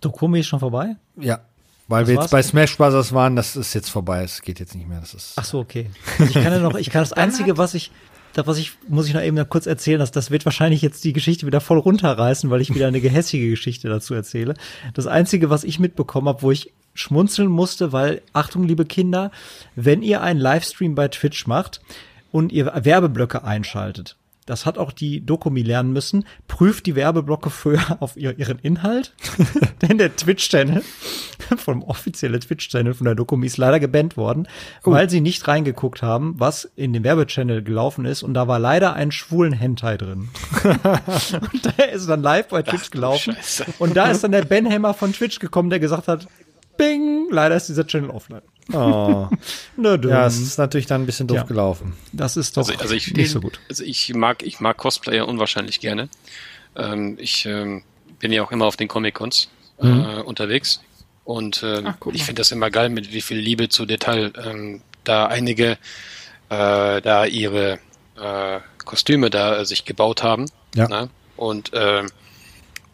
[0.00, 0.96] Dokumi ist schon vorbei?
[1.16, 1.40] Ja.
[1.88, 2.30] Weil Das wir jetzt war's?
[2.30, 3.12] bei Smash Bros.
[3.14, 4.22] waren, das ist jetzt vorbei.
[4.22, 5.00] Es geht jetzt nicht mehr.
[5.00, 5.32] Das ist.
[5.36, 5.90] Ach so, okay.
[6.18, 7.90] Ich kann ja noch, ich kann das Einzige, was ich,
[8.38, 11.12] das, was ich, muss ich noch eben kurz erzählen, dass das wird wahrscheinlich jetzt die
[11.12, 14.54] Geschichte wieder voll runterreißen, weil ich wieder eine gehässige Geschichte dazu erzähle.
[14.94, 19.30] Das Einzige, was ich mitbekommen habe, wo ich schmunzeln musste, weil, Achtung, liebe Kinder,
[19.76, 21.80] wenn ihr einen Livestream bei Twitch macht
[22.32, 24.16] und ihr Werbeblöcke einschaltet,
[24.48, 26.24] das hat auch die Dokumi lernen müssen.
[26.46, 29.12] Prüft die Werbeblöcke vorher auf ihr, ihren Inhalt.
[29.82, 30.82] Denn der Twitch-Channel,
[31.56, 34.48] vom offiziellen Twitch-Channel von der Dokumi ist leider gebannt worden,
[34.82, 38.22] weil sie nicht reingeguckt haben, was in dem Werbechannel gelaufen ist.
[38.22, 40.30] Und da war leider ein schwulen Hentai drin.
[40.64, 43.34] und der ist dann live bei Twitch gelaufen.
[43.34, 43.66] Scheiße.
[43.78, 46.26] Und da ist dann der Ben Hammer von Twitch gekommen, der gesagt hat,
[46.78, 48.42] Bing, leider ist dieser Channel offline.
[48.72, 49.28] Oh.
[49.80, 51.42] Ja, es ist natürlich dann ein bisschen doof Ja.
[51.44, 51.96] gelaufen.
[52.12, 53.60] das ist doch Also, also ich, nicht so gut.
[53.68, 56.08] Also ich mag, ich mag Cosplayer unwahrscheinlich gerne.
[56.76, 57.84] Ähm, ich ähm,
[58.18, 59.48] bin ja auch immer auf den Comic-Cons
[59.80, 60.80] äh, unterwegs.
[61.24, 64.82] Und ähm, Ach, ich finde das immer geil, mit wie viel Liebe zu Detail ähm,
[65.04, 65.78] da einige
[66.50, 67.78] äh, da ihre
[68.20, 70.46] äh, Kostüme da äh, sich gebaut haben.
[70.74, 70.88] Ja.
[70.88, 71.10] Ne?
[71.36, 72.08] Und ähm,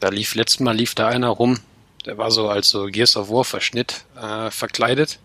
[0.01, 1.59] da lief letztes Mal lief da einer rum,
[2.05, 5.19] der war so als so Gears of War Verschnitt äh, verkleidet.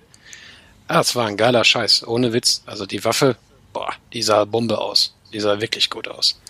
[0.89, 2.63] Ah, es war ein geiler Scheiß, ohne Witz.
[2.65, 3.35] Also die Waffe,
[3.73, 5.13] boah, die sah Bombe aus.
[5.31, 6.41] Die sah wirklich gut aus.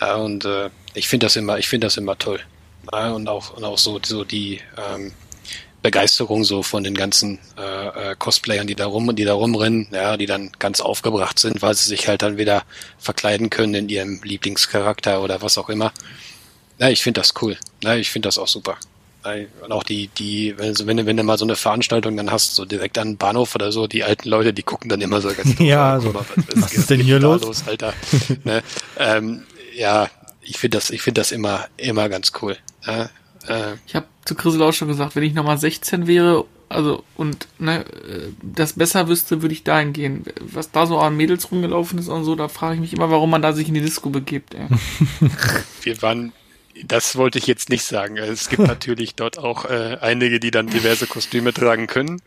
[0.00, 2.40] Ja, und äh, ich finde das immer, ich finde das immer toll.
[2.92, 5.12] Ja, und auch und auch so so die ähm,
[5.82, 10.16] Begeisterung so von den ganzen äh, äh, Cosplayern, die da rum die da rumrennen, ja,
[10.16, 12.64] die dann ganz aufgebracht sind, weil sie sich halt dann wieder
[12.98, 15.92] verkleiden können in ihrem Lieblingscharakter oder was auch immer.
[16.80, 17.56] Ja, ich finde das cool.
[17.84, 18.78] Ja, ich finde das auch super.
[19.22, 22.54] Und auch die, die, wenn, wenn, du, wenn du mal so eine Veranstaltung dann hast,
[22.54, 25.28] so direkt an den Bahnhof oder so, die alten Leute, die gucken dann immer so
[25.28, 27.42] ganz Ja, so, was, was, was ist denn hier los?
[27.42, 27.64] los?
[27.66, 27.92] Alter?
[28.44, 28.62] ne?
[28.98, 29.42] ähm,
[29.76, 30.08] ja,
[30.40, 32.56] ich finde das, ich finde das immer, immer ganz cool.
[32.86, 33.10] Ja,
[33.46, 37.48] äh, ich habe zu Chrisel auch schon gesagt, wenn ich nochmal 16 wäre, also und
[37.58, 37.84] ne,
[38.42, 40.24] das besser wüsste, würde ich dahin gehen.
[40.40, 43.30] Was da so an Mädels rumgelaufen ist und so, da frage ich mich immer, warum
[43.30, 44.54] man da sich in die Disco begibt.
[44.54, 44.66] Ey.
[45.82, 46.32] Wir waren
[46.86, 48.16] das wollte ich jetzt nicht sagen.
[48.16, 52.22] Es gibt natürlich dort auch äh, einige, die dann diverse Kostüme tragen können.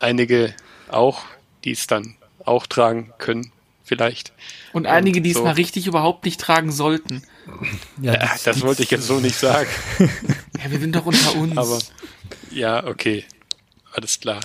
[0.00, 0.54] Einige
[0.88, 1.22] auch,
[1.64, 3.52] die es dann auch tragen können,
[3.84, 4.32] vielleicht.
[4.72, 5.44] Und einige, die es so.
[5.44, 7.22] mal richtig überhaupt nicht tragen sollten.
[8.00, 9.68] Ja, ja das wollte ich jetzt so nicht sagen.
[9.98, 11.56] ja, wir sind doch unter uns.
[11.56, 11.78] Aber
[12.50, 13.24] ja, okay.
[13.92, 14.40] Alles klar.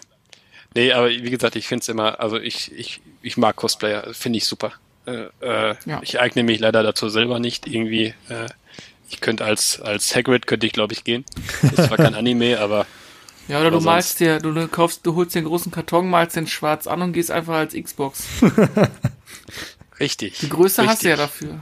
[0.76, 4.38] Nee, aber wie gesagt, ich finde es immer, also ich, ich, ich mag Cosplayer, finde
[4.38, 4.74] ich super.
[5.08, 6.00] Äh, äh, ja.
[6.04, 8.48] Ich eigne mich leider dazu selber nicht, irgendwie äh,
[9.10, 11.26] ich könnte als, als Hagrid könnte ich, glaube ich, gehen.
[11.62, 12.86] Das ist zwar kein Anime, aber.
[13.48, 16.86] Ja, oder du malst dir, du kaufst, du holst den großen Karton, malst den schwarz
[16.86, 18.24] an und gehst einfach als Xbox.
[20.00, 20.38] Richtig.
[20.40, 20.88] Die Größe richtig.
[20.88, 21.60] hast du ja dafür.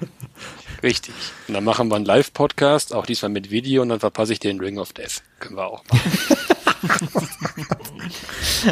[0.83, 1.15] Richtig.
[1.47, 4.59] Und dann machen wir einen Live-Podcast, auch diesmal mit Video, und dann verpasse ich den
[4.59, 5.23] Ring of Death.
[5.39, 6.11] Können wir auch machen.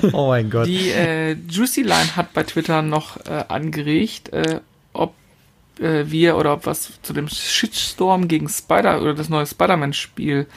[0.13, 0.67] oh mein Gott.
[0.67, 4.59] Die äh, Juicy Line hat bei Twitter noch äh, angeregt, äh,
[5.79, 10.47] äh, wir oder ob was zu dem Shitstorm gegen Spider oder das neue Spider-Man-Spiel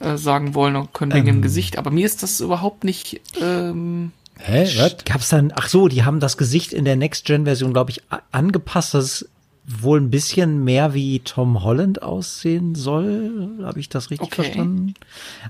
[0.00, 1.36] äh, sagen wollen und können wegen ähm.
[1.36, 1.78] dem Gesicht.
[1.78, 3.20] Aber mir ist das überhaupt nicht.
[3.40, 4.66] Ähm, Hä?
[4.76, 4.96] Was?
[5.04, 5.52] Gab's dann?
[5.54, 8.02] Ach so, die haben das Gesicht in der Next-Gen-Version, glaube ich,
[8.32, 8.94] angepasst.
[8.94, 9.28] Das
[9.66, 13.58] wohl ein bisschen mehr wie Tom Holland aussehen soll.
[13.62, 14.42] Habe ich das richtig okay.
[14.42, 14.94] verstanden?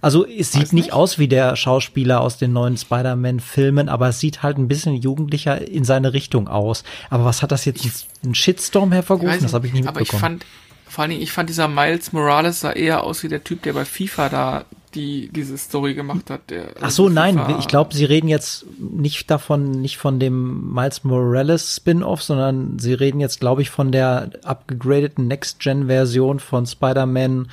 [0.01, 4.21] Also es sieht nicht, nicht aus wie der Schauspieler aus den neuen Spider-Man-Filmen, aber es
[4.21, 6.85] sieht halt ein bisschen jugendlicher in seine Richtung aus.
[7.11, 9.43] Aber was hat das jetzt ich, einen Shitstorm hervorgerufen?
[9.43, 10.07] Das habe ich nicht mitbekommen.
[10.07, 10.47] Aber ich fand,
[10.87, 13.73] vor allen Dingen, ich fand dieser Miles Morales sah eher aus wie der Typ, der
[13.73, 16.51] bei FIFA da die diese Story gemacht hat.
[16.51, 21.05] Der, Ach so, nein, ich glaube, Sie reden jetzt nicht davon, nicht von dem Miles
[21.05, 27.49] Morales Spin-off, sondern Sie reden jetzt, glaube ich, von der abgegradeten Next-Gen-Version von Spider-Man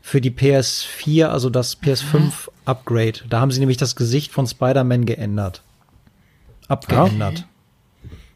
[0.00, 3.20] für die PS4, also das PS5-Upgrade.
[3.28, 5.62] Da haben Sie nämlich das Gesicht von Spider-Man geändert.
[6.68, 7.38] Abgeändert.
[7.38, 7.44] Okay.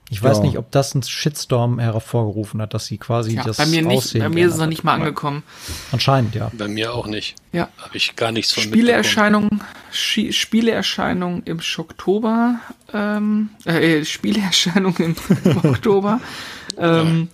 [0.09, 0.45] Ich weiß ja.
[0.45, 3.99] nicht, ob das einen Shitstorm hervorgerufen hat, dass sie quasi ja, das bei mir nicht,
[3.99, 5.43] Aussehen Bei mir ist es noch nicht mal angekommen.
[5.91, 6.51] Anscheinend, ja.
[6.57, 7.35] Bei mir auch nicht.
[7.53, 7.69] Ja.
[7.79, 12.61] Habe ich gar nichts von Spieleerscheinung, Spieleerscheinung im Oktober,
[12.93, 15.17] ähm, äh, Spieleerscheinung im,
[15.65, 16.21] Oktober,
[16.79, 17.29] ähm,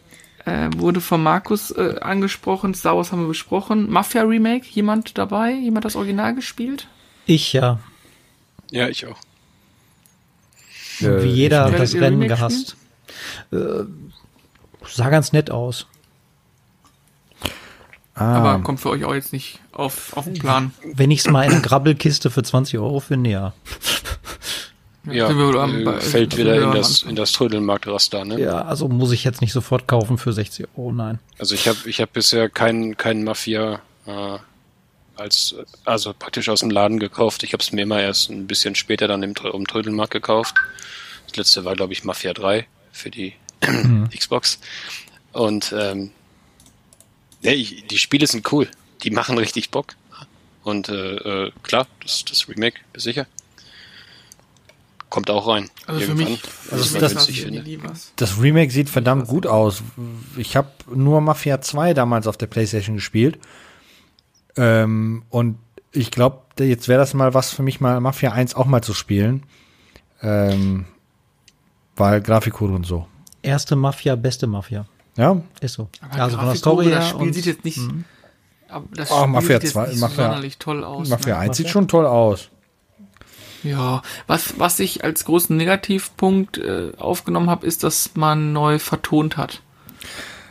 [0.46, 2.72] äh, wurde von Markus äh, angesprochen.
[2.74, 3.90] Star Wars haben wir besprochen.
[3.90, 5.52] Mafia Remake, jemand dabei?
[5.52, 6.88] Jemand das Original gespielt?
[7.26, 7.80] Ich ja.
[8.70, 9.18] Ja, ich auch.
[11.02, 12.76] Wie jeder hat das Rennen gehasst.
[13.52, 13.84] Äh,
[14.86, 15.86] sah ganz nett aus.
[18.14, 18.36] Ah.
[18.36, 20.72] Aber kommt für euch auch jetzt nicht auf, auf den Plan.
[20.84, 23.52] Wenn ich es mal in eine Grabbelkiste für 20 Euro finde, ja.
[25.10, 28.38] Ja, am, äh, fällt wieder in das, in das Trödelmarktraster, ne?
[28.38, 31.18] Ja, also muss ich jetzt nicht sofort kaufen für 60 Euro, nein.
[31.38, 34.38] Also ich habe ich hab bisher keinen kein Mafia äh,
[35.22, 35.54] als
[35.84, 37.42] also praktisch aus dem Laden gekauft.
[37.44, 40.56] Ich habe es mir immer erst ein bisschen später dann im, um Trödelmarkt gekauft.
[41.28, 43.34] Das letzte war, glaube ich, Mafia 3 für die
[43.66, 44.08] mhm.
[44.14, 44.58] Xbox.
[45.32, 46.10] Und ähm,
[47.40, 48.68] ja, ich, die Spiele sind cool.
[49.02, 49.94] Die machen richtig Bock.
[50.62, 53.26] Und äh, äh, klar, das, das Remake ist sicher.
[55.08, 55.70] Kommt auch rein.
[55.86, 56.26] Also irgendwann.
[56.26, 57.28] für mich, also das, das,
[58.16, 59.82] das, Remake sieht verdammt gut aus.
[60.36, 63.38] Ich habe nur Mafia 2 damals auf der PlayStation gespielt.
[64.56, 65.58] Ähm, und
[65.92, 68.94] ich glaube, jetzt wäre das mal was für mich, mal Mafia 1 auch mal zu
[68.94, 69.44] spielen.
[70.22, 70.86] Ähm,
[71.96, 73.06] weil Grafikcode und so.
[73.42, 74.86] Erste Mafia, beste Mafia.
[75.16, 75.42] Ja.
[75.60, 75.88] Ist so.
[76.00, 76.96] Aber also von der Story her.
[76.96, 77.78] Das Spiel und, sieht jetzt nicht.
[77.78, 78.04] Mhm.
[78.94, 81.08] Das Spiel oh, Mafia sieht 2, Mafia, so toll aus.
[81.08, 81.40] Mafia ne?
[81.40, 82.48] 1 sieht schon toll aus.
[83.62, 89.36] Ja, was, was ich als großen Negativpunkt äh, aufgenommen habe, ist, dass man neu vertont
[89.36, 89.62] hat.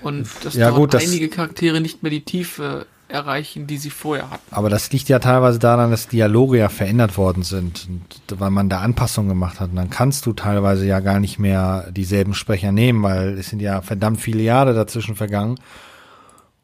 [0.02, 4.44] Und dass ja, gut, einige Charaktere nicht mehr die Tiefe erreichen, die sie vorher hatten.
[4.52, 8.70] Aber das liegt ja teilweise daran, dass Dialoge ja verändert worden sind, und weil man
[8.70, 9.70] da Anpassungen gemacht hat.
[9.70, 13.62] Und dann kannst du teilweise ja gar nicht mehr dieselben Sprecher nehmen, weil es sind
[13.62, 15.60] ja verdammt viele Jahre dazwischen vergangen.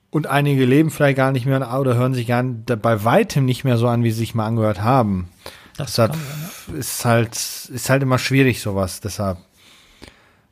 [0.09, 3.77] Und einige leben vielleicht gar nicht mehr oder hören sich gar bei weitem nicht mehr
[3.77, 5.29] so an, wie sie sich mal angehört haben.
[5.77, 6.17] Das Deshalb
[6.75, 8.99] ist halt, ist halt immer schwierig, sowas.
[8.99, 9.37] Deshalb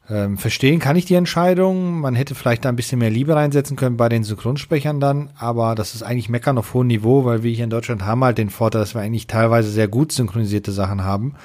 [0.07, 1.99] Ähm, verstehen kann ich die Entscheidung.
[1.99, 5.73] Man hätte vielleicht da ein bisschen mehr Liebe reinsetzen können bei den Synchronsprechern dann, aber
[5.73, 8.51] das ist eigentlich Meckern auf hohem Niveau, weil wir hier in Deutschland haben halt den
[8.51, 11.35] Vorteil, dass wir eigentlich teilweise sehr gut synchronisierte Sachen haben.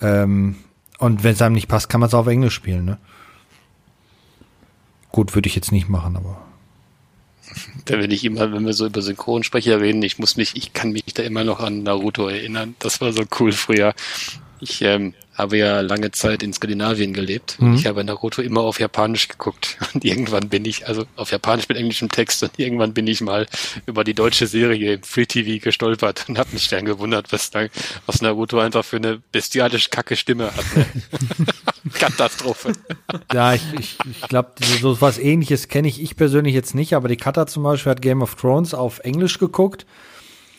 [0.00, 0.56] Ähm,
[0.98, 2.98] und wenn es einem nicht passt, kann man es auf Englisch spielen, ne?
[5.10, 6.40] Gut, würde ich jetzt nicht machen, aber.
[7.86, 10.92] Da will ich immer, wenn wir so über Synchronsprecher reden, ich muss mich, ich kann
[10.92, 12.76] mich da immer noch an Naruto erinnern.
[12.78, 13.94] Das war so cool früher.
[14.60, 17.60] Ich ähm, habe ja lange Zeit in Skandinavien gelebt.
[17.60, 17.74] Mhm.
[17.74, 19.78] Ich habe Naruto immer auf Japanisch geguckt.
[19.94, 23.46] Und irgendwann bin ich, also auf Japanisch mit englischem Text, und irgendwann bin ich mal
[23.86, 27.66] über die deutsche Serie im Free TV gestolpert und habe mich dann gewundert, was, da,
[28.06, 30.76] was Naruto einfach für eine bestialisch kacke Stimme hat.
[30.76, 30.86] Ne?
[31.92, 32.72] Katastrophe.
[33.32, 37.08] Ja, ich, ich, ich glaube, so was ähnliches kenne ich ich persönlich jetzt nicht, aber
[37.08, 39.86] die Cutter zum Beispiel hat Game of Thrones auf Englisch geguckt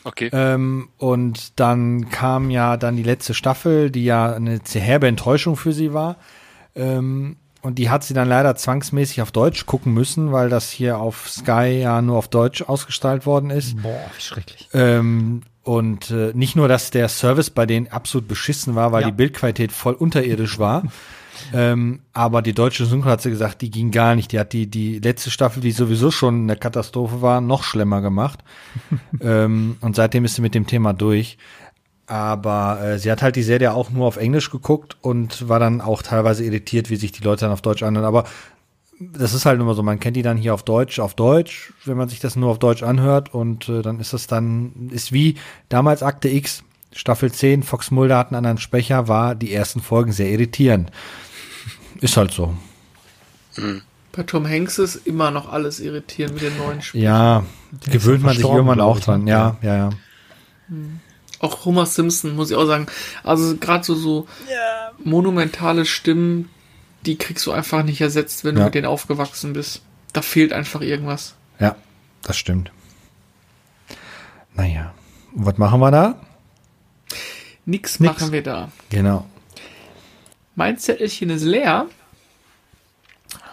[0.04, 0.30] Okay.
[0.32, 5.56] Ähm, und dann kam ja dann die letzte Staffel, die ja eine sehr herbe Enttäuschung
[5.56, 6.16] für sie war.
[6.74, 10.98] Ähm, und die hat sie dann leider zwangsmäßig auf Deutsch gucken müssen, weil das hier
[10.98, 13.80] auf Sky ja nur auf Deutsch ausgestrahlt worden ist.
[13.80, 14.68] Boah, wie schrecklich.
[14.72, 19.10] Ähm, und äh, nicht nur, dass der Service bei denen absolut beschissen war, weil ja.
[19.10, 20.82] die Bildqualität voll unterirdisch war.
[21.52, 24.32] Ähm, aber die deutsche Synchro hat sie gesagt, die ging gar nicht.
[24.32, 28.40] Die hat die, die letzte Staffel, die sowieso schon eine Katastrophe war, noch schlimmer gemacht.
[29.20, 31.38] ähm, und seitdem ist sie mit dem Thema durch.
[32.06, 35.80] Aber äh, sie hat halt die Serie auch nur auf Englisch geguckt und war dann
[35.80, 38.06] auch teilweise irritiert, wie sich die Leute dann auf Deutsch anhören.
[38.06, 38.24] Aber
[39.12, 41.96] das ist halt immer so, man kennt die dann hier auf Deutsch, auf Deutsch, wenn
[41.96, 45.36] man sich das nur auf Deutsch anhört und äh, dann ist das dann, ist wie
[45.68, 46.62] damals Akte X,
[46.94, 50.90] Staffel 10, Fox Mulder hat einen anderen Sprecher, war die ersten Folgen sehr irritierend.
[52.02, 52.54] Ist halt so.
[53.56, 53.82] Mhm.
[54.10, 57.04] Bei Tom Hanks ist immer noch alles irritierend mit den neuen Spielen.
[57.04, 57.44] Ja,
[57.86, 59.26] Der gewöhnt man sich irgendwann auch dran.
[59.26, 59.90] Ja, ja, ja.
[60.68, 61.00] Mhm.
[61.38, 62.86] Auch Homer Simpson, muss ich auch sagen.
[63.24, 64.92] Also gerade so, so yeah.
[65.02, 66.50] monumentale Stimmen,
[67.06, 68.60] die kriegst du einfach nicht ersetzt, wenn ja.
[68.60, 69.82] du mit denen aufgewachsen bist.
[70.12, 71.34] Da fehlt einfach irgendwas.
[71.58, 71.76] Ja,
[72.22, 72.70] das stimmt.
[74.54, 74.92] Naja.
[75.34, 76.20] Und was machen wir da?
[77.64, 78.70] Nix, Nix machen wir da.
[78.90, 79.26] Genau.
[80.54, 81.86] Mein Zettelchen ist leer.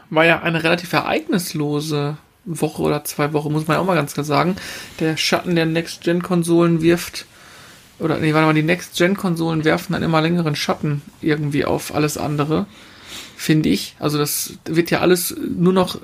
[0.10, 4.14] War ja eine relativ ereignislose Woche oder zwei Wochen, muss man ja auch mal ganz
[4.14, 4.56] klar sagen.
[5.00, 7.26] Der Schatten der Next-Gen-Konsolen wirft,
[8.00, 12.66] oder nee, warte mal, die Next-Gen-Konsolen werfen einen immer längeren Schatten irgendwie auf alles andere,
[13.36, 13.96] finde ich.
[14.00, 16.00] Also das wird ja alles nur noch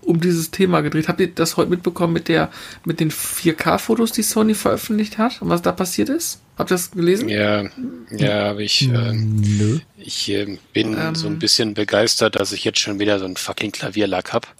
[0.00, 1.08] um dieses Thema gedreht.
[1.08, 2.50] Habt ihr das heute mitbekommen mit der,
[2.84, 6.40] mit den 4K-Fotos, die Sony veröffentlicht hat und was da passiert ist?
[6.56, 7.28] Habt ihr das gelesen?
[7.28, 7.64] Ja,
[8.10, 9.78] ja, aber ich, äh, Nö.
[9.96, 13.36] ich äh, bin ähm, so ein bisschen begeistert, dass ich jetzt schon wieder so ein
[13.36, 14.54] fucking Klavierlack hab.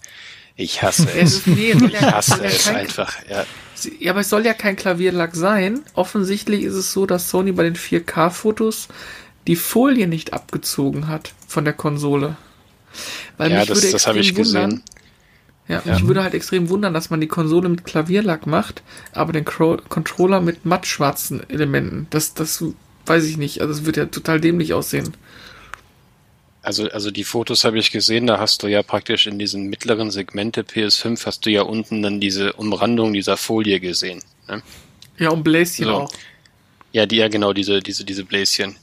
[0.55, 1.47] Ich hasse es.
[1.47, 3.17] nee, ich hasse es einfach.
[3.29, 3.45] Ja.
[3.99, 5.81] ja, aber es soll ja kein Klavierlack sein.
[5.93, 8.87] Offensichtlich ist es so, dass Sony bei den 4K-Fotos
[9.47, 12.37] die Folie nicht abgezogen hat von der Konsole.
[13.37, 14.83] Weil ja, das, das habe ich wundern, gesehen.
[15.67, 15.93] Ja, ja.
[15.93, 18.81] mich würde halt extrem wundern, dass man die Konsole mit Klavierlack macht,
[19.13, 22.07] aber den Cro Controller mit mattschwarzen Elementen.
[22.09, 22.63] Das, das
[23.05, 23.61] weiß ich nicht.
[23.61, 25.13] Also es wird ja total dämlich aussehen.
[26.61, 30.11] Also, also die Fotos habe ich gesehen, da hast du ja praktisch in diesem mittleren
[30.11, 34.21] Segment der PS5 hast du ja unten dann diese Umrandung dieser Folie gesehen.
[34.47, 34.61] Ne?
[35.17, 35.91] Ja, und Bläschen so.
[35.91, 36.11] auch.
[36.91, 38.75] Ja, die, ja genau, diese, diese, diese Bläschen.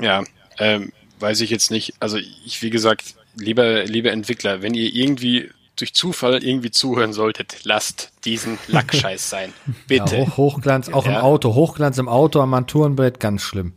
[0.00, 0.24] Ja,
[0.58, 1.94] ähm, weiß ich jetzt nicht.
[2.00, 7.64] Also ich, wie gesagt, lieber, lieber Entwickler, wenn ihr irgendwie durch Zufall irgendwie zuhören solltet,
[7.64, 9.52] lasst diesen Lackscheiß sein.
[9.88, 10.16] Bitte.
[10.16, 11.12] Ja, Hoch, Hochglanz, auch ja.
[11.12, 11.54] im Auto.
[11.54, 13.72] Hochglanz im Auto am Armaturenbrett, ganz schlimm.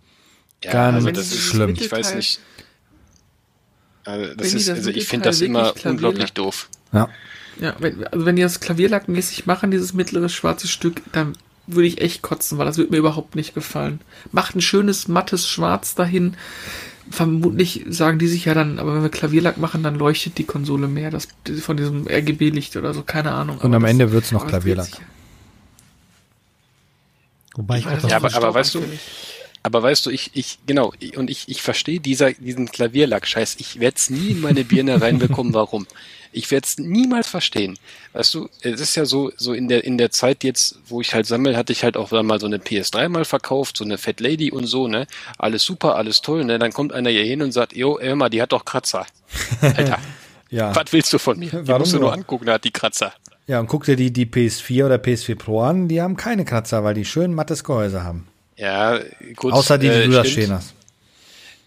[0.63, 1.75] Ja, ganz also das ist schlimm.
[1.77, 2.39] Ich weiß nicht.
[4.03, 6.69] Also, das ist, also ich finde das immer unglaublich doof.
[6.91, 7.09] Ja.
[7.59, 11.37] Ja, wenn, also wenn die das klavierlackmäßig machen, dieses mittlere schwarze Stück, dann
[11.67, 13.99] würde ich echt kotzen, weil das würde mir überhaupt nicht gefallen.
[14.31, 16.35] Macht ein schönes mattes Schwarz dahin
[17.09, 20.87] vermutlich sagen die sich ja dann, aber wenn wir Klavierlack machen, dann leuchtet die Konsole
[20.87, 21.27] mehr, das
[21.61, 23.59] von diesem RGB-Licht oder so, keine Ahnung.
[23.59, 24.89] Und am Ende wird's noch Klavierlack.
[27.55, 28.83] Wobei ich, ich auch ja, aber, aber weißt du,
[29.63, 33.55] aber weißt du, ich, ich, genau, und ich, ich verstehe dieser, diesen Klavierlack-Scheiß.
[33.59, 35.87] Ich werde es nie in meine Birne reinbekommen, warum.
[36.35, 37.79] Ich werde es niemals verstehen.
[38.13, 41.13] Weißt du, es ist ja so, so in der, in der Zeit jetzt, wo ich
[41.13, 44.19] halt sammle, hatte ich halt auch mal so eine PS3 mal verkauft, so eine Fat
[44.19, 45.07] Lady und so, ne?
[45.37, 46.59] Alles super, alles toll, ne?
[46.59, 49.05] Dann kommt einer hier hin und sagt, jo, Emma, die hat doch Kratzer.
[49.61, 49.99] Alter.
[50.49, 50.75] ja.
[50.75, 51.49] Was willst du von mir?
[51.49, 53.13] Die Warum musst du nur angucken, da hat die Kratzer.
[53.47, 56.83] Ja, und guck dir die, die PS4 oder PS4 Pro an, die haben keine Kratzer,
[56.83, 58.27] weil die schön mattes Gehäuse haben.
[58.57, 58.99] Ja,
[59.35, 59.53] gut.
[59.53, 60.74] Außer die, die äh, du da stehen hast.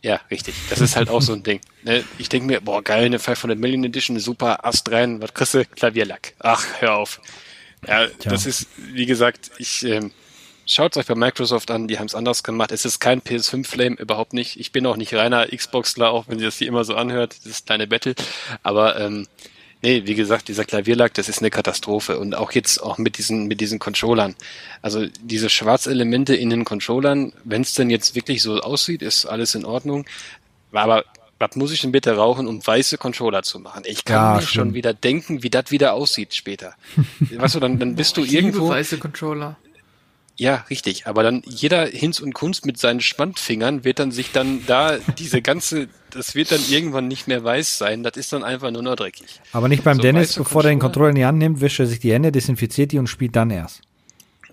[0.02, 0.54] Ja, richtig.
[0.70, 1.60] Das ist halt auch so ein Ding.
[1.82, 2.04] Ne?
[2.18, 5.64] Ich denke mir, boah, geil, eine 500 Million Edition, super Ast rein, was kriegst du?
[5.64, 6.34] Klavierlack.
[6.38, 7.20] Ach, hör auf.
[7.86, 8.30] Ja, Tja.
[8.30, 10.12] das ist, wie gesagt, ich, ähm,
[10.66, 12.70] schaut euch bei Microsoft an, die haben es anders gemacht.
[12.72, 14.58] Es ist kein PS5 Flame, überhaupt nicht.
[14.58, 17.64] Ich bin auch nicht reiner Xboxler, auch wenn sie das hier immer so anhört, dieses
[17.64, 18.14] kleine Battle.
[18.62, 19.26] Aber ähm,
[19.82, 22.18] nee, wie gesagt, dieser Klavierlack, das ist eine Katastrophe.
[22.18, 24.34] Und auch jetzt auch mit diesen, mit diesen Controllern.
[24.82, 29.54] Also diese Schwarzelemente in den Controllern, wenn es denn jetzt wirklich so aussieht, ist alles
[29.54, 30.04] in Ordnung.
[30.72, 31.04] Aber
[31.40, 33.84] was muss ich denn bitte rauchen, um weiße Controller zu machen?
[33.86, 36.74] Ich kann Ja, mir schon wieder denken, wie das wieder aussieht später.
[37.20, 38.68] weißt du, dann, dann bist du Ich liebe irgendwo.
[38.70, 39.56] weiße Controller.
[40.38, 41.08] Ja, richtig.
[41.08, 45.42] Aber dann jeder Hinz und Kunst mit seinen Spannfingern wird dann sich dann da diese
[45.42, 48.04] ganze, das wird dann irgendwann nicht mehr weiß sein.
[48.04, 49.40] Das ist dann einfach nur noch dreckig.
[49.52, 51.10] Aber nicht beim So Dennis, bevor er den Controller.
[51.10, 53.82] In die Hand nimmt, wischt er sich die Hände, desinfiziert die und spielt dann erst.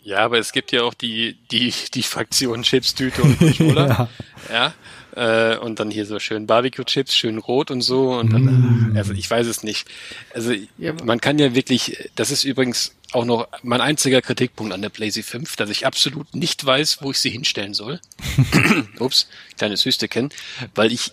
[0.02, 4.10] Ja, aber es gibt ja auch die, die, die Fraktion Chips, Tüte und Controller.
[4.52, 4.74] ja.
[5.16, 8.12] Äh, und dann hier so schön Barbecue-Chips, schön rot und so.
[8.12, 9.88] Und dann, also ich weiß es nicht.
[10.34, 14.82] Also Ja, man kann ja wirklich, das ist übrigens auch noch mein einziger Kritikpunkt an
[14.82, 18.02] der PlayStation 5, dass ich absolut nicht weiß, wo ich sie hinstellen soll.
[19.00, 19.28] Ups,
[19.58, 20.30] kleines Hüsteken,
[20.76, 21.12] weil ich,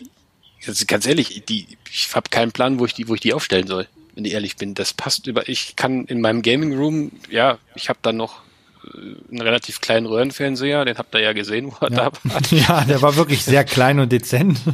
[0.66, 3.68] also ganz ehrlich, die, ich habe keinen Plan, wo ich die, wo ich die aufstellen
[3.68, 4.74] soll, wenn ich ehrlich bin.
[4.74, 8.40] Das passt über, ich kann in meinem Gaming Room, ja, ich habe da noch
[9.30, 12.42] einen relativ kleinen Röhrenfernseher, den habt ihr ja gesehen, wo er da war.
[12.50, 14.58] Ja, der war wirklich sehr klein und dezent.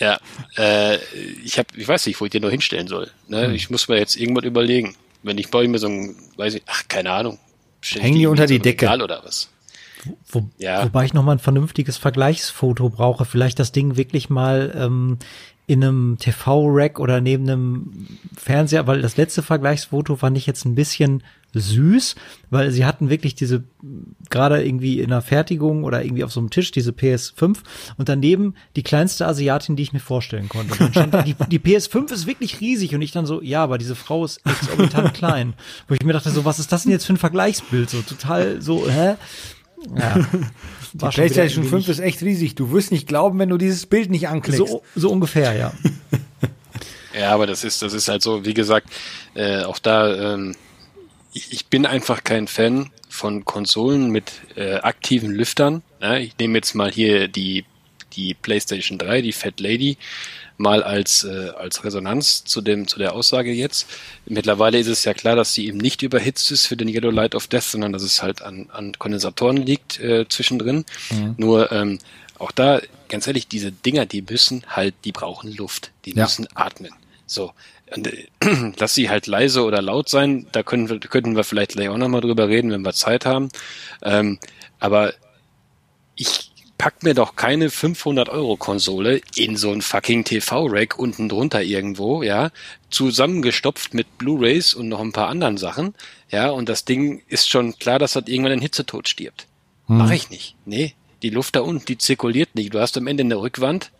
[0.00, 0.16] Ja,
[0.56, 0.96] äh,
[1.44, 3.10] ich habe, ich weiß nicht, wo ich den noch hinstellen soll.
[3.26, 3.52] Ne?
[3.52, 4.94] Ich muss mir jetzt irgendwas überlegen.
[5.24, 7.40] Wenn ich bei mir so ein, weiß ich, ach, keine Ahnung.
[7.82, 8.86] Hängen die unter die so Decke.
[8.86, 9.48] Regal oder was?
[10.30, 10.84] Wo, Ja.
[10.84, 13.24] Wobei ich noch mal ein vernünftiges Vergleichsfoto brauche.
[13.24, 15.18] Vielleicht das Ding wirklich mal ähm,
[15.66, 18.06] in einem TV-Rack oder neben einem
[18.36, 22.14] Fernseher, weil das letzte Vergleichsfoto fand ich jetzt ein bisschen süß,
[22.50, 23.64] weil sie hatten wirklich diese
[24.30, 27.58] gerade irgendwie in der Fertigung oder irgendwie auf so einem Tisch diese PS5
[27.96, 30.72] und daneben die kleinste Asiatin, die ich mir vorstellen konnte.
[30.72, 33.78] Und dann stand die, die PS5 ist wirklich riesig und ich dann so, ja, aber
[33.78, 35.54] diese Frau ist exorbitant klein.
[35.88, 37.88] Wo ich mir dachte so, was ist das denn jetzt für ein Vergleichsbild?
[37.88, 39.14] So total so, hä?
[39.96, 40.16] Ja.
[40.92, 42.54] Die PlayStation ein 5 wenig- ist echt riesig.
[42.56, 44.58] Du wirst nicht glauben, wenn du dieses Bild nicht anklickst.
[44.66, 45.72] so, so ungefähr, ja.
[47.18, 48.88] Ja, aber das ist, das ist halt so, wie gesagt,
[49.34, 50.54] äh, auch da, ähm,
[51.32, 55.82] ich, ich bin einfach kein Fan von Konsolen mit äh, aktiven Lüftern.
[56.00, 57.64] Ja, ich nehme jetzt mal hier die,
[58.14, 59.96] die PlayStation 3, die Fat Lady,
[60.56, 63.86] mal als, äh, als Resonanz zu dem, zu der Aussage jetzt.
[64.26, 67.34] Mittlerweile ist es ja klar, dass sie eben nicht überhitzt ist für den Yellow Light
[67.34, 70.84] of Death, sondern dass es halt an, an Kondensatoren liegt äh, zwischendrin.
[71.36, 71.98] Nur ähm,
[72.38, 76.24] auch da, ganz ehrlich, diese Dinger, die müssen halt, die brauchen Luft, die Ja.
[76.24, 76.92] müssen atmen.
[77.26, 77.52] So.
[77.90, 78.26] Äh,
[78.78, 81.98] lass sie halt leise oder laut sein, da können wir, könnten wir vielleicht gleich auch
[81.98, 83.48] nochmal drüber reden, wenn wir Zeit haben.
[84.02, 84.38] Ähm,
[84.78, 85.14] aber
[86.14, 91.62] ich pack mir doch keine 500 Euro Konsole in so ein fucking TV-Rack unten drunter
[91.62, 92.50] irgendwo, ja,
[92.90, 95.94] zusammengestopft mit Blu-Rays und noch ein paar anderen Sachen,
[96.30, 99.46] ja, und das Ding ist schon klar, dass das irgendwann in Hitzetod stirbt.
[99.88, 100.54] Mach ich nicht.
[100.66, 102.74] Nee, die Luft da unten, die zirkuliert nicht.
[102.74, 103.90] Du hast am Ende eine Rückwand,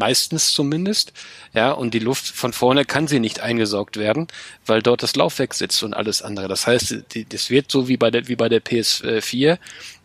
[0.00, 1.12] meistens zumindest,
[1.52, 4.26] ja, und die Luft von vorne kann sie nicht eingesaugt werden,
[4.66, 6.48] weil dort das Laufwerk sitzt und alles andere.
[6.48, 9.58] Das heißt, die, das wird so wie bei der, wie bei der PS4,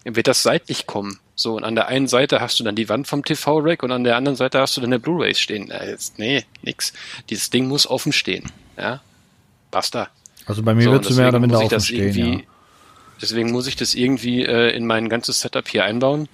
[0.04, 1.20] wird das seitlich kommen.
[1.34, 4.04] So, und an der einen Seite hast du dann die Wand vom TV-Rack und an
[4.04, 5.72] der anderen Seite hast du dann eine Blu-rays stehen.
[5.72, 6.94] Äh, jetzt, nee, nix.
[7.30, 9.02] Dieses Ding muss offen stehen, ja.
[9.72, 10.10] Basta.
[10.46, 12.00] Also bei mir So, wird es mehr oder deswegen minder muss ich offen das stehen,
[12.00, 12.44] irgendwie, ja.
[13.22, 16.28] Deswegen muss ich das irgendwie äh, in mein ganzes Setup hier einbauen.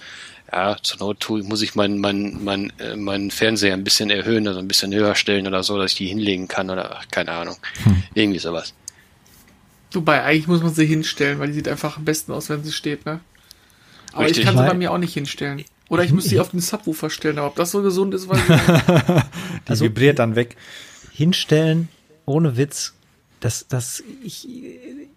[0.52, 4.48] Ja, zur Not tu, muss ich meinen mein, mein, äh, meinen Fernseher ein bisschen erhöhen,
[4.48, 7.32] also ein bisschen höher stellen oder so, dass ich die hinlegen kann oder ach, keine
[7.32, 7.56] Ahnung.
[7.84, 8.03] Hm.
[8.14, 8.73] Irgendwie sowas.
[9.94, 12.72] Wobei, eigentlich muss man sie hinstellen, weil die sieht einfach am besten aus, wenn sie
[12.73, 13.22] steht, ne?
[14.14, 14.40] Aber Richtig.
[14.40, 15.64] ich kann sie bei mir auch nicht hinstellen.
[15.88, 18.40] Oder ich muss sie auf den Subwoofer stellen, aber ob das so gesund ist, weiß
[18.40, 18.88] ich nicht.
[18.88, 20.56] Die Also- vibriert dann weg.
[21.14, 21.88] hinstellen,
[22.26, 22.94] ohne Witz,
[23.41, 24.48] das, das, ich,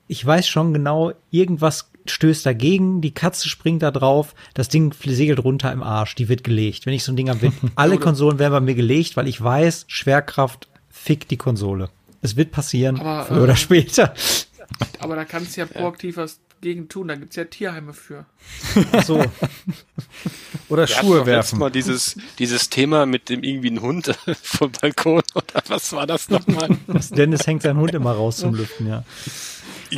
[0.06, 5.42] ich weiß schon genau, irgendwas stößt dagegen, die Katze springt da drauf, das Ding segelt
[5.42, 6.84] runter im Arsch, die wird gelegt.
[6.86, 9.42] Wenn ich so ein Ding habe, wird, alle Konsolen werden bei mir gelegt, weil ich
[9.42, 11.88] weiß, Schwerkraft fickt die Konsole.
[12.20, 14.14] Es wird passieren, Aber, früher oder äh, später.
[14.98, 18.24] Aber da kannst du ja proaktiv was gegen tun, da gibt's ja Tierheime für.
[19.06, 19.22] So,
[20.68, 21.58] Oder Wir Schuhe werfen.
[21.58, 24.06] Mal dieses, dieses Thema mit dem irgendwie ein Hund
[24.42, 26.76] vom Balkon oder was war das nochmal?
[27.10, 29.04] Dennis hängt seinen Hund immer raus zum Lüften, ja.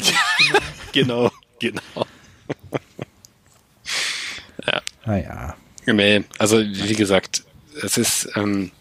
[0.92, 1.80] genau, genau.
[5.04, 5.54] Naja.
[5.86, 7.44] Nee, also wie gesagt,
[7.82, 8.72] es ist, ähm,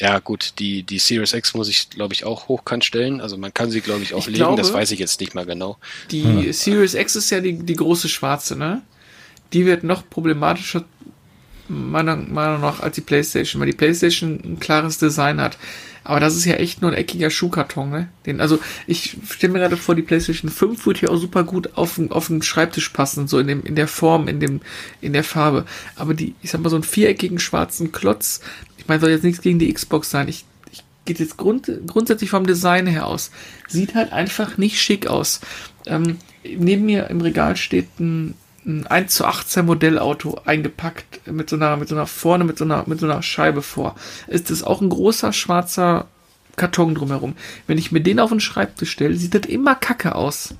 [0.00, 3.20] ja gut, die, die Series X muss ich, glaube ich, auch hochkant stellen.
[3.20, 5.34] Also man kann sie, glaube ich, auch Ich legen, glaube- das weiß ich jetzt nicht
[5.34, 5.78] mal genau.
[6.10, 8.82] Die Series X ist ja die, die große schwarze, ne?
[9.52, 10.84] Die wird noch problematischer
[11.68, 15.56] meiner Meinung nach als die PlayStation, weil die PlayStation ein klares Design hat.
[16.04, 18.08] Aber das ist ja echt nur ein eckiger Schuhkarton, ne?
[18.26, 21.76] Den, also ich stelle mir gerade vor, die PlayStation 5 würde hier auch super gut
[21.76, 24.60] auf, auf den Schreibtisch passen, so in dem, in der Form, in dem,
[25.00, 25.64] in der Farbe.
[25.96, 28.40] Aber die, ich sag mal, so einen viereckigen schwarzen Klotz,
[28.78, 30.26] ich meine, soll jetzt nichts gegen die Xbox sein.
[30.26, 33.30] Ich, ich geht jetzt grund, grundsätzlich vom Design her aus.
[33.68, 35.40] Sieht halt einfach nicht schick aus.
[35.86, 41.56] Ähm, neben mir im Regal steht ein ein 1 zu 18 Modellauto eingepackt mit so
[41.56, 43.96] einer, mit so einer vorne, mit so einer, mit so einer Scheibe vor.
[44.28, 46.06] Ist das auch ein großer schwarzer
[46.56, 47.34] Karton drumherum.
[47.66, 50.54] Wenn ich mir den auf den Schreibtisch stelle, sieht das immer kacke aus.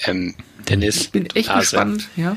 [0.00, 0.34] Ähm,
[0.68, 0.96] Dennis.
[0.96, 2.36] Ich bin echt also, gespannt, ja.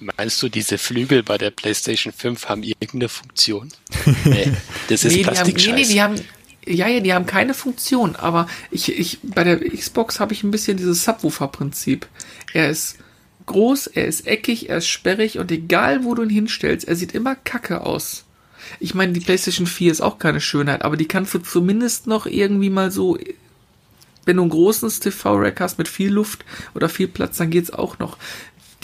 [0.00, 3.72] Meinst du, diese Flügel bei der PlayStation 5 haben irgendeine Funktion?
[4.24, 4.52] nee,
[4.88, 5.74] das ist nee, Plastikscheiß.
[5.74, 6.20] Nee, nee, die haben,
[6.66, 10.50] ja, ja, die haben keine Funktion, aber ich, ich, bei der Xbox habe ich ein
[10.50, 12.06] bisschen dieses Subwoofer-Prinzip.
[12.52, 12.98] Er ist
[13.46, 17.14] groß, er ist eckig, er ist sperrig und egal wo du ihn hinstellst, er sieht
[17.14, 18.24] immer kacke aus.
[18.78, 22.26] Ich meine, die PlayStation 4 ist auch keine Schönheit, aber die kannst du zumindest noch
[22.26, 23.18] irgendwie mal so,
[24.24, 26.44] wenn du ein großes TV-Rack hast mit viel Luft
[26.74, 28.18] oder viel Platz, dann geht's auch noch.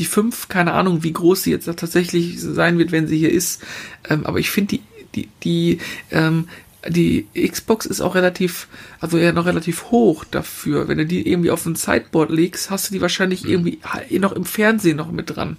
[0.00, 3.62] Die 5, keine Ahnung, wie groß sie jetzt tatsächlich sein wird, wenn sie hier ist,
[4.08, 4.82] ähm, aber ich finde die,
[5.14, 5.78] die, die,
[6.10, 6.48] ähm,
[6.86, 8.68] die Xbox ist auch relativ,
[9.00, 10.88] also ja noch relativ hoch dafür.
[10.88, 13.50] Wenn du die irgendwie auf ein Sideboard legst, hast du die wahrscheinlich mhm.
[13.50, 15.56] irgendwie noch im Fernsehen noch mit dran,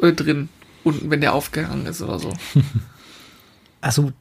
[0.00, 0.48] äh, drin.
[0.82, 2.32] Unten, wenn der aufgehangen ist oder so.
[3.80, 4.12] Also,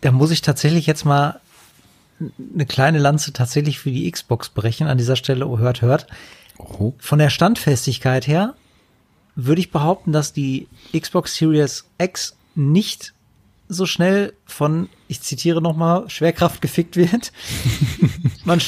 [0.00, 1.40] da muss ich tatsächlich jetzt mal
[2.54, 5.46] eine kleine Lanze tatsächlich für die Xbox brechen an dieser Stelle.
[5.46, 6.06] Oh, hört, hört.
[6.56, 6.94] Oh.
[6.98, 8.54] Von der Standfestigkeit her
[9.34, 10.68] würde ich behaupten, dass die
[10.98, 13.12] Xbox Series X nicht
[13.70, 17.32] so schnell von, ich zitiere nochmal, Schwerkraft gefickt wird.
[18.44, 18.60] man,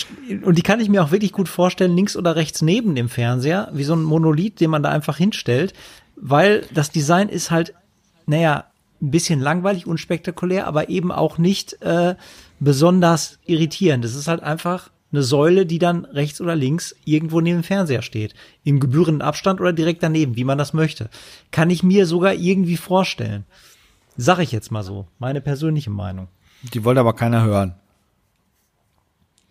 [0.45, 3.69] und die kann ich mir auch wirklich gut vorstellen, links oder rechts neben dem Fernseher,
[3.73, 5.75] wie so ein Monolith, den man da einfach hinstellt,
[6.17, 7.75] weil das Design ist halt,
[8.27, 8.67] naja,
[9.03, 12.15] ein bisschen langweilig, unspektakulär, aber eben auch nicht äh,
[12.61, 14.05] besonders irritierend.
[14.05, 18.03] Es ist halt einfach eine Säule, die dann rechts oder links irgendwo neben dem Fernseher
[18.03, 18.35] steht.
[18.63, 21.11] Im gebührenden Abstand oder direkt daneben, wie man das möchte.
[21.51, 23.45] Kann ich mir sogar irgendwie vorstellen.
[24.17, 25.07] Sag ich jetzt mal so.
[25.19, 26.29] Meine persönliche Meinung.
[26.75, 27.75] Die wollte aber keiner hören.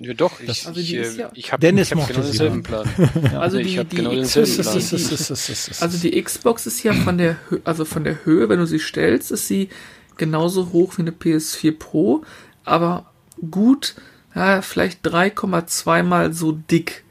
[0.04, 2.90] Ja, doch, ich, also ich, äh, ja ich habe hab genau denselben Plan.
[3.32, 3.40] ja.
[3.40, 5.54] Also die, ich die, genau denselben Plan.
[5.80, 7.36] also die Xbox ist ja von der,
[7.66, 9.70] also von der Höhe, wenn du sie stellst, ist sie
[10.18, 12.24] genauso hoch wie eine PS4 Pro,
[12.64, 13.12] aber
[13.52, 13.96] gut,
[14.34, 17.04] ja, vielleicht 3,2 mal so dick.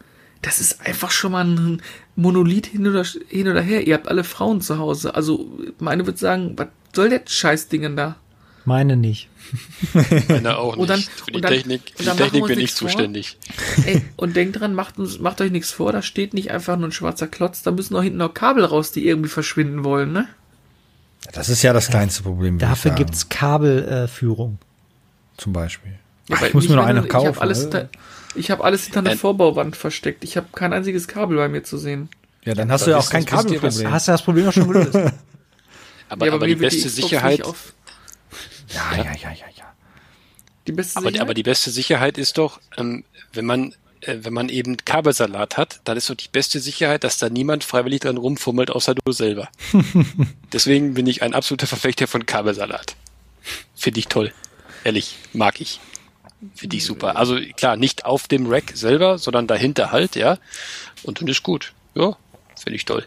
[0.43, 1.83] Das ist einfach schon mal ein
[2.17, 3.87] Monolith hin oder, hin oder her.
[3.87, 5.15] Ihr habt alle Frauen zu Hause.
[5.15, 8.17] Also meine würde sagen, was soll der Scheißdingen da?
[8.65, 9.29] Meine nicht.
[10.29, 10.81] Meine auch nicht.
[10.81, 13.39] Und dann, Für die dann, Technik, die Technik bin ich zuständig.
[13.85, 16.93] Ey, und denkt dran, macht, macht euch nichts vor, da steht nicht einfach nur ein
[16.93, 20.29] schwarzer Klotz, da müssen auch hinten noch Kabel raus, die irgendwie verschwinden wollen, ne?
[21.33, 22.59] Das ist ja das kleinste Problem.
[22.59, 24.59] Dafür gibt's Kabelführung.
[24.61, 25.93] Äh, Zum Beispiel.
[26.29, 27.29] Ja, Ach, ich muss mir noch eine kaufen.
[27.29, 27.89] Ich habe alles, hinter,
[28.35, 30.25] ich hab alles hinter einer Vorbauwand versteckt.
[30.25, 32.09] Ich habe kein einziges Kabel bei mir zu sehen.
[32.45, 33.91] Ja, dann hast du ja auch kein Kabelproblem.
[33.91, 34.97] Hast du das Problem auch schon gelöst?
[36.11, 37.39] Aber, ja, aber, aber die beste die Sicherheit.
[37.39, 39.75] Ja, ja, ja, ja, ja, ja.
[40.67, 41.21] Die beste aber, Sicherheit?
[41.23, 45.81] aber die beste Sicherheit ist doch, ähm, wenn man äh, wenn man eben Kabelsalat hat,
[45.85, 49.49] dann ist doch die beste Sicherheit, dass da niemand freiwillig dran rumfummelt, außer du selber.
[50.53, 52.97] Deswegen bin ich ein absoluter Verfechter von Kabelsalat.
[53.75, 54.33] Finde ich toll.
[54.85, 55.81] Ehrlich, mag ich.
[56.55, 57.17] Finde ich super.
[57.17, 60.39] Also klar, nicht auf dem Rack selber, sondern dahinter halt, ja.
[61.03, 61.75] Und dann ist gut.
[61.95, 62.17] Ja,
[62.59, 63.07] finde ich toll.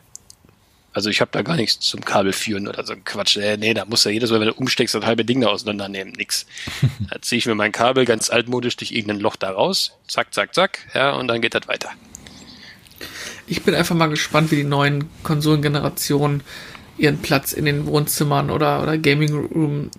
[0.94, 3.38] Also ich habe da gar nichts zum Kabel führen oder so Quatsch.
[3.38, 6.14] Äh, nee, da muss ja jedes Mal, wenn du umsteckst, das halbe Ding da auseinandernehmen.
[6.14, 6.46] Nix.
[7.10, 9.94] Da ziehe ich mir mein Kabel ganz altmodisch durch irgendein Loch da raus.
[10.08, 10.80] Zack, zack, zack.
[10.94, 11.90] Ja, und dann geht das weiter.
[13.48, 16.44] Ich bin einfach mal gespannt, wie die neuen Konsolengenerationen
[16.98, 19.92] ihren Platz in den Wohnzimmern oder, oder Gaming Room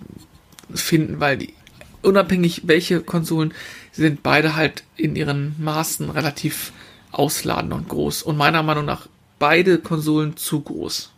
[0.73, 1.55] finden, weil die,
[2.03, 3.53] unabhängig welche Konsolen,
[3.93, 6.73] sind beide halt in ihren Maßen relativ
[7.13, 8.23] ausladend und groß.
[8.23, 9.09] Und meiner Meinung nach
[9.45, 11.11] beide Konsolen zu groß.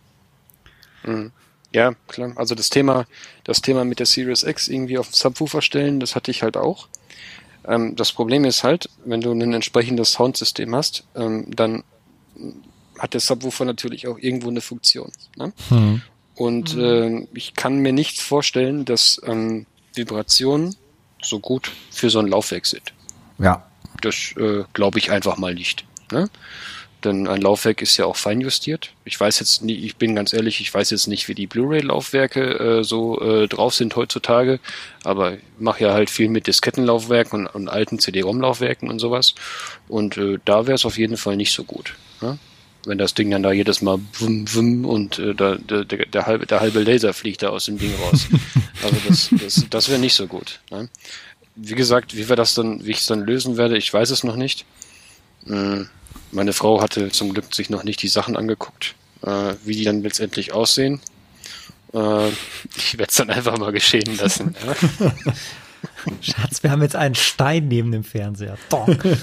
[1.05, 1.31] Mhm.
[1.70, 2.32] Ja, klar.
[2.35, 3.07] Also das Thema,
[3.44, 6.89] das Thema mit der Series X irgendwie auf Subwoofer stellen, das hatte ich halt auch.
[7.69, 11.85] Ähm, das Problem ist halt, wenn du ein entsprechendes Soundsystem hast, ähm, dann
[12.98, 15.12] hat der Subwoofer natürlich auch irgendwo eine Funktion.
[15.36, 15.53] Ne?
[15.70, 16.03] Mhm.
[16.35, 16.82] Und mhm.
[16.82, 20.74] äh, ich kann mir nicht vorstellen, dass ähm, Vibrationen
[21.23, 22.93] so gut für so ein Laufwerk sind.
[23.39, 23.65] Ja.
[24.03, 25.85] Das äh, glaube ich einfach mal nicht.
[26.11, 26.28] Ne?
[27.07, 28.91] Denn ein Laufwerk ist ja auch feinjustiert.
[29.05, 32.81] Ich weiß jetzt nicht, ich bin ganz ehrlich, ich weiß jetzt nicht, wie die Blu-ray-Laufwerke
[32.81, 34.59] äh, so äh, drauf sind heutzutage,
[35.05, 39.37] aber ich mache ja halt viel mit Diskettenlaufwerken und, und alten CD-ROM-Laufwerken und sowas.
[39.87, 41.95] Und äh, da wäre es auf jeden Fall nicht so gut.
[42.20, 42.39] Ne?
[42.87, 46.27] wenn das Ding dann da jedes Mal wum, wum und äh, da, der, der, der,
[46.27, 48.27] halbe, der halbe Laser fliegt da aus dem Ding raus.
[48.83, 50.61] Also das, das, das wäre nicht so gut.
[50.70, 50.89] Ne?
[51.57, 54.23] Wie gesagt, wie wir das dann, wie ich es dann lösen werde, ich weiß es
[54.23, 54.66] noch nicht.
[55.47, 55.89] Hm,
[56.32, 60.03] meine Frau hatte zum Glück sich noch nicht die Sachen angeguckt, äh, wie die dann
[60.03, 61.01] letztendlich aussehen.
[61.93, 62.28] Äh,
[62.77, 64.55] ich werde es dann einfach mal geschehen lassen.
[65.01, 65.12] Ja?
[66.20, 68.59] Schatz, wir haben jetzt einen Stein neben dem Fernseher.
[68.70, 69.03] Donk.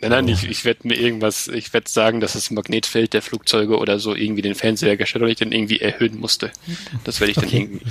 [0.00, 3.78] Nein, nein, ich, ich werde mir irgendwas, ich werde sagen, dass das Magnetfeld der Flugzeuge
[3.78, 6.52] oder so irgendwie den Fernseher geschädigt dann irgendwie erhöhen musste.
[7.02, 7.62] Das werde ich dann Okay.
[7.62, 7.84] irgendwie.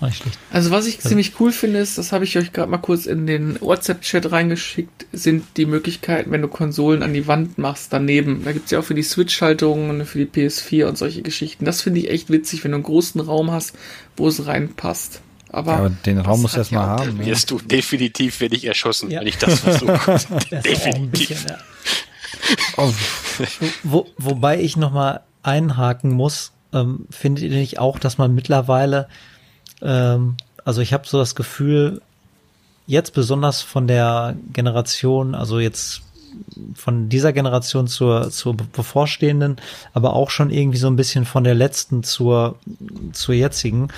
[0.00, 0.38] War nicht schlecht.
[0.52, 3.26] Also was ich ziemlich cool finde, ist, das habe ich euch gerade mal kurz in
[3.26, 8.44] den WhatsApp-Chat reingeschickt, sind die Möglichkeiten, wenn du Konsolen an die Wand machst, daneben.
[8.44, 11.64] Da gibt's ja auch für die Switch-Schaltungen, für die PS4 und solche Geschichten.
[11.64, 13.72] Das finde ich echt witzig, wenn du einen großen Raum hast,
[14.18, 15.22] wo es reinpasst.
[15.48, 17.24] Aber, Aber den Raum das muss hat erst mal ja haben.
[17.24, 19.20] Wirst du definitiv werde ich erschossen, Ja.
[19.20, 20.18] wenn ich das versuche.
[20.62, 21.28] Definitiv.
[21.28, 21.58] bisschen, ja.
[23.82, 29.08] Wo, wobei ich noch mal einhaken muss, ähm, findet ihr nicht auch, dass man mittlerweile,
[29.82, 32.02] ähm, also ich habe so das Gefühl,
[32.86, 36.02] jetzt besonders von der Generation, also jetzt
[36.74, 39.56] von dieser Generation zur, zur bevorstehenden,
[39.94, 42.58] aber auch schon irgendwie so ein bisschen von der letzten zur,
[43.12, 43.88] zur jetzigen,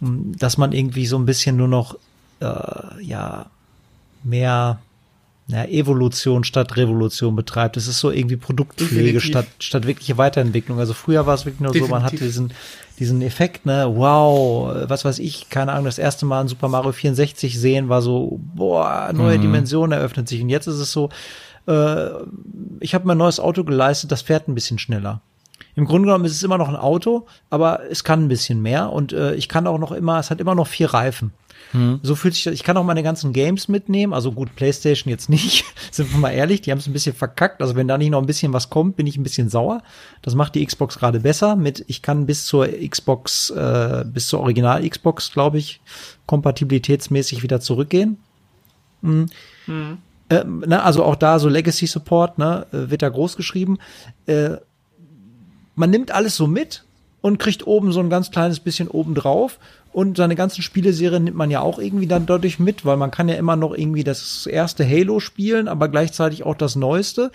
[0.00, 1.96] dass man irgendwie so ein bisschen nur noch,
[2.40, 3.46] äh, ja,
[4.22, 4.78] mehr
[5.46, 7.76] ja, Evolution statt Revolution betreibt.
[7.76, 9.24] Es ist so irgendwie Produktpflege Definitiv.
[9.24, 10.78] statt, statt wirkliche Weiterentwicklung.
[10.78, 12.48] Also früher war es wirklich nur so, man hatte Definitiv.
[12.48, 12.52] diesen,
[12.98, 16.92] diesen Effekt, ne, wow, was weiß ich, keine Ahnung, das erste Mal in Super Mario
[16.92, 20.40] 64 sehen war so, boah, neue Dimension eröffnet sich.
[20.40, 21.10] Und jetzt ist es so,
[21.66, 22.08] äh,
[22.80, 25.20] ich habe mir ein neues Auto geleistet, das fährt ein bisschen schneller.
[25.76, 28.90] Im Grunde genommen ist es immer noch ein Auto, aber es kann ein bisschen mehr
[28.90, 31.32] und äh, ich kann auch noch immer, es hat immer noch vier Reifen.
[32.02, 35.28] So fühlt sich das, ich kann auch meine ganzen Games mitnehmen, also gut, Playstation jetzt
[35.28, 38.10] nicht, sind wir mal ehrlich, die haben es ein bisschen verkackt, also wenn da nicht
[38.10, 39.82] noch ein bisschen was kommt, bin ich ein bisschen sauer.
[40.22, 44.40] Das macht die Xbox gerade besser mit, ich kann bis zur Xbox, äh, bis zur
[44.40, 45.80] Original Xbox, glaube ich,
[46.26, 48.18] kompatibilitätsmäßig wieder zurückgehen.
[50.30, 53.78] Ähm, ne, also auch da so Legacy Support, ne, äh, wird da groß geschrieben.
[54.26, 54.56] Äh,
[55.74, 56.84] man nimmt alles so mit
[57.20, 59.58] und kriegt oben so ein ganz kleines bisschen oben drauf.
[59.94, 63.28] Und seine ganzen Spieleserien nimmt man ja auch irgendwie dann dadurch mit, weil man kann
[63.28, 67.30] ja immer noch irgendwie das erste Halo spielen, aber gleichzeitig auch das neueste.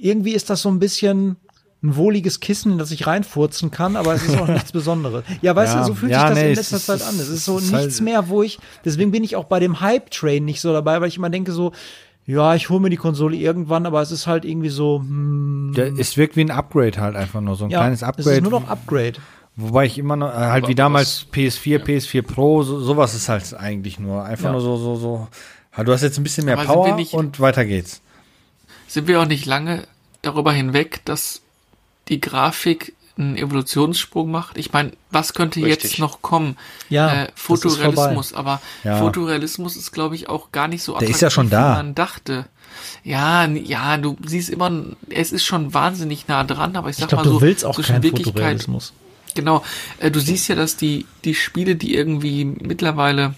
[0.00, 1.36] Irgendwie ist das so ein bisschen
[1.82, 5.24] ein wohliges Kissen, in das ich reinfurzen kann, aber es ist auch nichts Besonderes.
[5.42, 6.96] Ja, weißt Ja, du, so fühlt ja, sich das nee, in es letzter ist- Zeit
[7.00, 7.14] es an.
[7.16, 9.80] Es ist so ist nichts halt- mehr, wo ich, deswegen bin ich auch bei dem
[9.80, 11.72] Hype-Train nicht so dabei, weil ich immer denke so,
[12.26, 15.92] ja, ich hole mir die Konsole irgendwann, aber es ist halt irgendwie so, hm, Der,
[15.98, 18.36] es wirkt wie ein Upgrade halt einfach nur, so ein ja, kleines es Upgrade.
[18.36, 19.14] ist nur noch Upgrade.
[19.60, 23.28] Wobei ich immer noch, äh, halt wie Aber damals PS4, PS4 Pro, so, sowas ist
[23.28, 24.22] halt eigentlich nur.
[24.24, 24.52] Einfach Ja.
[24.52, 25.28] nur so, so, so.
[25.84, 28.00] Du hast jetzt ein bisschen mehr Aber Power nicht- und weiter geht's.
[28.86, 29.86] sind wir auch nicht lange
[30.22, 31.40] darüber hinweg, dass
[32.08, 34.56] die Grafik einen Evolutionssprung macht.
[34.58, 35.90] Ich meine, was könnte Richtig.
[35.90, 36.56] jetzt noch kommen?
[36.88, 38.96] Ja, äh, Fotorealismus, aber Ja.
[38.98, 41.74] Fotorealismus ist, glaube ich, auch gar nicht so Der ist ja schon wie da.
[41.74, 42.46] man dachte.
[43.02, 44.70] Ja, ja, du siehst immer,
[45.10, 47.64] es ist schon wahnsinnig nah dran, aber ich Ich sag glaube, mal so, du willst
[47.64, 48.92] auch zwischen keinen Wirklichkeit, Fotorealismus.
[49.34, 49.64] Genau,
[49.98, 53.34] äh, du siehst ja, dass die, die Spiele, die irgendwie mittlerweile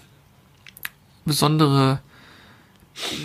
[1.25, 1.99] besondere,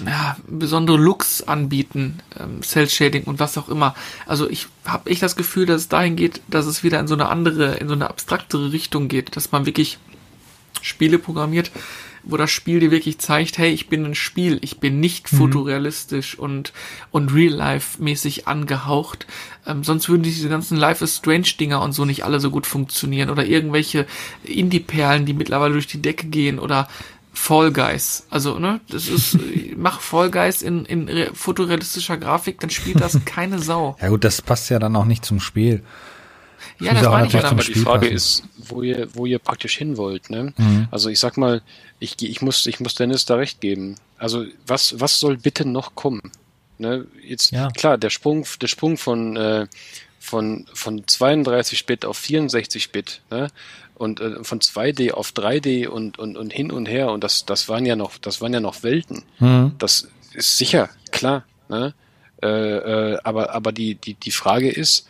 [0.04, 3.94] ja, besondere Looks anbieten, ähm, Cell Shading und was auch immer.
[4.26, 7.14] Also ich habe echt das Gefühl, dass es dahin geht, dass es wieder in so
[7.14, 9.98] eine andere, in so eine abstraktere Richtung geht, dass man wirklich
[10.82, 11.70] Spiele programmiert,
[12.28, 16.38] wo das Spiel dir wirklich zeigt, hey, ich bin ein Spiel, ich bin nicht fotorealistisch
[16.38, 16.72] und,
[17.10, 19.26] und real-life-mäßig angehaucht.
[19.66, 23.30] Ähm, sonst würden diese ganzen Life is Strange-Dinger und so nicht alle so gut funktionieren.
[23.30, 24.06] Oder irgendwelche
[24.44, 26.88] Indie-Perlen, die mittlerweile durch die Decke gehen oder
[27.32, 28.26] Fall Guys.
[28.30, 29.38] Also, ne, das ist,
[29.76, 33.96] mach Fall Guys in, in re- fotorealistischer Grafik, dann spielt das keine Sau.
[34.00, 35.82] Ja gut, das passt ja dann auch nicht zum Spiel.
[36.80, 37.44] Ja, das meine ich ja.
[37.44, 38.14] Aber die Frage passen.
[38.14, 40.30] ist, wo ihr, wo ihr praktisch hin wollt.
[40.30, 40.52] Ne?
[40.56, 40.88] Mhm.
[40.90, 41.62] Also ich sag mal,
[42.00, 43.96] ich, ich, muss, ich muss Dennis da recht geben.
[44.18, 46.32] Also was, was soll bitte noch kommen?
[46.78, 47.06] Ne?
[47.26, 47.68] Jetzt, Ja.
[47.70, 49.66] klar, der Sprung, der Sprung von, äh,
[50.18, 53.48] von, von 32 Bit auf 64 Bit, ne?
[53.94, 57.70] Und äh, von 2D auf 3D und, und, und hin und her, und das, das
[57.70, 59.22] waren ja noch, das waren ja noch Welten.
[59.38, 59.72] Mhm.
[59.78, 61.44] Das ist sicher, klar.
[61.70, 61.94] Ne?
[62.42, 62.46] Äh,
[63.14, 65.06] äh, aber aber die, die, die Frage ist,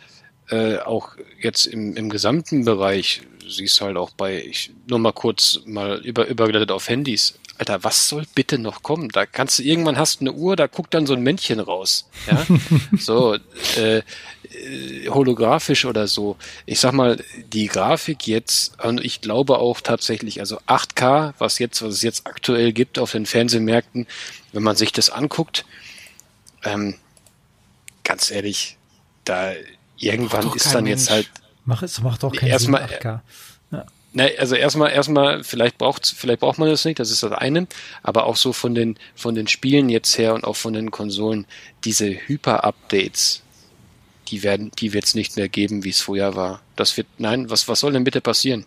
[0.49, 5.61] äh, auch jetzt im, im gesamten Bereich, siehst halt auch bei, ich nur mal kurz
[5.65, 7.35] mal über, übergeleitet auf Handys.
[7.59, 9.09] Alter, was soll bitte noch kommen?
[9.09, 12.07] Da kannst du irgendwann hast du eine Uhr, da guckt dann so ein Männchen raus.
[12.27, 12.45] Ja?
[12.99, 13.37] so,
[13.77, 16.37] äh, äh, holographisch oder so.
[16.65, 21.81] Ich sag mal, die Grafik jetzt, und ich glaube auch tatsächlich, also 8K, was jetzt,
[21.81, 24.07] was es jetzt aktuell gibt auf den Fernsehmärkten,
[24.53, 25.65] wenn man sich das anguckt,
[26.63, 26.95] ähm,
[28.03, 28.77] ganz ehrlich,
[29.25, 29.53] da
[29.97, 31.01] irgendwann ist dann Mensch.
[31.01, 31.29] jetzt halt.
[31.65, 33.19] Mach es, macht doch keinen erstmal, Sinn, 8K.
[33.71, 33.85] Ja.
[34.13, 37.67] Ne, also erstmal, erstmal, vielleicht braucht, vielleicht braucht man das nicht, das ist das eine,
[38.03, 41.45] aber auch so von den, von den Spielen jetzt her und auch von den Konsolen,
[41.83, 43.43] diese Hyper-Updates,
[44.29, 46.61] die werden, die wird es nicht mehr geben, wie es vorher war.
[46.75, 48.65] Das wird, nein, was, was soll denn bitte passieren?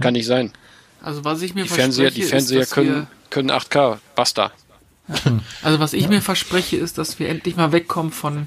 [0.00, 0.52] Kann nicht sein.
[1.00, 4.52] Also was ich mir die Fernseher, die Fernseher ist, können, können 8K, basta.
[5.62, 6.08] Also was ich ja.
[6.08, 8.46] mir verspreche, ist, dass wir endlich mal wegkommen von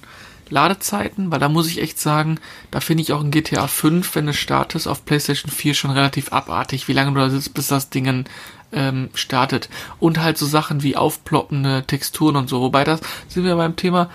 [0.51, 4.27] Ladezeiten, weil da muss ich echt sagen, da finde ich auch in GTA 5, wenn
[4.27, 7.89] es startet, auf PlayStation 4 schon relativ abartig, wie lange du da sitzt, bis das
[7.89, 8.25] Ding
[8.73, 9.69] ähm, startet.
[9.99, 12.61] Und halt so Sachen wie aufploppende Texturen und so.
[12.61, 14.09] Wobei das sind wir beim Thema,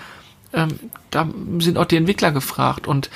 [0.53, 0.79] ähm,
[1.11, 1.27] da
[1.59, 2.87] sind auch die Entwickler gefragt.
[2.87, 3.09] Und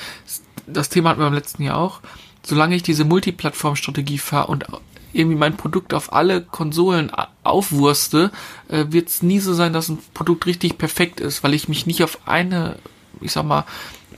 [0.66, 2.00] das Thema hatten wir beim letzten Jahr auch.
[2.44, 4.66] Solange ich diese Multiplattform-Strategie fahre und
[5.12, 7.12] irgendwie mein Produkt auf alle Konsolen
[7.44, 8.30] aufwurste,
[8.68, 11.86] äh, wird es nie so sein, dass ein Produkt richtig perfekt ist, weil ich mich
[11.86, 12.76] nicht auf eine,
[13.22, 13.64] ich sag mal,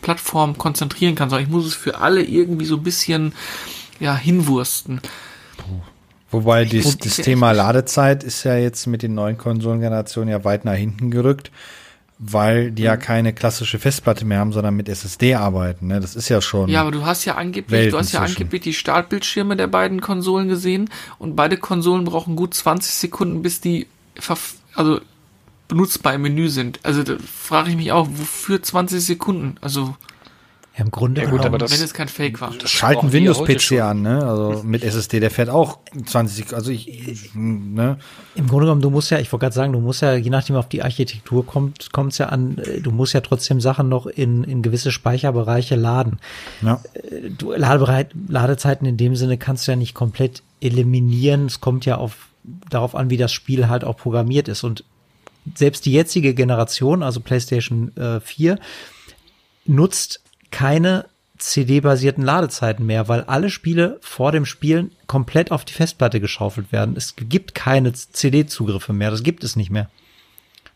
[0.03, 3.33] Plattform konzentrieren kann, sondern ich muss es für alle irgendwie so ein bisschen
[4.01, 5.01] ja, hinwursten.
[6.31, 10.75] Wobei dies, das Thema Ladezeit ist ja jetzt mit den neuen Konsolengenerationen ja weit nach
[10.75, 11.51] hinten gerückt
[12.19, 13.01] weil die ja mhm.
[13.01, 15.89] keine klassische Festplatte mehr haben, sondern mit SSD arbeiten.
[15.89, 16.01] Ne?
[16.01, 16.69] Das ist ja schon.
[16.69, 20.49] Ja, aber du hast ja angeblich, du hast ja angeblich die Startbildschirme der beiden Konsolen
[20.49, 23.87] gesehen und beide Konsolen brauchen gut 20 Sekunden, bis die
[24.75, 25.01] also
[25.69, 26.81] benutzbar im Menü sind.
[26.83, 29.57] Also da frage ich mich auch, wofür 20 Sekunden?
[29.61, 29.95] Also
[30.77, 32.53] ja, im Grunde ja, gut, aber das, wenn es kein Fake war.
[32.61, 34.27] Das schalten Windows-PC an, ne?
[34.27, 37.99] Also mit SSD, der fährt auch 20, also ich, ne?
[38.35, 40.57] Im Grunde genommen, du musst ja, ich wollte gerade sagen, du musst ja, je nachdem
[40.57, 44.43] auf die Architektur kommt, kommt es ja an, du musst ja trotzdem Sachen noch in,
[44.43, 46.19] in gewisse Speicherbereiche laden.
[46.61, 46.81] Ja.
[46.95, 51.47] Äh, du, Ladebereit, Ladezeiten in dem Sinne kannst du ja nicht komplett eliminieren.
[51.47, 52.31] Es kommt ja auf,
[52.69, 54.65] darauf an, wie das Spiel halt auch programmiert ist.
[54.65, 54.83] Und
[55.55, 58.59] selbst die jetzige Generation, also PlayStation äh, 4,
[59.67, 61.07] nutzt keine
[61.39, 66.97] CD-basierten Ladezeiten mehr, weil alle Spiele vor dem Spielen komplett auf die Festplatte geschaufelt werden.
[66.97, 69.11] Es gibt keine CD-Zugriffe mehr.
[69.11, 69.91] Das gibt es nicht mehr.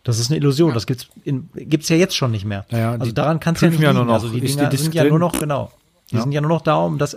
[0.05, 0.71] Das ist eine Illusion.
[0.71, 0.75] Ja.
[0.75, 2.67] Das gibt's in, gibt's ja jetzt schon nicht mehr.
[2.71, 4.15] Ja, also daran kann es ja nicht ja nur noch.
[4.15, 5.71] Also die Dinger die sind ja nur noch genau.
[6.11, 6.23] Die ja.
[6.23, 7.17] sind ja nur noch da, um das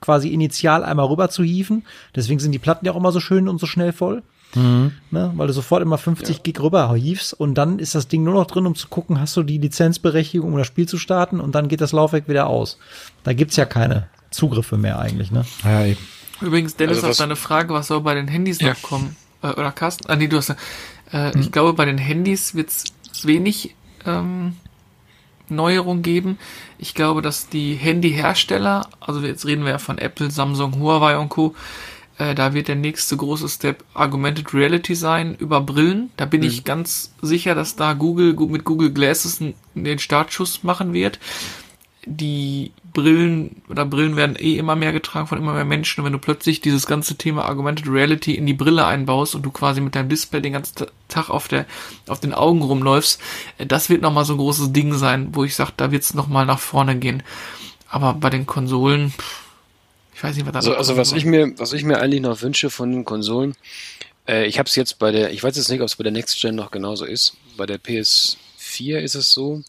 [0.00, 1.84] quasi initial einmal rüber zu hieven.
[2.14, 4.22] Deswegen sind die Platten ja auch immer so schön und so schnell voll.
[4.54, 4.92] Mhm.
[5.10, 6.42] Ne, weil du sofort immer 50 ja.
[6.42, 9.36] Gig rüber hiefst und dann ist das Ding nur noch drin, um zu gucken, hast
[9.36, 12.78] du die Lizenzberechtigung, um das Spiel zu starten und dann geht das Laufwerk wieder aus.
[13.24, 15.44] Da gibt's ja keine Zugriffe mehr eigentlich, ne?
[15.64, 16.00] Ja, eben.
[16.40, 18.70] Übrigens, Dennis, also auf deine Frage, was soll bei den Handys ja.
[18.70, 19.16] noch kommen?
[19.42, 20.08] Äh, oder Carsten?
[20.08, 20.54] Ah, nee, du hast, äh,
[21.10, 21.40] hm.
[21.40, 22.84] ich glaube, bei den Handys wird's
[23.24, 23.74] wenig,
[24.04, 24.56] ähm,
[25.48, 26.38] Neuerung geben.
[26.78, 31.28] Ich glaube, dass die Handyhersteller, also jetzt reden wir ja von Apple, Samsung, Huawei und
[31.28, 31.54] Co.,
[32.18, 36.10] äh, da wird der nächste große Step Augmented Reality sein über Brillen.
[36.16, 36.46] Da bin mhm.
[36.46, 39.42] ich ganz sicher, dass da Google mit Google Glasses
[39.74, 41.18] den Startschuss machen wird.
[42.06, 46.00] Die Brillen oder Brillen werden eh immer mehr getragen von immer mehr Menschen.
[46.00, 49.50] Und wenn du plötzlich dieses ganze Thema Augmented Reality in die Brille einbaust und du
[49.50, 51.66] quasi mit deinem Display den ganzen Tag auf der
[52.06, 53.20] auf den Augen rumläufst,
[53.58, 56.14] äh, das wird nochmal so ein großes Ding sein, wo ich sage, da wird es
[56.14, 57.22] nochmal nach vorne gehen.
[57.88, 59.45] Aber bei den Konsolen, pff,
[60.16, 62.40] ich weiß nicht, was da Also, also was ich mir, was ich mir eigentlich noch
[62.40, 63.54] wünsche von den Konsolen,
[64.26, 66.12] äh, ich habe es jetzt bei der, ich weiß jetzt nicht, ob es bei der
[66.12, 67.36] Next Gen noch genauso ist.
[67.58, 69.62] Bei der PS4 ist es so.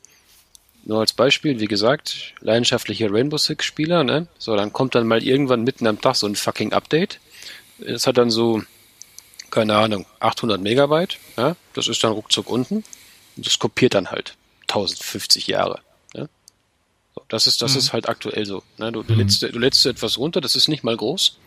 [0.86, 4.28] Nur als Beispiel, wie gesagt, leidenschaftlicher Rainbow Six Spieler, ne?
[4.38, 7.20] So, dann kommt dann mal irgendwann mitten am Tag so ein fucking Update.
[7.80, 8.64] Das hat dann so,
[9.52, 11.58] keine Ahnung, 800 Megabyte, ja?
[11.74, 12.86] Das ist dann ruckzuck unten.
[13.36, 14.36] Und das kopiert dann halt
[14.70, 15.82] 1050 Jahre.
[17.30, 17.80] Das ist, das mhm.
[17.80, 18.64] ist halt aktuell so.
[18.78, 18.92] Ne?
[18.92, 19.20] Du, du, mhm.
[19.20, 21.38] lädst, du lädst etwas runter, das ist nicht mal groß.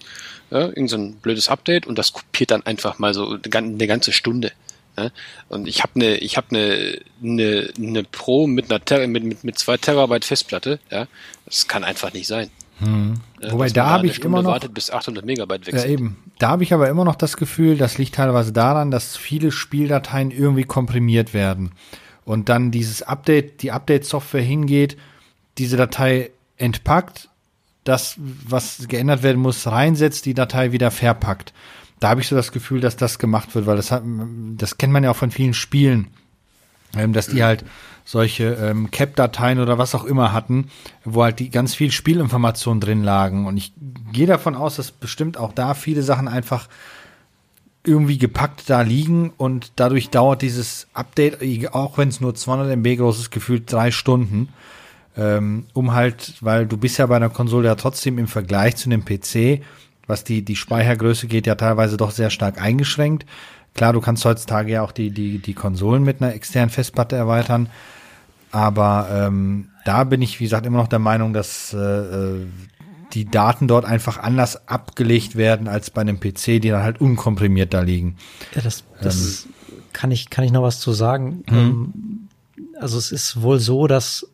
[0.51, 0.67] Ja?
[0.67, 4.53] Irgend so ein blödes Update und das kopiert dann einfach mal so eine ganze Stunde.
[4.97, 5.13] Ne?
[5.49, 9.45] Und ich habe eine, ich habe eine, eine, eine Pro mit einer Ter mit, mit,
[9.45, 10.81] mit zwei Terabyte Festplatte.
[10.91, 11.07] Ja,
[11.47, 12.51] das kann einfach nicht sein.
[12.79, 13.21] Hm.
[13.51, 16.17] Wobei da habe ich immer noch wartet, bis 800 Megabyte weg ja, eben.
[16.39, 20.31] Da habe ich aber immer noch das Gefühl, das liegt teilweise daran, dass viele Spieldateien
[20.31, 21.73] irgendwie komprimiert werden
[22.25, 24.97] und dann dieses Update, die Update-Software hingeht
[25.61, 27.29] diese Datei entpackt,
[27.85, 31.53] das, was geändert werden muss, reinsetzt, die Datei wieder verpackt.
[31.99, 34.03] Da habe ich so das Gefühl, dass das gemacht wird, weil das hat,
[34.57, 36.09] das kennt man ja auch von vielen Spielen,
[36.97, 37.65] ähm, dass die halt
[38.07, 40.71] solche ähm, Cap-Dateien oder was auch immer hatten,
[41.05, 43.47] wo halt die ganz viel Spielinformationen drin lagen.
[43.47, 43.73] Und ich
[44.13, 46.69] gehe davon aus, dass bestimmt auch da viele Sachen einfach
[47.85, 51.39] irgendwie gepackt da liegen und dadurch dauert dieses Update,
[51.73, 54.49] auch wenn es nur 200 MB groß ist, gefühlt drei Stunden
[55.17, 58.89] ähm, um halt, weil du bist ja bei einer Konsole ja trotzdem im Vergleich zu
[58.89, 59.63] einem PC,
[60.07, 63.27] was die, die Speichergröße geht, ja teilweise doch sehr stark eingeschränkt.
[63.75, 67.69] Klar, du kannst heutzutage ja auch die, die, die Konsolen mit einer externen Festplatte erweitern.
[68.51, 72.47] Aber ähm, da bin ich, wie gesagt, immer noch der Meinung, dass äh,
[73.13, 77.75] die Daten dort einfach anders abgelegt werden als bei einem PC, die dann halt unkomprimiert
[77.75, 78.17] da liegen.
[78.55, 79.53] Ja, das, das ähm,
[79.93, 81.45] kann ich kann ich noch was zu sagen.
[81.49, 82.29] Mhm.
[82.79, 84.27] Also es ist wohl so, dass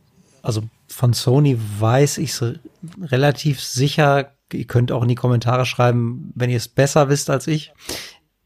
[0.47, 2.55] also von Sony weiß ich es
[3.03, 4.33] relativ sicher.
[4.53, 7.73] Ihr könnt auch in die Kommentare schreiben, wenn ihr es besser wisst als ich.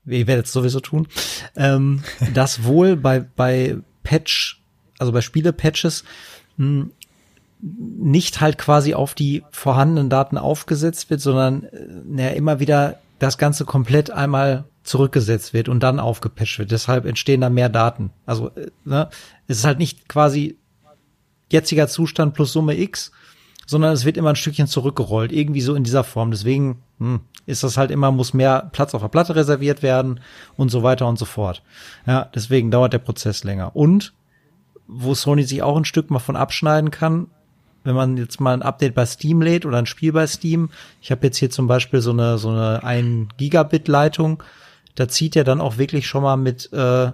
[0.06, 1.08] Ihr werdet es sowieso tun.
[1.56, 2.02] Ähm,
[2.34, 4.62] dass wohl bei, bei Patch,
[4.98, 6.04] also bei Spiele-Patches,
[6.56, 6.90] hm,
[7.60, 13.66] nicht halt quasi auf die vorhandenen Daten aufgesetzt wird, sondern äh, immer wieder das Ganze
[13.66, 16.70] komplett einmal zurückgesetzt wird und dann aufgepatcht wird.
[16.70, 18.10] Deshalb entstehen da mehr Daten.
[18.24, 19.10] Also äh, ne,
[19.48, 20.56] es ist halt nicht quasi
[21.50, 23.12] jetziger Zustand plus Summe X,
[23.66, 26.30] sondern es wird immer ein Stückchen zurückgerollt, irgendwie so in dieser Form.
[26.30, 30.20] Deswegen hm, ist das halt immer, muss mehr Platz auf der Platte reserviert werden
[30.56, 31.62] und so weiter und so fort.
[32.06, 33.76] Ja, deswegen dauert der Prozess länger.
[33.76, 34.12] Und
[34.86, 37.28] wo Sony sich auch ein Stück mal von abschneiden kann,
[37.84, 40.70] wenn man jetzt mal ein Update bei Steam lädt oder ein Spiel bei Steam,
[41.00, 44.42] ich habe jetzt hier zum Beispiel so eine so eine 1 Gigabit Leitung,
[44.96, 47.12] da zieht er dann auch wirklich schon mal mit äh,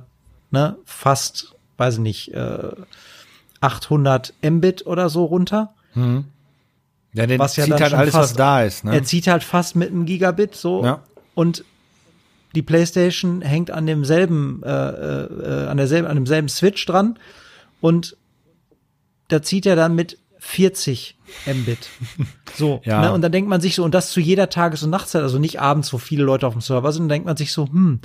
[0.51, 2.71] ne, fast, weiß ich nicht, äh,
[3.61, 5.75] 800 Mbit oder so runter.
[5.95, 6.25] Mhm.
[7.13, 8.85] Ja, der was ja zieht halt alles, fast, was da ist.
[8.85, 8.95] Ne?
[8.95, 10.85] Er zieht halt fast mit einem Gigabit so.
[10.85, 11.03] Ja.
[11.35, 11.65] Und
[12.55, 17.19] die PlayStation hängt an demselben, äh, äh, an derselben, an demselben Switch dran.
[17.81, 18.17] Und
[19.29, 21.17] da zieht er dann mit 40
[21.47, 21.89] Mbit.
[22.55, 23.03] So, ja.
[23.03, 23.13] ne?
[23.13, 25.61] und dann denkt man sich so, und das zu jeder Tages- und Nachtzeit, also nicht
[25.61, 28.01] abends, wo viele Leute auf dem Server sind, dann denkt man sich so, hm,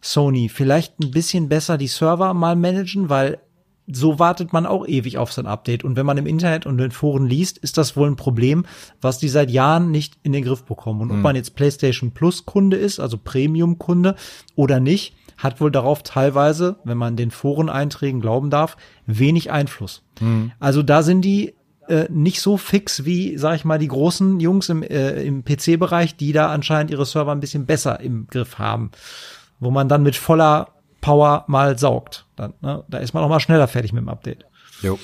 [0.00, 3.38] Sony, vielleicht ein bisschen besser die Server mal managen, weil
[3.86, 5.84] so wartet man auch ewig auf sein Update.
[5.84, 8.64] Und wenn man im Internet und in Foren liest, ist das wohl ein Problem,
[9.00, 11.00] was die seit Jahren nicht in den Griff bekommen.
[11.00, 11.22] Und ob mhm.
[11.22, 14.14] man jetzt PlayStation Plus Kunde ist, also Premium Kunde
[14.54, 18.76] oder nicht, hat wohl darauf teilweise, wenn man den Foreneinträgen glauben darf,
[19.06, 20.02] wenig Einfluss.
[20.20, 20.52] Mhm.
[20.60, 21.54] Also da sind die
[21.88, 26.16] äh, nicht so fix wie, sag ich mal, die großen Jungs im, äh, im PC-Bereich,
[26.16, 28.92] die da anscheinend ihre Server ein bisschen besser im Griff haben.
[29.58, 30.68] Wo man dann mit voller
[31.00, 32.26] Power mal saugt.
[32.42, 32.84] Dann, ne?
[32.88, 34.44] Da ist man auch mal schneller fertig mit dem Update.
[34.82, 34.98] Jo.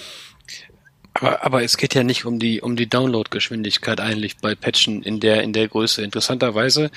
[1.15, 5.21] Aber, aber es geht ja nicht um die um die Downloadgeschwindigkeit eigentlich bei Patchen in
[5.21, 6.03] der in der Größe.
[6.03, 6.91] Interessanterweise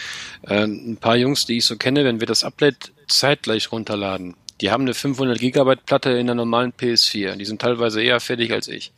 [0.43, 4.72] äh, ein paar Jungs, die ich so kenne, wenn wir das Update zeitgleich runterladen, die
[4.72, 7.35] haben eine 500 Gigabyte Platte in der normalen PS4.
[7.35, 8.91] Die sind teilweise eher fertig als ich.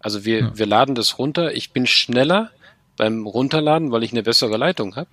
[0.00, 0.58] Also wir ja.
[0.58, 1.54] wir laden das runter.
[1.54, 2.50] Ich bin schneller
[2.96, 5.08] beim Runterladen, weil ich eine bessere Leitung habe.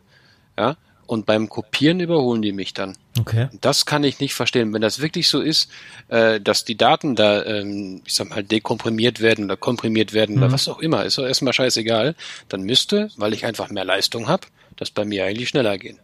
[0.58, 0.78] Ja,
[1.14, 2.98] und beim Kopieren überholen die mich dann.
[3.20, 3.48] Okay.
[3.62, 4.74] Das kann ich nicht verstehen.
[4.74, 5.70] Wenn das wirklich so ist,
[6.08, 10.44] äh, dass die Daten da, ähm, ich sag mal, dekomprimiert werden oder komprimiert werden mhm.
[10.44, 12.16] oder was auch immer, ist doch erstmal scheißegal,
[12.50, 16.00] dann müsste, weil ich einfach mehr Leistung habe, das bei mir eigentlich schneller gehen.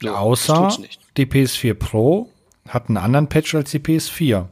[0.00, 0.78] So, Außer
[1.16, 2.30] die PS4 Pro
[2.68, 4.46] hat einen anderen Patch als die PS4.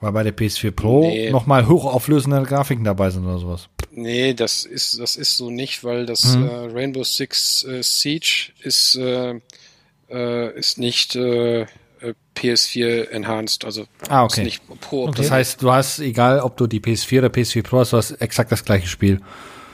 [0.00, 1.30] Weil bei der PS4 Pro nee.
[1.30, 3.68] nochmal hochauflösende Grafiken dabei sind oder sowas.
[3.90, 6.48] Nee, das ist, das ist so nicht, weil das mhm.
[6.48, 9.40] äh, Rainbow Six äh, Siege ist, äh,
[10.08, 11.66] äh, ist nicht äh,
[12.36, 14.42] PS4 enhanced, also ah, okay.
[14.42, 15.08] ist nicht Pro.
[15.08, 15.14] Okay.
[15.16, 18.12] Das heißt, du hast, egal ob du die PS4 oder PS4 Pro hast, du hast
[18.12, 19.20] exakt das gleiche Spiel.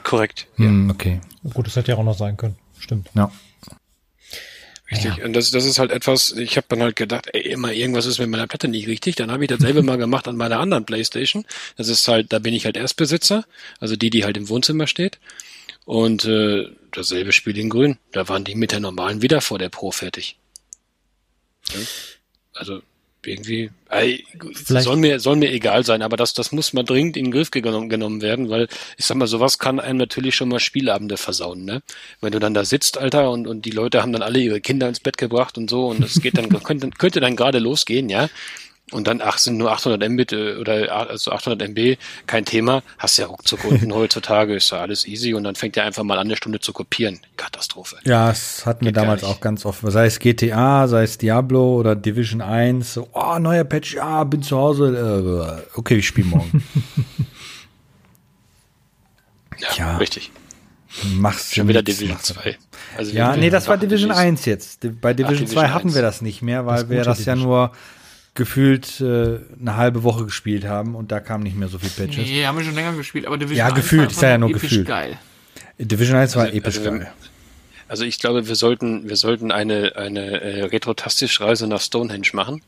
[0.03, 0.47] Korrekt.
[0.57, 0.95] Mhm, ja.
[0.95, 1.21] Okay.
[1.53, 2.57] Gut, das hätte ja auch noch sein können.
[2.79, 3.11] Stimmt.
[3.15, 3.31] Ja.
[4.90, 5.16] Richtig.
[5.16, 5.24] Ja.
[5.24, 8.19] Und das, das ist halt etwas, ich habe dann halt gedacht, ey, immer irgendwas ist
[8.19, 9.16] mit meiner Platte nicht richtig.
[9.16, 11.47] Dann habe ich dasselbe mal gemacht an meiner anderen Playstation.
[11.77, 13.47] Das ist halt, da bin ich halt Erstbesitzer,
[13.81, 15.19] also die, die halt im Wohnzimmer steht.
[15.86, 17.98] Und äh, dasselbe Spiel in Grün.
[18.12, 20.36] Da waren die mit der normalen wieder vor der Pro fertig.
[21.70, 21.81] Ja?
[22.55, 22.82] Also
[23.27, 27.27] irgendwie, ey, soll mir, soll mir egal sein, aber das, das muss mal dringend in
[27.27, 30.61] den Griff genommen, genommen werden, weil ich sag mal, sowas kann einem natürlich schon mal
[30.61, 31.83] Spielabende versauen, ne?
[32.21, 34.89] Wenn du dann da sitzt, Alter, und, und die Leute haben dann alle ihre Kinder
[34.89, 38.29] ins Bett gebracht und so, und es geht dann, könnte, könnte dann gerade losgehen, ja?
[38.93, 41.97] Und dann, ach, sind nur 800 Mbit äh, oder also 800 MB,
[42.27, 42.82] kein Thema.
[42.98, 46.19] Hast ja ruckzuck unten heutzutage, ist ja alles easy und dann fängt er einfach mal
[46.19, 47.20] an, eine Stunde zu kopieren.
[47.39, 47.97] Katastrophe.
[48.05, 49.81] Ja, es hatten wir damals auch ganz oft.
[49.82, 52.94] Sei es GTA, sei es Diablo oder Division 1.
[52.94, 55.65] So, oh, neuer Patch, ja, bin zu Hause.
[55.74, 56.62] Äh, okay, ich spiele morgen.
[59.59, 60.31] ja, ja, richtig.
[61.15, 62.56] Machst Schon wieder Division 2.
[62.98, 64.81] Also ja, nee, das war Division 1 jetzt.
[65.01, 65.94] Bei Division, Ach, Division 2 hatten 1.
[65.94, 67.73] wir das nicht mehr, weil das wir das ja nur
[68.35, 72.27] gefühlt äh, eine halbe Woche gespielt haben und da kam nicht mehr so viel Patches.
[72.27, 74.86] Nee, haben wir schon länger gespielt, aber Division ja, 1 gefühlt, ist ja nur gefühlt.
[74.86, 75.19] geil.
[75.78, 77.12] Division 1 war also, episch also, geil.
[77.86, 82.62] Also ich glaube, wir sollten, wir sollten eine, eine äh, retrotastische Reise nach Stonehenge machen.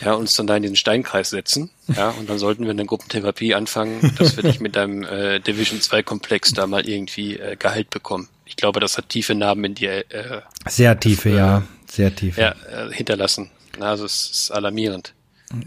[0.00, 1.70] Ja, uns dann da in den Steinkreis setzen.
[1.94, 5.80] Ja, und dann sollten wir eine Gruppentherapie anfangen, dass wir dich mit deinem äh, Division
[5.80, 8.28] 2 Komplex da mal irgendwie äh, Gehalt bekommen.
[8.46, 10.10] Ich glaube, das hat tiefe Narben in dir.
[10.10, 11.62] Äh, sehr tiefe, äh, ja.
[11.86, 12.40] Sehr tiefe.
[12.40, 13.50] Ja, äh, hinterlassen.
[13.80, 15.14] Also es ist alarmierend.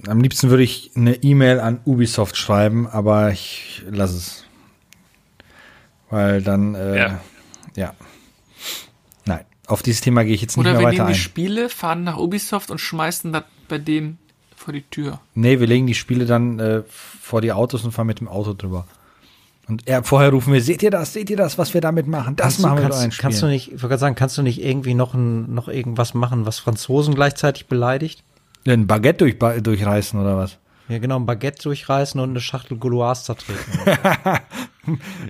[0.07, 4.45] Am liebsten würde ich eine E-Mail an Ubisoft schreiben, aber ich lasse es.
[6.09, 7.19] Weil dann, äh, ja.
[7.75, 7.93] ja.
[9.25, 11.19] Nein, auf dieses Thema gehe ich jetzt nicht Oder mehr wir weiter nehmen die ein.
[11.19, 14.17] Spiele, fahren nach Ubisoft und schmeißen das bei denen
[14.55, 15.19] vor die Tür.
[15.35, 18.53] Nee, wir legen die Spiele dann äh, vor die Autos und fahren mit dem Auto
[18.53, 18.87] drüber.
[19.67, 22.35] Und er, vorher rufen wir, seht ihr das, seht ihr das, was wir damit machen?
[22.35, 24.43] Das Kannst machen du, wir kannst, kannst du nicht, ich wollte gerade sagen, kannst du
[24.43, 28.23] nicht irgendwie noch, ein, noch irgendwas machen, was Franzosen gleichzeitig beleidigt?
[28.67, 30.57] Ein Baguette durch, durchreißen oder was?
[30.87, 33.61] Ja, genau, ein Baguette durchreißen und eine Schachtel Gauloise zertreten.